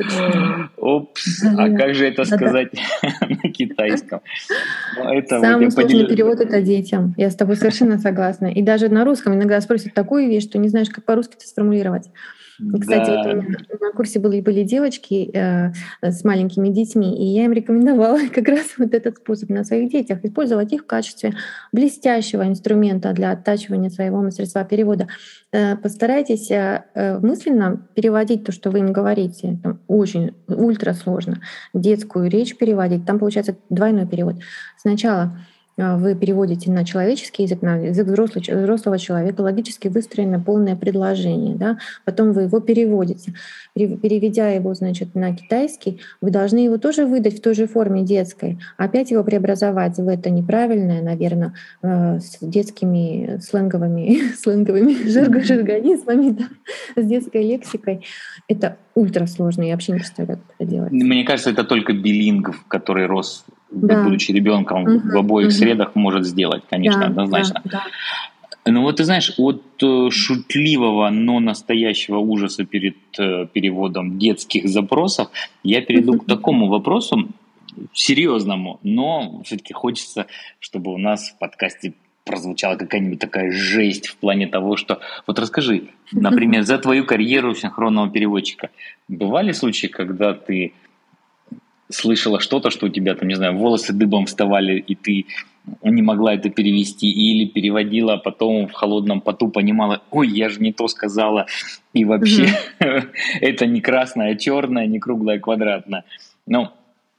опс, 0.77 1.45
а 1.45 1.71
как 1.71 1.95
же 1.95 2.09
это 2.09 2.25
сказать 2.25 2.73
на 3.21 3.51
китайском? 3.51 4.23
Ну, 4.97 5.05
это 5.05 5.41
Самый 5.41 5.67
вот 5.67 5.73
сложный 5.73 6.09
перевод 6.09 6.41
это 6.41 6.61
детям. 6.61 7.15
Я 7.17 7.31
с 7.31 7.37
тобой 7.37 7.55
совершенно 7.55 7.99
согласна. 7.99 8.47
И 8.47 8.61
даже 8.61 8.89
на 8.89 9.05
русском 9.05 9.35
иногда 9.35 9.61
спросят 9.61 9.95
такую 9.95 10.29
вещь, 10.29 10.43
что 10.43 10.59
не 10.59 10.69
знаешь, 10.69 10.89
как 10.91 11.05
по-русски 11.05 11.35
это 11.37 11.47
сформулировать. 11.47 12.09
Кстати, 12.81 13.11
да. 13.11 13.17
вот 13.17 13.27
у 13.27 13.37
меня 13.37 13.59
на 13.81 13.93
курсе 13.93 14.21
были, 14.21 14.41
были 14.41 14.63
девочки 14.63 15.31
э, 15.35 15.73
с 16.03 16.25
маленькими 16.25 16.69
детьми, 16.69 17.17
и 17.17 17.25
я 17.25 17.45
им 17.45 17.53
рекомендовала 17.53 18.21
как 18.35 18.47
раз 18.49 18.75
вот 18.79 18.95
этот 18.95 19.19
способ 19.19 19.51
на 19.51 19.65
своих 19.65 19.91
детях, 19.91 20.25
использовать 20.25 20.73
их 20.73 20.83
в 20.83 20.87
качестве 20.87 21.35
блестящего 21.73 22.47
инструмента 22.47 23.13
для 23.13 23.33
оттачивания 23.33 23.91
своего 23.91 24.23
мастерства 24.23 24.65
перевода. 24.65 25.09
Э, 25.53 25.77
постарайтесь 25.77 26.51
э, 26.51 26.85
э 26.95 27.19
мысленно 27.19 27.87
переводить 27.95 28.45
то, 28.45 28.53
что 28.53 28.71
вы 28.71 28.81
им 28.81 28.93
говорите. 28.93 29.59
Там 29.63 29.81
очень 29.89 30.35
ультра 30.49 30.93
сложно. 30.93 31.41
Детскую 31.73 32.31
речь 32.31 32.57
переводить. 32.57 33.07
Там 33.07 33.19
получается 33.19 33.57
двойной 33.69 34.07
перевод. 34.07 34.37
Сначала 34.77 35.33
вы 35.77 36.15
переводите 36.15 36.71
на 36.71 36.85
человеческий 36.85 37.45
язык, 37.45 37.63
на 37.63 37.77
язык 37.77 38.07
взрослого, 38.07 38.43
взрослого 38.63 38.99
человека, 38.99 39.41
логически 39.41 39.89
выстроено 39.89 40.41
полное 40.41 40.77
предложение. 40.77 41.57
Да? 41.57 41.79
Потом 42.05 42.33
вы 42.33 42.43
его 42.43 42.61
переводите. 42.61 43.35
Переведя 43.75 44.51
его 44.51 44.75
значит, 44.75 45.15
на 45.15 45.35
китайский, 45.35 46.01
вы 46.21 46.31
должны 46.31 46.59
его 46.59 46.79
тоже 46.79 47.07
выдать 47.07 47.39
в 47.39 47.43
той 47.43 47.55
же 47.55 47.67
форме 47.67 48.03
детской, 48.03 48.59
опять 48.77 49.11
его 49.11 49.25
преобразовать 49.25 49.97
в 49.97 50.09
это 50.09 50.31
неправильное, 50.31 51.03
наверное, 51.03 51.55
э, 51.83 52.21
с 52.21 52.39
детскими 52.41 53.41
сленговыми, 53.41 54.33
сленговыми 54.39 55.09
жаргонизмами, 55.45 56.31
да? 56.31 56.45
с 56.97 57.05
детской 57.05 57.43
лексикой. 57.43 58.05
Это 58.49 58.77
ультра 58.95 59.27
сложно, 59.27 59.63
я 59.63 59.73
вообще 59.73 59.93
не 59.93 59.99
представляю, 59.99 60.39
как 60.39 60.57
это 60.59 60.71
делать. 60.71 60.93
Мне 60.93 61.25
кажется, 61.25 61.51
это 61.51 61.65
только 61.65 61.93
билингв, 61.93 62.65
который 62.69 63.07
рос 63.07 63.45
да. 63.75 64.05
будучи 64.05 64.33
ребенком 64.33 64.83
угу, 64.83 65.09
в 65.09 65.17
обоих 65.17 65.49
угу. 65.49 65.55
средах, 65.55 65.95
может 65.95 66.25
сделать, 66.25 66.63
конечно, 66.69 67.01
да, 67.01 67.07
однозначно. 67.07 67.61
Да, 67.65 67.71
да. 67.71 67.85
Ну 68.67 68.83
вот 68.83 68.97
ты 68.97 69.05
знаешь, 69.05 69.33
от 69.37 69.63
э, 69.83 70.09
шутливого, 70.11 71.11
но 71.11 71.39
настоящего 71.39 72.19
ужаса 72.19 72.65
перед 72.65 72.97
э, 73.19 73.47
переводом 73.53 74.19
детских 74.19 74.69
запросов 74.69 75.29
я 75.63 75.83
перейду 75.83 76.19
к 76.19 76.27
такому 76.27 76.69
вопросу, 76.69 77.29
серьезному, 77.93 78.79
но 78.83 79.43
все-таки 79.45 79.73
хочется, 79.73 80.27
чтобы 80.61 80.93
у 80.93 80.99
нас 80.99 81.31
в 81.31 81.39
подкасте 81.39 81.95
прозвучала 82.25 82.77
какая-нибудь 82.77 83.19
такая 83.19 83.51
жесть 83.51 84.07
в 84.07 84.17
плане 84.17 84.47
того, 84.47 84.77
что... 84.77 85.01
Вот 85.27 85.39
расскажи, 85.39 85.89
например, 86.13 86.63
за 86.63 86.79
твою 86.79 87.05
карьеру 87.05 87.55
синхронного 87.55 88.09
переводчика 88.11 88.71
бывали 89.09 89.53
случаи, 89.53 89.89
когда 89.89 90.33
ты 90.33 90.73
слышала 91.91 92.41
что-то, 92.41 92.71
что 92.71 92.87
у 92.87 92.89
тебя 92.89 93.15
там, 93.15 93.29
не 93.29 93.35
знаю, 93.35 93.57
волосы 93.57 93.93
дыбом 93.93 94.27
вставали, 94.27 94.79
и 94.79 94.95
ты 94.95 95.27
не 95.83 96.03
могла 96.03 96.35
это 96.35 96.51
перевести, 96.51 97.11
или 97.11 97.47
переводила, 97.47 98.15
а 98.15 98.19
потом 98.19 98.69
в 98.69 98.73
холодном 98.73 99.21
поту 99.21 99.49
понимала, 99.49 100.03
ой, 100.11 100.29
я 100.29 100.49
же 100.49 100.61
не 100.61 100.73
то 100.73 100.89
сказала, 100.89 101.47
и 101.93 102.05
вообще 102.05 102.49
это 103.41 103.67
не 103.67 103.81
красное, 103.81 104.33
а 104.33 104.37
черное, 104.37 104.87
не 104.87 104.99
круглое, 104.99 105.37
а 105.37 105.41
квадратное. 105.41 106.05
Ну, 106.47 106.69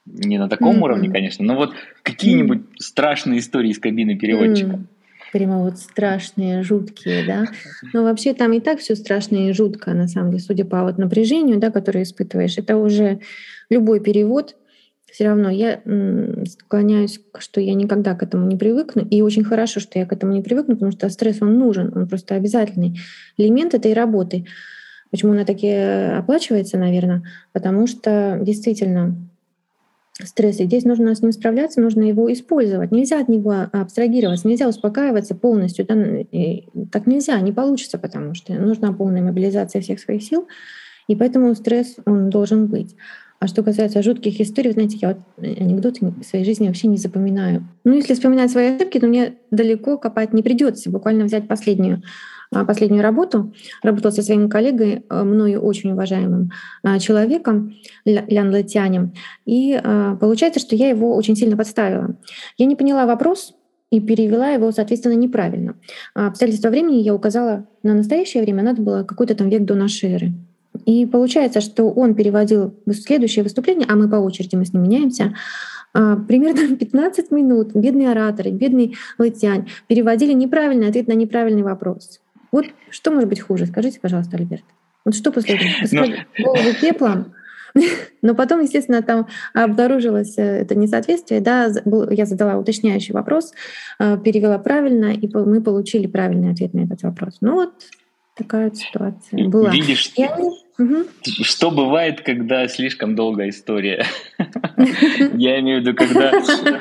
не 0.05 0.37
на 0.37 0.47
таком 0.47 0.83
уровне, 0.83 1.09
конечно, 1.09 1.43
но 1.43 1.55
вот 1.55 1.73
какие-нибудь 2.03 2.61
страшные 2.77 3.39
истории 3.39 3.71
из 3.71 3.79
кабины 3.79 4.15
переводчика. 4.15 4.79
Прямо 5.33 5.63
вот 5.63 5.79
страшные, 5.79 6.63
жуткие, 6.63 7.25
да. 7.25 7.45
Но 7.93 8.03
вообще 8.03 8.33
там 8.33 8.53
и 8.53 8.59
так 8.59 8.79
все 8.79 8.95
страшно 8.95 9.49
и 9.49 9.53
жутко, 9.53 9.93
на 9.93 10.07
самом 10.07 10.31
деле, 10.31 10.43
судя 10.43 10.65
по 10.65 10.83
вот 10.83 10.97
напряжению, 10.97 11.59
да, 11.59 11.71
которое 11.71 12.03
испытываешь. 12.03 12.57
Это 12.57 12.77
уже 12.77 13.19
любой 13.69 13.99
перевод, 13.99 14.55
все 15.15 15.27
равно 15.29 15.49
я 15.49 15.81
склоняюсь, 16.45 17.21
что 17.39 17.61
я 17.61 17.73
никогда 17.73 18.15
к 18.15 18.23
этому 18.23 18.47
не 18.47 18.57
привыкну. 18.57 19.01
И 19.09 19.21
очень 19.21 19.45
хорошо, 19.45 19.79
что 19.79 19.97
я 19.97 20.05
к 20.05 20.11
этому 20.11 20.33
не 20.33 20.41
привыкну, 20.41 20.75
потому 20.75 20.91
что 20.91 21.09
стресс, 21.09 21.41
он 21.41 21.57
нужен, 21.57 21.93
он 21.95 22.07
просто 22.09 22.35
обязательный 22.35 22.99
элемент 23.37 23.73
этой 23.73 23.93
работы. 23.93 24.45
Почему 25.11 25.31
она 25.31 25.45
таки 25.45 25.69
оплачивается, 25.69 26.77
наверное? 26.77 27.23
Потому 27.53 27.87
что 27.87 28.39
действительно 28.41 29.15
стресс, 30.23 30.59
и 30.59 30.65
здесь 30.65 30.85
нужно 30.85 31.13
с 31.13 31.21
ним 31.21 31.31
справляться, 31.31 31.81
нужно 31.81 32.03
его 32.03 32.31
использовать. 32.31 32.91
Нельзя 32.91 33.19
от 33.19 33.27
него 33.27 33.53
абстрагироваться, 33.71 34.47
нельзя 34.47 34.67
успокаиваться 34.67 35.35
полностью. 35.35 35.85
Да? 35.85 35.95
Так 36.91 37.05
нельзя, 37.05 37.39
не 37.41 37.51
получится, 37.51 37.97
потому 37.97 38.33
что 38.33 38.53
нужна 38.53 38.93
полная 38.93 39.21
мобилизация 39.21 39.81
всех 39.81 39.99
своих 39.99 40.23
сил. 40.23 40.47
И 41.07 41.15
поэтому 41.15 41.53
стресс, 41.55 41.97
он 42.05 42.29
должен 42.29 42.67
быть. 42.67 42.95
А 43.39 43.47
что 43.47 43.63
касается 43.63 44.01
жутких 44.01 44.39
историй, 44.39 44.71
знаете, 44.71 44.97
я 45.01 45.09
вот 45.09 45.17
анекдоты 45.37 46.05
в 46.05 46.23
своей 46.23 46.45
жизни 46.45 46.67
вообще 46.67 46.87
не 46.87 46.97
запоминаю. 46.97 47.67
Ну, 47.83 47.93
если 47.93 48.13
вспоминать 48.13 48.49
свои 48.49 48.75
ошибки, 48.75 48.99
то 48.99 49.07
мне 49.07 49.35
далеко 49.51 49.97
копать 49.97 50.33
не 50.33 50.41
придется. 50.41 50.89
Буквально 50.89 51.25
взять 51.25 51.47
последнюю 51.47 51.97
а, 51.97 52.01
последнюю 52.51 53.03
работу. 53.03 53.53
Работала 53.83 54.11
со 54.11 54.21
своим 54.21 54.49
коллегой, 54.49 55.03
а, 55.09 55.23
мною 55.23 55.61
очень 55.61 55.91
уважаемым 55.91 56.51
а, 56.83 56.99
человеком, 56.99 57.75
Лян 58.05 58.51
Латянем. 58.51 59.13
И 59.45 59.79
получается, 60.19 60.59
что 60.59 60.75
я 60.75 60.89
его 60.89 61.15
очень 61.15 61.35
сильно 61.35 61.57
подставила. 61.57 62.15
Я 62.57 62.65
не 62.65 62.75
поняла 62.75 63.05
вопрос, 63.05 63.53
и 63.91 63.99
перевела 63.99 64.49
его, 64.49 64.71
соответственно, 64.71 65.13
неправильно. 65.13 65.75
Обстоятельства 66.15 66.69
времени 66.69 66.97
я 66.97 67.13
указала 67.13 67.67
на 67.83 67.93
настоящее 67.93 68.43
время, 68.43 68.63
надо 68.63 68.81
было 68.81 69.03
какой-то 69.03 69.35
там 69.35 69.49
век 69.49 69.63
до 69.63 69.75
нашей 69.75 70.11
эры. 70.11 70.33
И 70.85 71.05
получается, 71.05 71.61
что 71.61 71.89
он 71.89 72.15
переводил 72.15 72.75
следующее 72.91 73.43
выступление, 73.43 73.87
а 73.89 73.95
мы 73.95 74.09
по 74.09 74.15
очереди, 74.15 74.55
мы 74.55 74.65
с 74.65 74.73
ним 74.73 74.83
меняемся, 74.83 75.35
а, 75.93 76.17
примерно 76.17 76.75
15 76.77 77.31
минут 77.31 77.73
бедные 77.73 78.11
ораторы, 78.11 78.51
бедный 78.51 78.95
Лытянь 79.17 79.67
переводили 79.87 80.33
неправильный 80.33 80.89
ответ 80.89 81.07
на 81.07 81.13
неправильный 81.13 81.63
вопрос. 81.63 82.19
Вот 82.55 82.67
что 82.89 83.11
может 83.11 83.27
быть 83.27 83.41
хуже? 83.41 83.65
Скажите, 83.65 83.99
пожалуйста, 83.99 84.37
Альберт. 84.37 84.63
Вот 85.03 85.13
что 85.13 85.29
после 85.29 85.55
этого? 85.55 85.69
Посыпать 85.81 86.25
ну, 86.37 86.45
голову 86.45 86.69
пеплом? 86.79 87.33
Но 88.21 88.33
потом, 88.33 88.61
естественно, 88.61 89.01
там 89.01 89.27
обнаружилось 89.53 90.37
э, 90.37 90.61
это 90.61 90.73
несоответствие. 90.73 91.41
Да, 91.41 91.69
я 92.11 92.25
задала 92.25 92.57
уточняющий 92.57 93.13
вопрос, 93.13 93.51
э, 93.99 94.17
перевела 94.23 94.57
правильно, 94.57 95.07
и 95.07 95.27
мы 95.35 95.61
получили 95.61 96.07
правильный 96.07 96.53
ответ 96.53 96.73
на 96.73 96.85
этот 96.85 97.03
вопрос. 97.03 97.39
Ну 97.41 97.55
вот 97.55 97.73
такая 98.37 98.71
ситуация 98.71 99.49
была. 99.49 99.71
Видишь, 99.71 100.13
я... 100.15 100.37
угу. 100.77 101.05
что 101.23 101.71
бывает, 101.71 102.21
когда 102.21 102.67
слишком 102.67 103.15
долгая 103.15 103.49
история. 103.49 104.05
Я 105.33 105.59
имею 105.59 105.81
в 105.81 105.85
виду, 105.85 105.95
когда, 105.95 106.31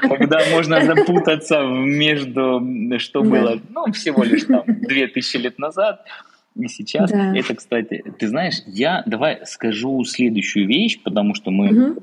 когда 0.01 0.41
можно 0.51 0.85
запутаться 0.85 1.63
между, 1.63 2.63
что 2.99 3.23
было, 3.23 3.61
ну, 3.71 3.93
всего 3.93 4.23
лишь 4.25 4.45
там 4.45 4.65
2000 4.67 5.37
лет 5.39 5.59
назад, 5.59 6.05
и 6.57 6.69
сейчас. 6.69 7.11
Это, 7.11 7.55
кстати, 7.55 8.05
ты 8.19 8.29
знаешь, 8.29 8.63
я 8.67 9.03
давай 9.07 9.41
скажу 9.45 10.05
следующую 10.05 10.69
вещь, 10.69 11.01
потому 11.03 11.35
что 11.35 11.51
мы 11.51 11.97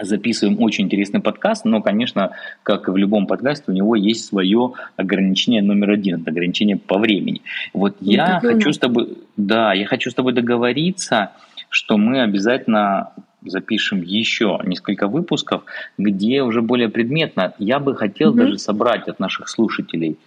записываем 0.00 0.60
очень 0.60 0.84
интересный 0.84 1.20
подкаст, 1.20 1.64
но, 1.64 1.80
конечно, 1.80 2.32
как 2.62 2.88
и 2.88 2.90
в 2.90 2.96
любом 2.96 3.26
подкасте, 3.26 3.64
у 3.68 3.72
него 3.72 3.94
есть 3.94 4.26
свое 4.26 4.72
ограничение 4.96 5.62
номер 5.62 5.90
один, 5.90 6.20
это 6.20 6.30
ограничение 6.30 6.76
по 6.76 6.98
времени. 6.98 7.42
Вот 7.72 7.96
ну, 8.00 8.10
я 8.10 8.40
хочу 8.40 8.72
с 8.72 8.78
тобой, 8.78 9.18
да, 9.36 9.72
я 9.72 9.86
хочу 9.86 10.10
с 10.10 10.14
тобой 10.14 10.32
договориться, 10.32 11.32
что 11.68 11.96
мы 11.96 12.22
обязательно 12.22 13.12
запишем 13.44 14.02
еще 14.02 14.58
несколько 14.64 15.06
выпусков, 15.06 15.64
где 15.98 16.42
уже 16.42 16.62
более 16.62 16.88
предметно. 16.88 17.54
Я 17.58 17.78
бы 17.78 17.94
хотел 17.94 18.32
mm 18.32 18.36
даже 18.36 18.58
собрать 18.58 19.08
от 19.08 19.20
наших 19.20 19.48
слушателей 19.48 20.18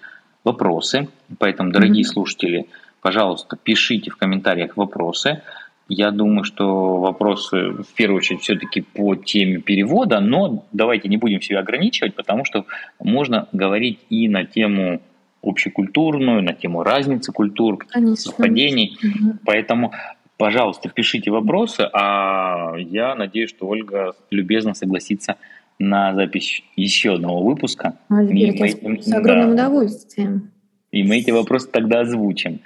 вопросы, 0.43 1.09
поэтому, 1.39 1.71
дорогие 1.71 2.03
mm 2.03 2.07
слушатели, 2.07 2.67
пожалуйста, 3.01 3.57
пишите 3.61 4.11
в 4.11 4.17
комментариях 4.17 4.77
вопросы. 4.77 5.41
Я 5.89 6.11
думаю, 6.11 6.43
что 6.43 6.97
вопросы 6.97 7.69
в 7.71 7.93
первую 7.95 8.17
очередь 8.17 8.41
все-таки 8.41 8.81
по 8.81 9.15
теме 9.15 9.59
перевода, 9.59 10.19
но 10.19 10.65
давайте 10.73 11.07
не 11.07 11.17
будем 11.17 11.41
себя 11.41 11.59
ограничивать, 11.59 12.13
потому 12.15 12.43
что 12.43 12.65
можно 12.99 13.47
говорить 13.53 13.99
и 14.09 14.27
на 14.27 14.43
тему 14.43 15.01
общекультурную, 15.41 16.43
на 16.43 16.53
тему 16.53 16.83
разницы 16.83 17.31
культур, 17.31 17.85
совпадений. 18.15 18.97
Угу. 19.01 19.37
Поэтому, 19.45 19.93
пожалуйста, 20.37 20.89
пишите 20.89 21.31
вопросы, 21.31 21.87
а 21.93 22.75
я 22.77 23.15
надеюсь, 23.15 23.49
что 23.49 23.67
Ольга 23.67 24.13
любезно 24.29 24.73
согласится 24.73 25.37
на 25.79 26.13
запись 26.15 26.63
еще 26.75 27.13
одного 27.13 27.43
выпуска. 27.43 27.97
Альберт, 28.09 28.81
мы, 28.81 29.01
с 29.01 29.13
огромным 29.13 29.55
да, 29.55 29.67
удовольствием. 29.67 30.51
И 30.91 31.03
мы 31.03 31.17
эти 31.17 31.31
вопросы 31.31 31.69
тогда 31.69 32.01
озвучим. 32.01 32.61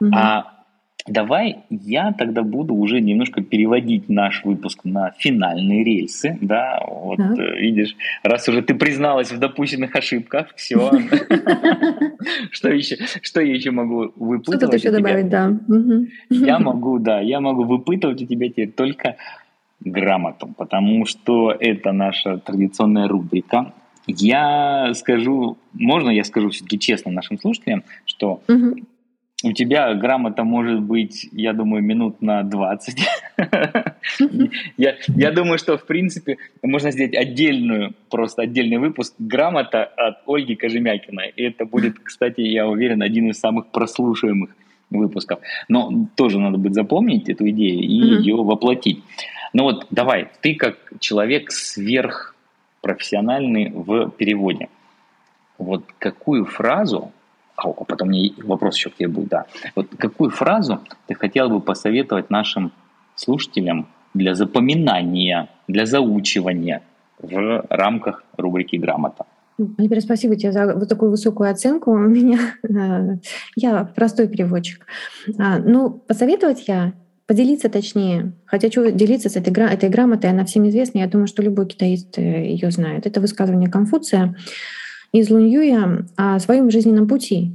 Угу. 0.00 0.10
А 0.14 0.53
Давай 1.06 1.58
я 1.68 2.12
тогда 2.12 2.42
буду 2.42 2.74
уже 2.74 2.98
немножко 3.00 3.42
переводить 3.42 4.08
наш 4.08 4.42
выпуск 4.42 4.80
на 4.84 5.12
финальные 5.18 5.84
рельсы, 5.84 6.38
да, 6.40 6.82
вот 6.88 7.18
да. 7.18 7.34
Э, 7.36 7.60
видишь, 7.60 7.94
раз 8.22 8.48
уже 8.48 8.62
ты 8.62 8.74
призналась 8.74 9.30
в 9.30 9.38
допущенных 9.38 9.94
ошибках, 9.94 10.54
все, 10.56 10.90
что 12.50 12.70
еще, 12.70 12.96
что 13.20 13.42
я 13.42 13.54
еще 13.54 13.70
могу 13.70 14.12
выпытывать? 14.16 14.60
Что 14.60 14.66
тут 14.66 14.74
еще 14.80 14.90
добавить, 14.90 15.28
да. 15.28 15.52
Я 16.30 16.58
могу, 16.58 16.98
да, 16.98 17.20
я 17.20 17.38
могу 17.40 17.64
выпытывать 17.64 18.22
у 18.22 18.26
тебя 18.26 18.48
теперь 18.48 18.72
только 18.72 19.16
грамоту, 19.80 20.54
потому 20.56 21.04
что 21.04 21.52
это 21.52 21.92
наша 21.92 22.38
традиционная 22.38 23.08
рубрика. 23.08 23.74
Я 24.06 24.92
скажу, 24.94 25.58
можно 25.74 26.08
я 26.08 26.24
скажу 26.24 26.48
все-таки 26.48 26.78
честно 26.78 27.12
нашим 27.12 27.38
слушателям, 27.38 27.84
что 28.06 28.40
у 29.44 29.52
тебя 29.52 29.94
грамота 29.94 30.42
может 30.42 30.80
быть, 30.80 31.28
я 31.32 31.52
думаю, 31.52 31.82
минут 31.82 32.22
на 32.22 32.42
20. 32.42 33.06
я, 34.78 34.96
я 35.06 35.32
думаю, 35.32 35.58
что, 35.58 35.76
в 35.76 35.84
принципе, 35.86 36.38
можно 36.62 36.90
сделать 36.90 37.14
отдельную, 37.14 37.92
просто 38.10 38.40
отдельный 38.42 38.78
выпуск 38.78 39.14
грамота 39.18 39.84
от 39.84 40.22
Ольги 40.26 40.54
Кожемякиной. 40.54 41.34
И 41.36 41.42
это 41.42 41.66
будет, 41.66 41.98
кстати, 41.98 42.40
я 42.40 42.66
уверен, 42.66 43.02
один 43.02 43.28
из 43.30 43.38
самых 43.38 43.66
прослушиваемых 43.66 44.56
выпусков. 44.90 45.40
Но 45.68 46.08
тоже 46.16 46.38
надо 46.38 46.56
будет 46.56 46.74
запомнить 46.74 47.28
эту 47.28 47.50
идею 47.50 47.80
и 47.80 48.00
mm-hmm. 48.00 48.22
ее 48.22 48.36
воплотить. 48.36 49.02
Ну 49.52 49.64
вот 49.64 49.86
давай, 49.90 50.30
ты 50.40 50.54
как 50.54 50.78
человек 51.00 51.50
сверхпрофессиональный 51.50 53.70
в 53.74 54.08
переводе, 54.10 54.68
вот 55.58 55.84
какую 55.98 56.46
фразу 56.46 57.12
а, 57.56 57.68
а 57.68 57.84
потом 57.84 58.08
мне 58.08 58.32
вопрос 58.42 58.76
еще 58.76 58.90
к 58.90 58.96
тебе 58.96 59.08
будет, 59.08 59.28
да. 59.28 59.46
Вот 59.74 59.88
какую 59.98 60.30
фразу 60.30 60.80
ты 61.06 61.14
хотел 61.14 61.48
бы 61.48 61.60
посоветовать 61.60 62.30
нашим 62.30 62.72
слушателям 63.14 63.86
для 64.12 64.34
запоминания, 64.34 65.48
для 65.68 65.86
заучивания 65.86 66.82
в 67.18 67.66
рамках 67.70 68.24
рубрики 68.36 68.76
«Грамота»? 68.76 69.24
Альбер, 69.78 70.00
спасибо 70.00 70.34
тебе 70.34 70.50
за 70.50 70.74
вот 70.74 70.88
такую 70.88 71.12
высокую 71.12 71.48
оценку. 71.48 71.92
У 71.92 71.98
меня 71.98 72.38
э, 72.68 73.18
я 73.54 73.84
простой 73.84 74.26
переводчик. 74.26 74.84
А, 75.38 75.58
ну, 75.58 75.90
посоветовать 75.90 76.66
я 76.66 76.92
поделиться 77.26 77.68
точнее. 77.68 78.32
Хотя 78.46 78.68
что 78.68 78.90
делиться 78.90 79.28
с 79.30 79.36
этой, 79.36 79.52
этой 79.72 79.88
грамотой, 79.88 80.30
она 80.30 80.44
всем 80.44 80.68
известна. 80.68 80.98
Я 80.98 81.06
думаю, 81.06 81.28
что 81.28 81.42
любой 81.42 81.66
китаист 81.66 82.18
э, 82.18 82.48
ее 82.48 82.72
знает. 82.72 83.06
Это 83.06 83.20
высказывание 83.20 83.70
Конфуция 83.70 84.34
из 85.14 85.30
Луньюя 85.30 86.06
о 86.16 86.40
своем 86.40 86.70
жизненном 86.72 87.06
пути. 87.06 87.52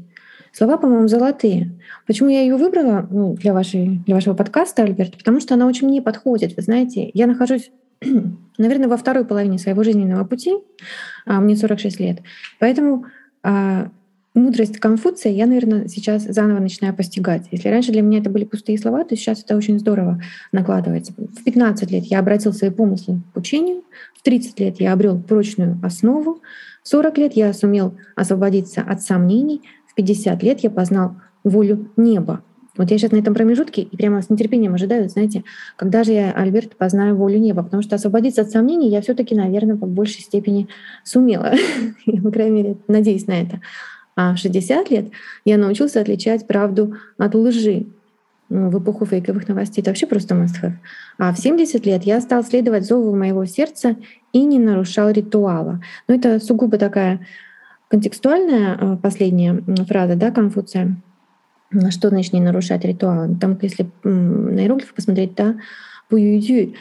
Слова, 0.54 0.78
по-моему, 0.78 1.10
золотые. 1.10 1.78
Почему 2.08 2.30
я 2.30 2.42
ее 2.42 2.56
выбрала 2.56 3.06
ну, 3.12 3.36
для, 3.36 3.54
вашей, 3.54 4.02
для 4.06 4.16
вашего 4.16 4.34
подкаста, 4.34 4.84
Альберт? 4.84 5.18
Потому 5.18 5.42
что 5.42 5.56
она 5.56 5.68
очень 5.68 5.88
мне 5.90 6.02
подходит. 6.02 6.56
Вы 6.56 6.62
знаете, 6.62 7.12
я 7.14 7.28
нахожусь, 7.28 7.70
наверное, 8.58 8.88
во 8.88 8.96
второй 8.96 9.26
половине 9.26 9.60
своего 9.60 9.84
жизненного 9.84 10.24
пути, 10.24 10.54
а 11.26 11.42
мне 11.42 11.58
46 11.58 12.00
лет. 12.00 12.20
Поэтому 12.60 13.06
а, 13.44 13.90
мудрость 14.34 14.80
Конфуция 14.80 15.34
я, 15.34 15.46
наверное, 15.46 15.90
сейчас 15.90 16.24
заново 16.24 16.62
начинаю 16.62 16.96
постигать. 16.96 17.48
Если 17.52 17.68
раньше 17.68 17.92
для 17.92 18.02
меня 18.02 18.20
это 18.20 18.30
были 18.30 18.46
пустые 18.46 18.80
слова, 18.80 19.04
то 19.04 19.18
сейчас 19.18 19.44
это 19.44 19.58
очень 19.58 19.80
здорово 19.80 20.22
накладывается. 20.54 21.12
В 21.18 21.44
15 21.44 21.92
лет 21.92 22.06
я 22.06 22.20
обратил 22.20 22.54
свои 22.54 22.70
помыслы 22.70 23.22
к 23.34 23.38
учению, 23.38 23.84
в 24.18 24.24
30 24.24 24.60
лет 24.62 24.80
я 24.80 24.94
обрел 24.94 25.22
прочную 25.22 25.78
основу, 25.84 26.42
40 26.90 27.18
лет 27.20 27.34
я 27.34 27.54
сумел 27.54 27.96
освободиться 28.16 28.82
от 28.82 29.04
сомнений, 29.04 29.62
в 29.86 29.94
50 29.94 30.42
лет 30.42 30.62
я 30.62 30.72
познал 30.72 31.18
волю 31.44 31.92
неба. 31.98 32.42
Вот 32.78 32.90
я 32.90 32.98
сейчас 32.98 33.12
на 33.12 33.18
этом 33.18 33.36
промежутке 33.36 33.84
и 33.84 33.96
прямо 33.96 34.24
с 34.24 34.30
нетерпением 34.32 34.74
ожидаю, 34.74 35.08
знаете, 35.08 35.44
когда 35.76 36.04
же 36.04 36.14
я, 36.14 36.32
Альберт, 36.32 36.76
познаю 36.78 37.16
волю 37.16 37.38
неба, 37.38 37.62
потому 37.62 37.84
что 37.84 37.96
освободиться 37.96 38.42
от 38.42 38.50
сомнений 38.50 38.90
я 38.90 39.02
все 39.02 39.14
таки 39.14 39.36
наверное, 39.36 39.76
по 39.76 39.86
большей 39.86 40.22
степени 40.22 40.68
сумела. 41.04 41.54
я, 42.08 42.22
по 42.24 42.32
крайней 42.32 42.64
мере, 42.64 42.78
надеюсь 42.88 43.28
на 43.28 43.40
это. 43.40 43.62
А 44.16 44.34
в 44.34 44.38
60 44.38 44.90
лет 44.90 45.10
я 45.46 45.60
научился 45.60 46.02
отличать 46.02 46.48
правду 46.48 46.96
от 47.20 47.36
лжи. 47.36 47.86
Ну, 48.50 48.70
в 48.70 48.80
эпоху 48.82 49.06
фейковых 49.06 49.48
новостей 49.48 49.82
это 49.82 49.92
вообще 49.92 50.08
просто 50.08 50.34
must 50.34 50.62
have. 50.62 50.74
А 51.20 51.32
в 51.32 51.38
70 51.38 51.86
лет 51.86 52.04
я 52.04 52.20
стал 52.20 52.44
следовать 52.44 52.86
зову 52.86 53.16
моего 53.16 53.46
сердца 53.46 53.96
и 54.34 54.44
не 54.44 54.58
нарушал 54.58 55.12
ритуала. 55.12 55.82
Но 56.08 56.16
это 56.16 56.40
сугубо 56.40 56.78
такая 56.78 57.26
контекстуальная 57.90 58.76
э, 58.76 58.98
последняя 58.98 59.62
фраза 59.88 60.16
да, 60.16 60.32
Конфуция. 60.32 60.96
Что 61.92 62.10
значит 62.10 62.34
не 62.34 62.42
нарушать 62.42 62.84
ритуалы? 62.84 63.36
Там, 63.40 63.58
если 63.62 63.90
на 64.04 64.60
иероглифы 64.60 64.96
посмотреть, 64.96 65.36
да, 65.36 65.56
Пуюдю 66.10 66.74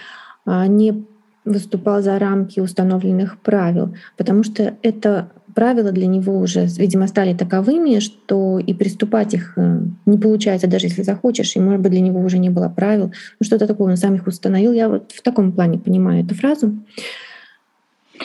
а, 0.47 0.67
не 0.67 1.05
выступал 1.45 2.03
за 2.03 2.19
рамки 2.19 2.61
установленных 2.61 3.39
правил, 3.39 3.95
потому 4.17 4.43
что 4.43 4.77
это 4.83 5.31
правила 5.59 5.91
для 5.91 6.07
него 6.07 6.39
уже, 6.39 6.67
видимо, 6.79 7.09
стали 7.09 7.35
таковыми, 7.35 7.99
что 7.99 8.61
и 8.61 8.73
приступать 8.75 9.35
их 9.35 9.55
э, 9.57 9.81
не 10.07 10.17
получается, 10.17 10.69
даже 10.69 10.87
если 10.87 11.03
захочешь, 11.03 11.57
и, 11.57 11.59
может 11.59 11.81
быть, 11.81 11.91
для 11.91 12.01
него 12.01 12.21
уже 12.21 12.39
не 12.39 12.49
было 12.49 12.69
правил. 12.69 13.07
Ну, 13.41 13.45
что-то 13.45 13.67
такое, 13.67 13.91
он 13.91 13.97
сам 13.97 14.15
их 14.15 14.29
установил. 14.29 14.73
Я 14.73 14.89
вот 14.89 15.11
в 15.11 15.21
таком 15.21 15.51
плане 15.51 15.81
понимаю 15.81 16.25
эту 16.25 16.37
фразу. 16.37 16.79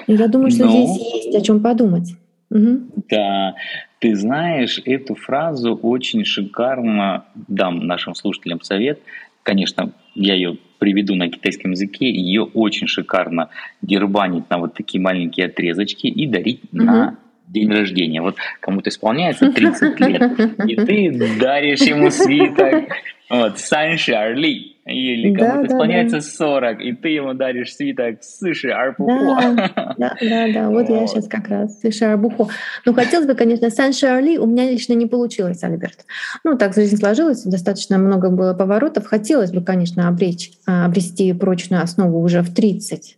Я 0.05 0.27
думаю, 0.27 0.51
что 0.51 0.65
Но... 0.65 0.69
здесь 0.69 1.15
есть 1.15 1.35
о 1.35 1.41
чем 1.41 1.63
подумать. 1.63 2.15
Угу. 2.51 2.81
Да, 3.09 3.55
ты 3.97 4.15
знаешь, 4.15 4.79
эту 4.85 5.15
фразу 5.15 5.73
очень 5.73 6.25
шикарно 6.25 7.25
дам 7.47 7.87
нашим 7.87 8.13
слушателям 8.13 8.61
совет. 8.61 8.99
Конечно, 9.41 9.91
я 10.13 10.35
ее 10.35 10.59
приведу 10.77 11.15
на 11.15 11.29
китайском 11.29 11.71
языке. 11.71 12.11
Ее 12.11 12.43
очень 12.43 12.85
шикарно 12.85 13.49
дербанить 13.81 14.47
на 14.51 14.59
вот 14.59 14.75
такие 14.75 15.01
маленькие 15.01 15.47
отрезочки 15.47 16.05
и 16.05 16.27
дарить 16.27 16.61
угу. 16.71 16.83
на 16.83 17.17
день 17.47 17.71
рождения. 17.71 18.21
Вот 18.21 18.35
кому-то 18.59 18.89
исполняется 18.89 19.51
30 19.51 19.99
лет, 19.99 20.39
и 20.67 20.75
ты 20.75 21.39
даришь 21.39 21.81
ему 21.81 22.09
свиток 22.09 22.85
вот, 23.29 23.59
Санши 23.59 24.13
Арли. 24.13 24.73
Или 24.85 25.33
кому-то 25.33 25.61
да, 25.61 25.67
исполняется 25.67 26.17
да. 26.17 26.21
40, 26.21 26.81
и 26.81 26.91
ты 26.91 27.07
ему 27.07 27.33
даришь 27.33 27.73
свиток 27.73 28.21
Сыши 28.21 28.69
Арбухо. 28.69 29.53
Да, 29.55 29.95
да, 29.97 30.17
да, 30.19 30.53
да. 30.53 30.69
Вот, 30.69 30.89
вот 30.89 30.99
я 30.99 31.07
сейчас 31.07 31.29
как 31.29 31.47
раз 31.47 31.79
Сыши 31.79 32.03
Арбухо. 32.03 32.47
Ну, 32.85 32.93
хотелось 32.93 33.25
бы, 33.25 33.33
конечно, 33.33 33.69
Санши 33.69 34.07
Арли 34.07 34.37
у 34.37 34.45
меня 34.45 34.69
лично 34.69 34.93
не 34.93 35.05
получилось, 35.05 35.63
Альберт. 35.63 36.05
Ну, 36.43 36.57
так 36.57 36.73
жизнь 36.73 36.97
сложилась, 36.97 37.43
достаточно 37.43 37.97
много 37.97 38.29
было 38.29 38.53
поворотов. 38.53 39.05
Хотелось 39.05 39.51
бы, 39.51 39.63
конечно, 39.63 40.09
обречь, 40.09 40.51
обрести 40.65 41.31
прочную 41.31 41.81
основу 41.81 42.21
уже 42.21 42.41
в 42.41 42.53
30, 42.53 43.17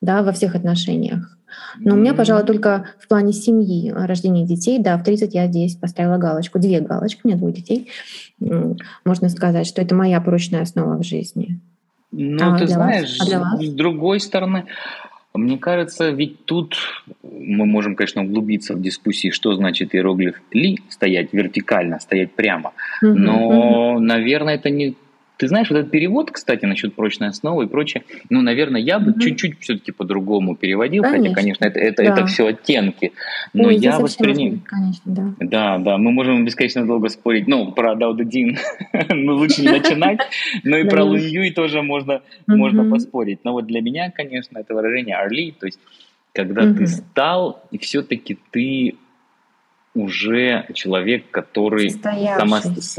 да, 0.00 0.22
во 0.22 0.32
всех 0.32 0.54
отношениях. 0.54 1.36
Но 1.78 1.94
у 1.94 1.96
меня, 1.96 2.14
пожалуй, 2.14 2.44
только 2.44 2.90
в 2.98 3.08
плане 3.08 3.32
семьи, 3.32 3.90
рождения 3.90 4.44
детей, 4.46 4.78
да, 4.78 4.96
в 4.98 5.02
30 5.02 5.34
я 5.34 5.46
здесь 5.46 5.76
поставила 5.76 6.18
галочку, 6.18 6.58
две 6.58 6.80
галочки, 6.80 7.20
у 7.24 7.28
меня 7.28 7.38
двое 7.38 7.54
детей. 7.54 7.90
Можно 9.04 9.28
сказать, 9.28 9.66
что 9.66 9.80
это 9.80 9.94
моя 9.94 10.20
прочная 10.20 10.62
основа 10.62 10.96
в 10.98 11.04
жизни. 11.04 11.58
Ну, 12.12 12.54
а 12.54 12.58
ты 12.58 12.66
знаешь, 12.66 13.18
а 13.20 13.56
с 13.62 13.68
другой 13.70 14.20
стороны, 14.20 14.64
мне 15.34 15.58
кажется, 15.58 16.10
ведь 16.10 16.44
тут 16.46 16.76
мы 17.22 17.66
можем, 17.66 17.96
конечно, 17.96 18.22
углубиться 18.22 18.74
в 18.74 18.80
дискуссии, 18.80 19.30
что 19.30 19.54
значит 19.54 19.94
иероглиф 19.94 20.40
«ли» 20.52 20.78
стоять 20.88 21.32
вертикально, 21.32 22.00
стоять 22.00 22.32
прямо. 22.32 22.72
Но, 23.02 23.98
наверное, 24.00 24.54
это 24.54 24.70
не 24.70 24.96
Ты 25.38 25.46
знаешь, 25.46 25.70
вот 25.70 25.78
этот 25.78 25.92
перевод, 25.92 26.32
кстати, 26.32 26.64
насчет 26.64 26.94
прочной 26.94 27.28
основы 27.28 27.64
и 27.64 27.68
прочее, 27.68 28.02
ну, 28.28 28.42
наверное, 28.42 28.80
я 28.80 28.98
бы 28.98 29.12
mm-hmm. 29.12 29.20
чуть-чуть 29.20 29.60
все-таки 29.60 29.92
по-другому 29.92 30.56
переводил, 30.56 31.04
конечно. 31.04 31.28
хотя, 31.28 31.34
конечно, 31.34 31.64
это, 31.64 31.78
это, 31.78 32.02
да. 32.02 32.12
это 32.12 32.26
все 32.26 32.48
оттенки. 32.48 33.12
Но 33.54 33.68
Ой, 33.68 33.76
я 33.76 34.00
воспринимаю... 34.00 34.60
Конечно, 34.64 35.02
да. 35.04 35.34
Да, 35.38 35.78
да, 35.78 35.96
мы 35.96 36.10
можем 36.10 36.44
бесконечно 36.44 36.84
долго 36.84 37.08
спорить. 37.08 37.46
Ну, 37.46 37.70
про 37.70 37.94
Даудадин 37.94 38.58
ну, 39.10 39.36
лучше 39.36 39.62
не 39.62 39.68
начинать, 39.68 40.18
но 40.64 40.76
и 40.76 40.88
про 40.88 41.04
Луньюй 41.04 41.52
тоже 41.52 41.82
можно, 41.82 42.20
можно 42.48 42.90
поспорить. 42.90 43.38
Но 43.44 43.52
вот 43.52 43.66
для 43.66 43.80
меня, 43.80 44.10
конечно, 44.10 44.58
это 44.58 44.74
выражение 44.74 45.14
«орли», 45.16 45.54
то 45.58 45.66
есть 45.66 45.78
когда 46.34 46.72
ты 46.72 46.86
стал, 46.86 47.64
и 47.70 47.78
все-таки 47.78 48.38
ты 48.50 48.94
уже 49.98 50.66
человек, 50.74 51.30
который 51.30 51.90
само, 51.90 52.58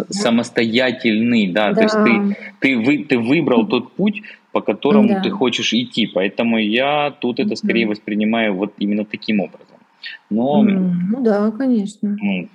самостоятельный, 0.09 1.47
да, 1.47 1.73
да, 1.73 1.75
то 1.75 1.81
есть 1.81 1.95
ты, 1.95 2.37
ты, 2.59 2.77
вы, 2.77 3.03
ты 3.03 3.17
выбрал 3.17 3.65
тот 3.67 3.93
путь, 3.93 4.21
по 4.51 4.61
которому 4.61 5.09
да. 5.09 5.21
ты 5.21 5.29
хочешь 5.29 5.73
идти, 5.73 6.07
поэтому 6.07 6.57
я 6.57 7.11
тут 7.11 7.39
это 7.39 7.55
скорее 7.55 7.87
воспринимаю 7.87 8.55
вот 8.55 8.73
именно 8.77 9.05
таким 9.05 9.39
образом. 9.39 9.65
Но, 10.29 10.63
ну 10.63 11.23
да, 11.23 11.51
конечно. 11.51 12.17
Ну, 12.19 12.47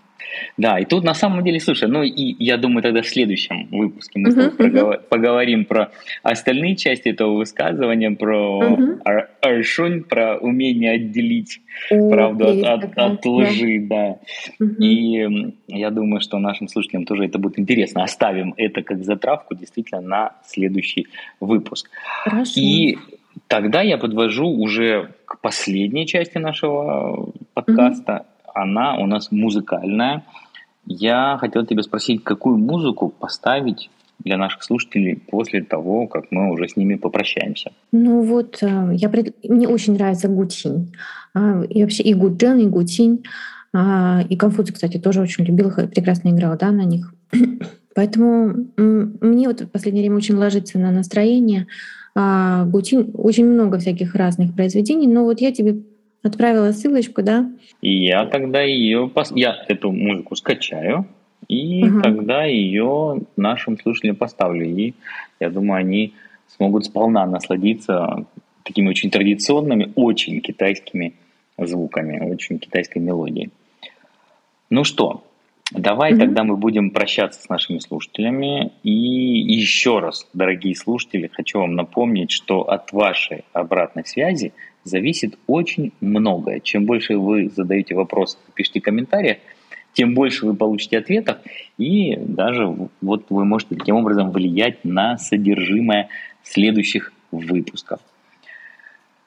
да, 0.57 0.79
и 0.79 0.85
тут 0.85 1.05
на 1.05 1.15
самом 1.15 1.45
деле, 1.45 1.61
слушай, 1.61 1.89
ну 1.89 2.03
и 2.03 2.37
я 2.39 2.57
думаю, 2.57 2.83
тогда 2.83 3.03
в 3.03 3.09
следующем 3.09 3.69
выпуске 3.71 4.19
мы 4.19 4.31
uh-huh, 4.31 4.57
uh-huh. 4.57 5.01
поговорим 5.09 5.65
про 5.65 5.91
остальные 6.23 6.77
части 6.77 7.09
этого 7.09 7.37
высказывания, 7.37 8.11
про 8.11 8.61
uh-huh. 8.63 9.27
аршунь, 9.41 10.05
про 10.05 10.37
умение 10.39 10.93
отделить 10.93 11.61
uh-huh. 11.91 12.11
правду 12.11 12.49
от, 12.49 12.65
от, 12.65 12.99
от 12.99 13.27
лжи, 13.27 13.81
да. 13.81 14.19
Uh-huh. 14.61 14.77
И 14.79 15.53
я 15.69 15.91
думаю, 15.91 16.21
что 16.21 16.39
нашим 16.39 16.69
слушателям 16.69 17.05
тоже 17.05 17.25
это 17.25 17.39
будет 17.39 17.59
интересно. 17.59 18.05
Оставим 18.05 18.55
это 18.57 18.83
как 18.83 19.05
затравку 19.05 19.55
действительно 19.55 20.01
на 20.01 20.33
следующий 20.47 21.09
выпуск. 21.41 21.91
Хорошо. 22.25 22.53
И 22.57 22.99
тогда 23.49 23.83
я 23.83 23.99
подвожу 23.99 24.47
уже 24.47 25.11
к 25.25 25.41
последней 25.41 26.07
части 26.07 26.39
нашего 26.39 27.33
подкаста. 27.55 28.13
Uh-huh 28.13 28.34
она 28.55 28.97
у 28.97 29.07
нас 29.07 29.31
музыкальная. 29.31 30.25
Я 30.87 31.37
хотел 31.41 31.67
тебя 31.67 31.83
спросить, 31.83 32.25
какую 32.25 32.59
музыку 32.59 33.09
поставить 33.09 33.91
для 34.19 34.37
наших 34.37 34.63
слушателей 34.63 35.17
после 35.17 35.63
того, 35.63 36.07
как 36.07 36.27
мы 36.31 36.51
уже 36.53 36.69
с 36.69 36.77
ними 36.77 36.95
попрощаемся? 36.95 37.73
Ну 37.93 38.23
вот, 38.23 38.63
э, 38.63 38.91
я 38.95 39.09
пред... 39.09 39.35
мне 39.45 39.69
очень 39.69 39.95
нравится 39.95 40.29
Гучин. 40.29 40.93
А, 41.35 41.63
и 41.63 41.83
вообще 41.83 42.03
и 42.05 42.15
Гуджен, 42.15 42.59
и 42.59 42.67
Гучин. 42.67 43.25
А, 43.73 44.23
и 44.29 44.37
Конфуций, 44.37 44.75
кстати, 44.75 44.99
тоже 44.99 45.21
очень 45.21 45.45
любил 45.45 45.69
их, 45.69 45.77
прекрасно 45.91 46.29
играл 46.29 46.57
да, 46.57 46.71
на 46.71 46.85
них. 46.85 47.13
Поэтому 47.95 48.67
мне 48.77 49.49
вот 49.49 49.61
в 49.61 49.69
последнее 49.69 50.03
время 50.03 50.17
очень 50.17 50.37
ложится 50.37 50.79
на 50.79 50.91
настроение. 50.91 51.67
А, 52.15 52.65
Гучин 52.67 53.11
очень 53.15 53.47
много 53.47 53.79
всяких 53.79 54.15
разных 54.15 54.55
произведений, 54.55 55.07
но 55.07 55.25
вот 55.25 55.41
я 55.41 55.53
тебе 55.53 55.83
отправила 56.25 56.73
ссылочку, 56.73 57.23
да? 57.23 57.51
И 57.81 58.07
я 58.07 58.27
тогда 58.27 58.63
ее, 58.63 59.11
я 59.35 59.65
эту 59.69 59.93
музыку 59.93 60.35
скачаю, 60.35 61.07
и 61.49 61.85
угу. 61.85 62.01
тогда 62.01 62.45
ее 62.45 63.21
нашим 63.37 63.79
слушателям 63.79 64.17
поставлю. 64.17 64.67
И 64.67 64.95
я 65.41 65.51
думаю, 65.51 65.81
они 65.81 66.15
смогут 66.49 66.87
сполна 66.87 67.27
насладиться 67.27 68.25
такими 68.63 68.89
очень 68.89 69.11
традиционными, 69.11 69.93
очень 69.95 70.41
китайскими 70.41 71.15
звуками, 71.59 72.19
очень 72.33 72.59
китайской 72.59 72.99
мелодией. 72.99 73.51
Ну 74.71 74.85
что, 74.85 75.25
давай 75.71 76.13
mm 76.13 76.19
тогда 76.19 76.45
мы 76.45 76.57
будем 76.57 76.91
прощаться 76.91 77.43
с 77.43 77.49
нашими 77.49 77.79
слушателями. 77.79 78.73
И 78.83 78.91
еще 78.91 79.99
раз, 79.99 80.27
дорогие 80.33 80.75
слушатели, 80.75 81.31
хочу 81.33 81.61
вам 81.61 81.75
напомнить, 81.75 82.31
что 82.31 82.63
от 82.63 82.93
вашей 82.93 83.45
обратной 83.53 84.07
связи 84.07 84.53
зависит 84.85 85.39
очень 85.47 85.93
многое. 86.01 86.61
Чем 86.61 86.87
больше 86.87 87.17
вы 87.17 87.51
задаете 87.55 87.95
вопросы, 87.95 88.37
пишите 88.55 88.81
комментарии, 88.81 89.41
тем 89.95 90.15
больше 90.15 90.47
вы 90.47 90.55
получите 90.55 90.99
ответов, 90.99 91.39
и 91.79 92.17
даже 92.17 92.75
вот 93.01 93.27
вы 93.31 93.45
можете 93.45 93.77
таким 93.77 93.97
образом 93.97 94.31
влиять 94.31 94.85
на 94.85 95.17
содержимое 95.19 96.09
следующих 96.43 97.13
выпусков. 97.31 98.01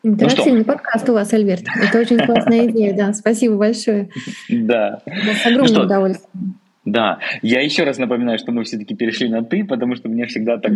Интерактивный 0.03 0.60
ну 0.60 0.66
подкаст 0.66 1.10
у 1.10 1.14
вас, 1.14 1.34
Альберт. 1.34 1.64
Это 1.76 1.99
очень 1.99 2.20
классная 2.20 2.68
идея, 2.70 2.95
да. 2.95 3.14
Спасибо 3.14 3.58
большое. 3.58 4.10
Да. 4.47 5.01
С 5.05 5.45
огромным 5.45 5.76
ну 5.76 5.84
удовольствием. 5.84 6.57
Да, 6.88 7.20
я 7.42 7.60
еще 7.60 7.84
раз 7.84 7.98
напоминаю, 7.98 8.40
что 8.40 8.54
мы 8.54 8.64
все-таки 8.64 8.96
перешли 8.96 9.28
на 9.28 9.44
ты, 9.44 9.66
потому 9.66 9.98
что 9.98 10.08
мне 10.08 10.26
всегда 10.26 10.58
так, 10.58 10.72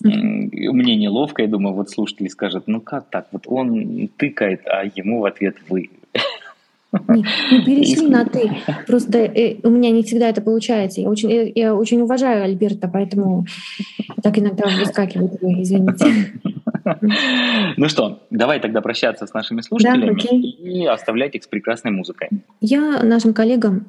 мне 0.00 0.94
неловко, 0.94 1.42
я 1.42 1.48
думаю, 1.48 1.74
вот 1.74 1.90
слушатели 1.90 2.28
скажут, 2.28 2.68
ну 2.68 2.80
как 2.80 3.06
так, 3.10 3.26
вот 3.32 3.42
он 3.46 4.08
тыкает, 4.16 4.60
а 4.66 4.84
ему 4.84 5.22
в 5.22 5.24
ответ 5.24 5.56
вы. 5.68 5.90
Не, 7.08 7.24
мы 7.50 7.64
перешли 7.64 8.06
на 8.06 8.24
ты. 8.24 8.48
Просто 8.86 9.18
э, 9.18 9.56
у 9.64 9.70
меня 9.70 9.90
не 9.90 10.04
всегда 10.04 10.28
это 10.28 10.40
получается. 10.40 11.00
Я 11.00 11.10
очень, 11.10 11.30
я, 11.30 11.42
я 11.42 11.74
очень 11.74 12.00
уважаю 12.00 12.44
Альберта, 12.44 12.88
поэтому 12.88 13.44
так 14.22 14.38
иногда 14.38 14.66
выскакивает, 14.68 15.32
извините. 15.42 16.32
Ну 17.76 17.88
что, 17.88 18.22
давай 18.30 18.60
тогда 18.60 18.80
прощаться 18.80 19.26
с 19.26 19.34
нашими 19.34 19.60
слушателями 19.60 20.14
да, 20.14 20.28
и 20.36 20.86
оставлять 20.86 21.34
их 21.34 21.42
с 21.42 21.48
прекрасной 21.48 21.90
музыкой. 21.90 22.28
Я 22.60 23.02
нашим 23.02 23.34
коллегам 23.34 23.86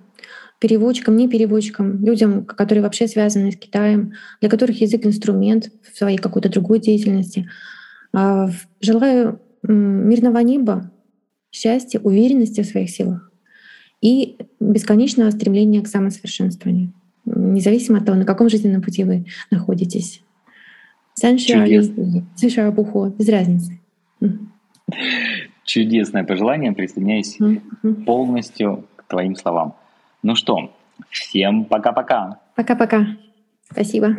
переводчикам, 0.60 1.16
не 1.16 1.28
переводчикам, 1.28 2.04
людям, 2.04 2.46
которые 2.46 2.82
вообще 2.84 3.08
связаны 3.08 3.52
с 3.52 3.58
Китаем, 3.58 4.14
для 4.42 4.50
которых 4.50 4.82
язык 4.82 5.06
инструмент 5.06 5.70
в 5.84 5.98
своей 5.98 6.18
какой-то 6.18 6.50
другой 6.50 6.80
деятельности. 6.80 7.50
А, 8.14 8.50
желаю 8.82 9.40
мирного 9.64 10.40
неба, 10.40 10.92
счастья, 11.52 12.00
уверенности 12.00 12.62
в 12.62 12.66
своих 12.66 12.90
силах 12.90 13.32
и 14.02 14.38
бесконечного 14.60 15.32
стремления 15.32 15.82
к 15.82 15.88
самосовершенствованию, 15.88 16.94
независимо 17.26 18.00
от 18.00 18.06
того, 18.06 18.18
на 18.18 18.26
каком 18.26 18.50
жизненном 18.50 18.82
пути 18.82 19.04
вы 19.04 19.26
находитесь. 19.52 20.22
Бухо, 22.72 23.12
без 23.18 23.28
разницы. 23.30 23.80
Чудесное 25.64 26.24
пожелание, 26.24 26.72
присоединяюсь 26.72 27.38
mm-hmm. 27.40 28.06
полностью 28.06 28.86
к 28.96 29.04
твоим 29.08 29.36
словам. 29.36 29.76
Ну 30.24 30.36
что, 30.36 30.72
всем 31.10 31.66
пока-пока. 31.66 32.40
Пока-пока. 32.56 33.06
Спасибо. 33.72 34.16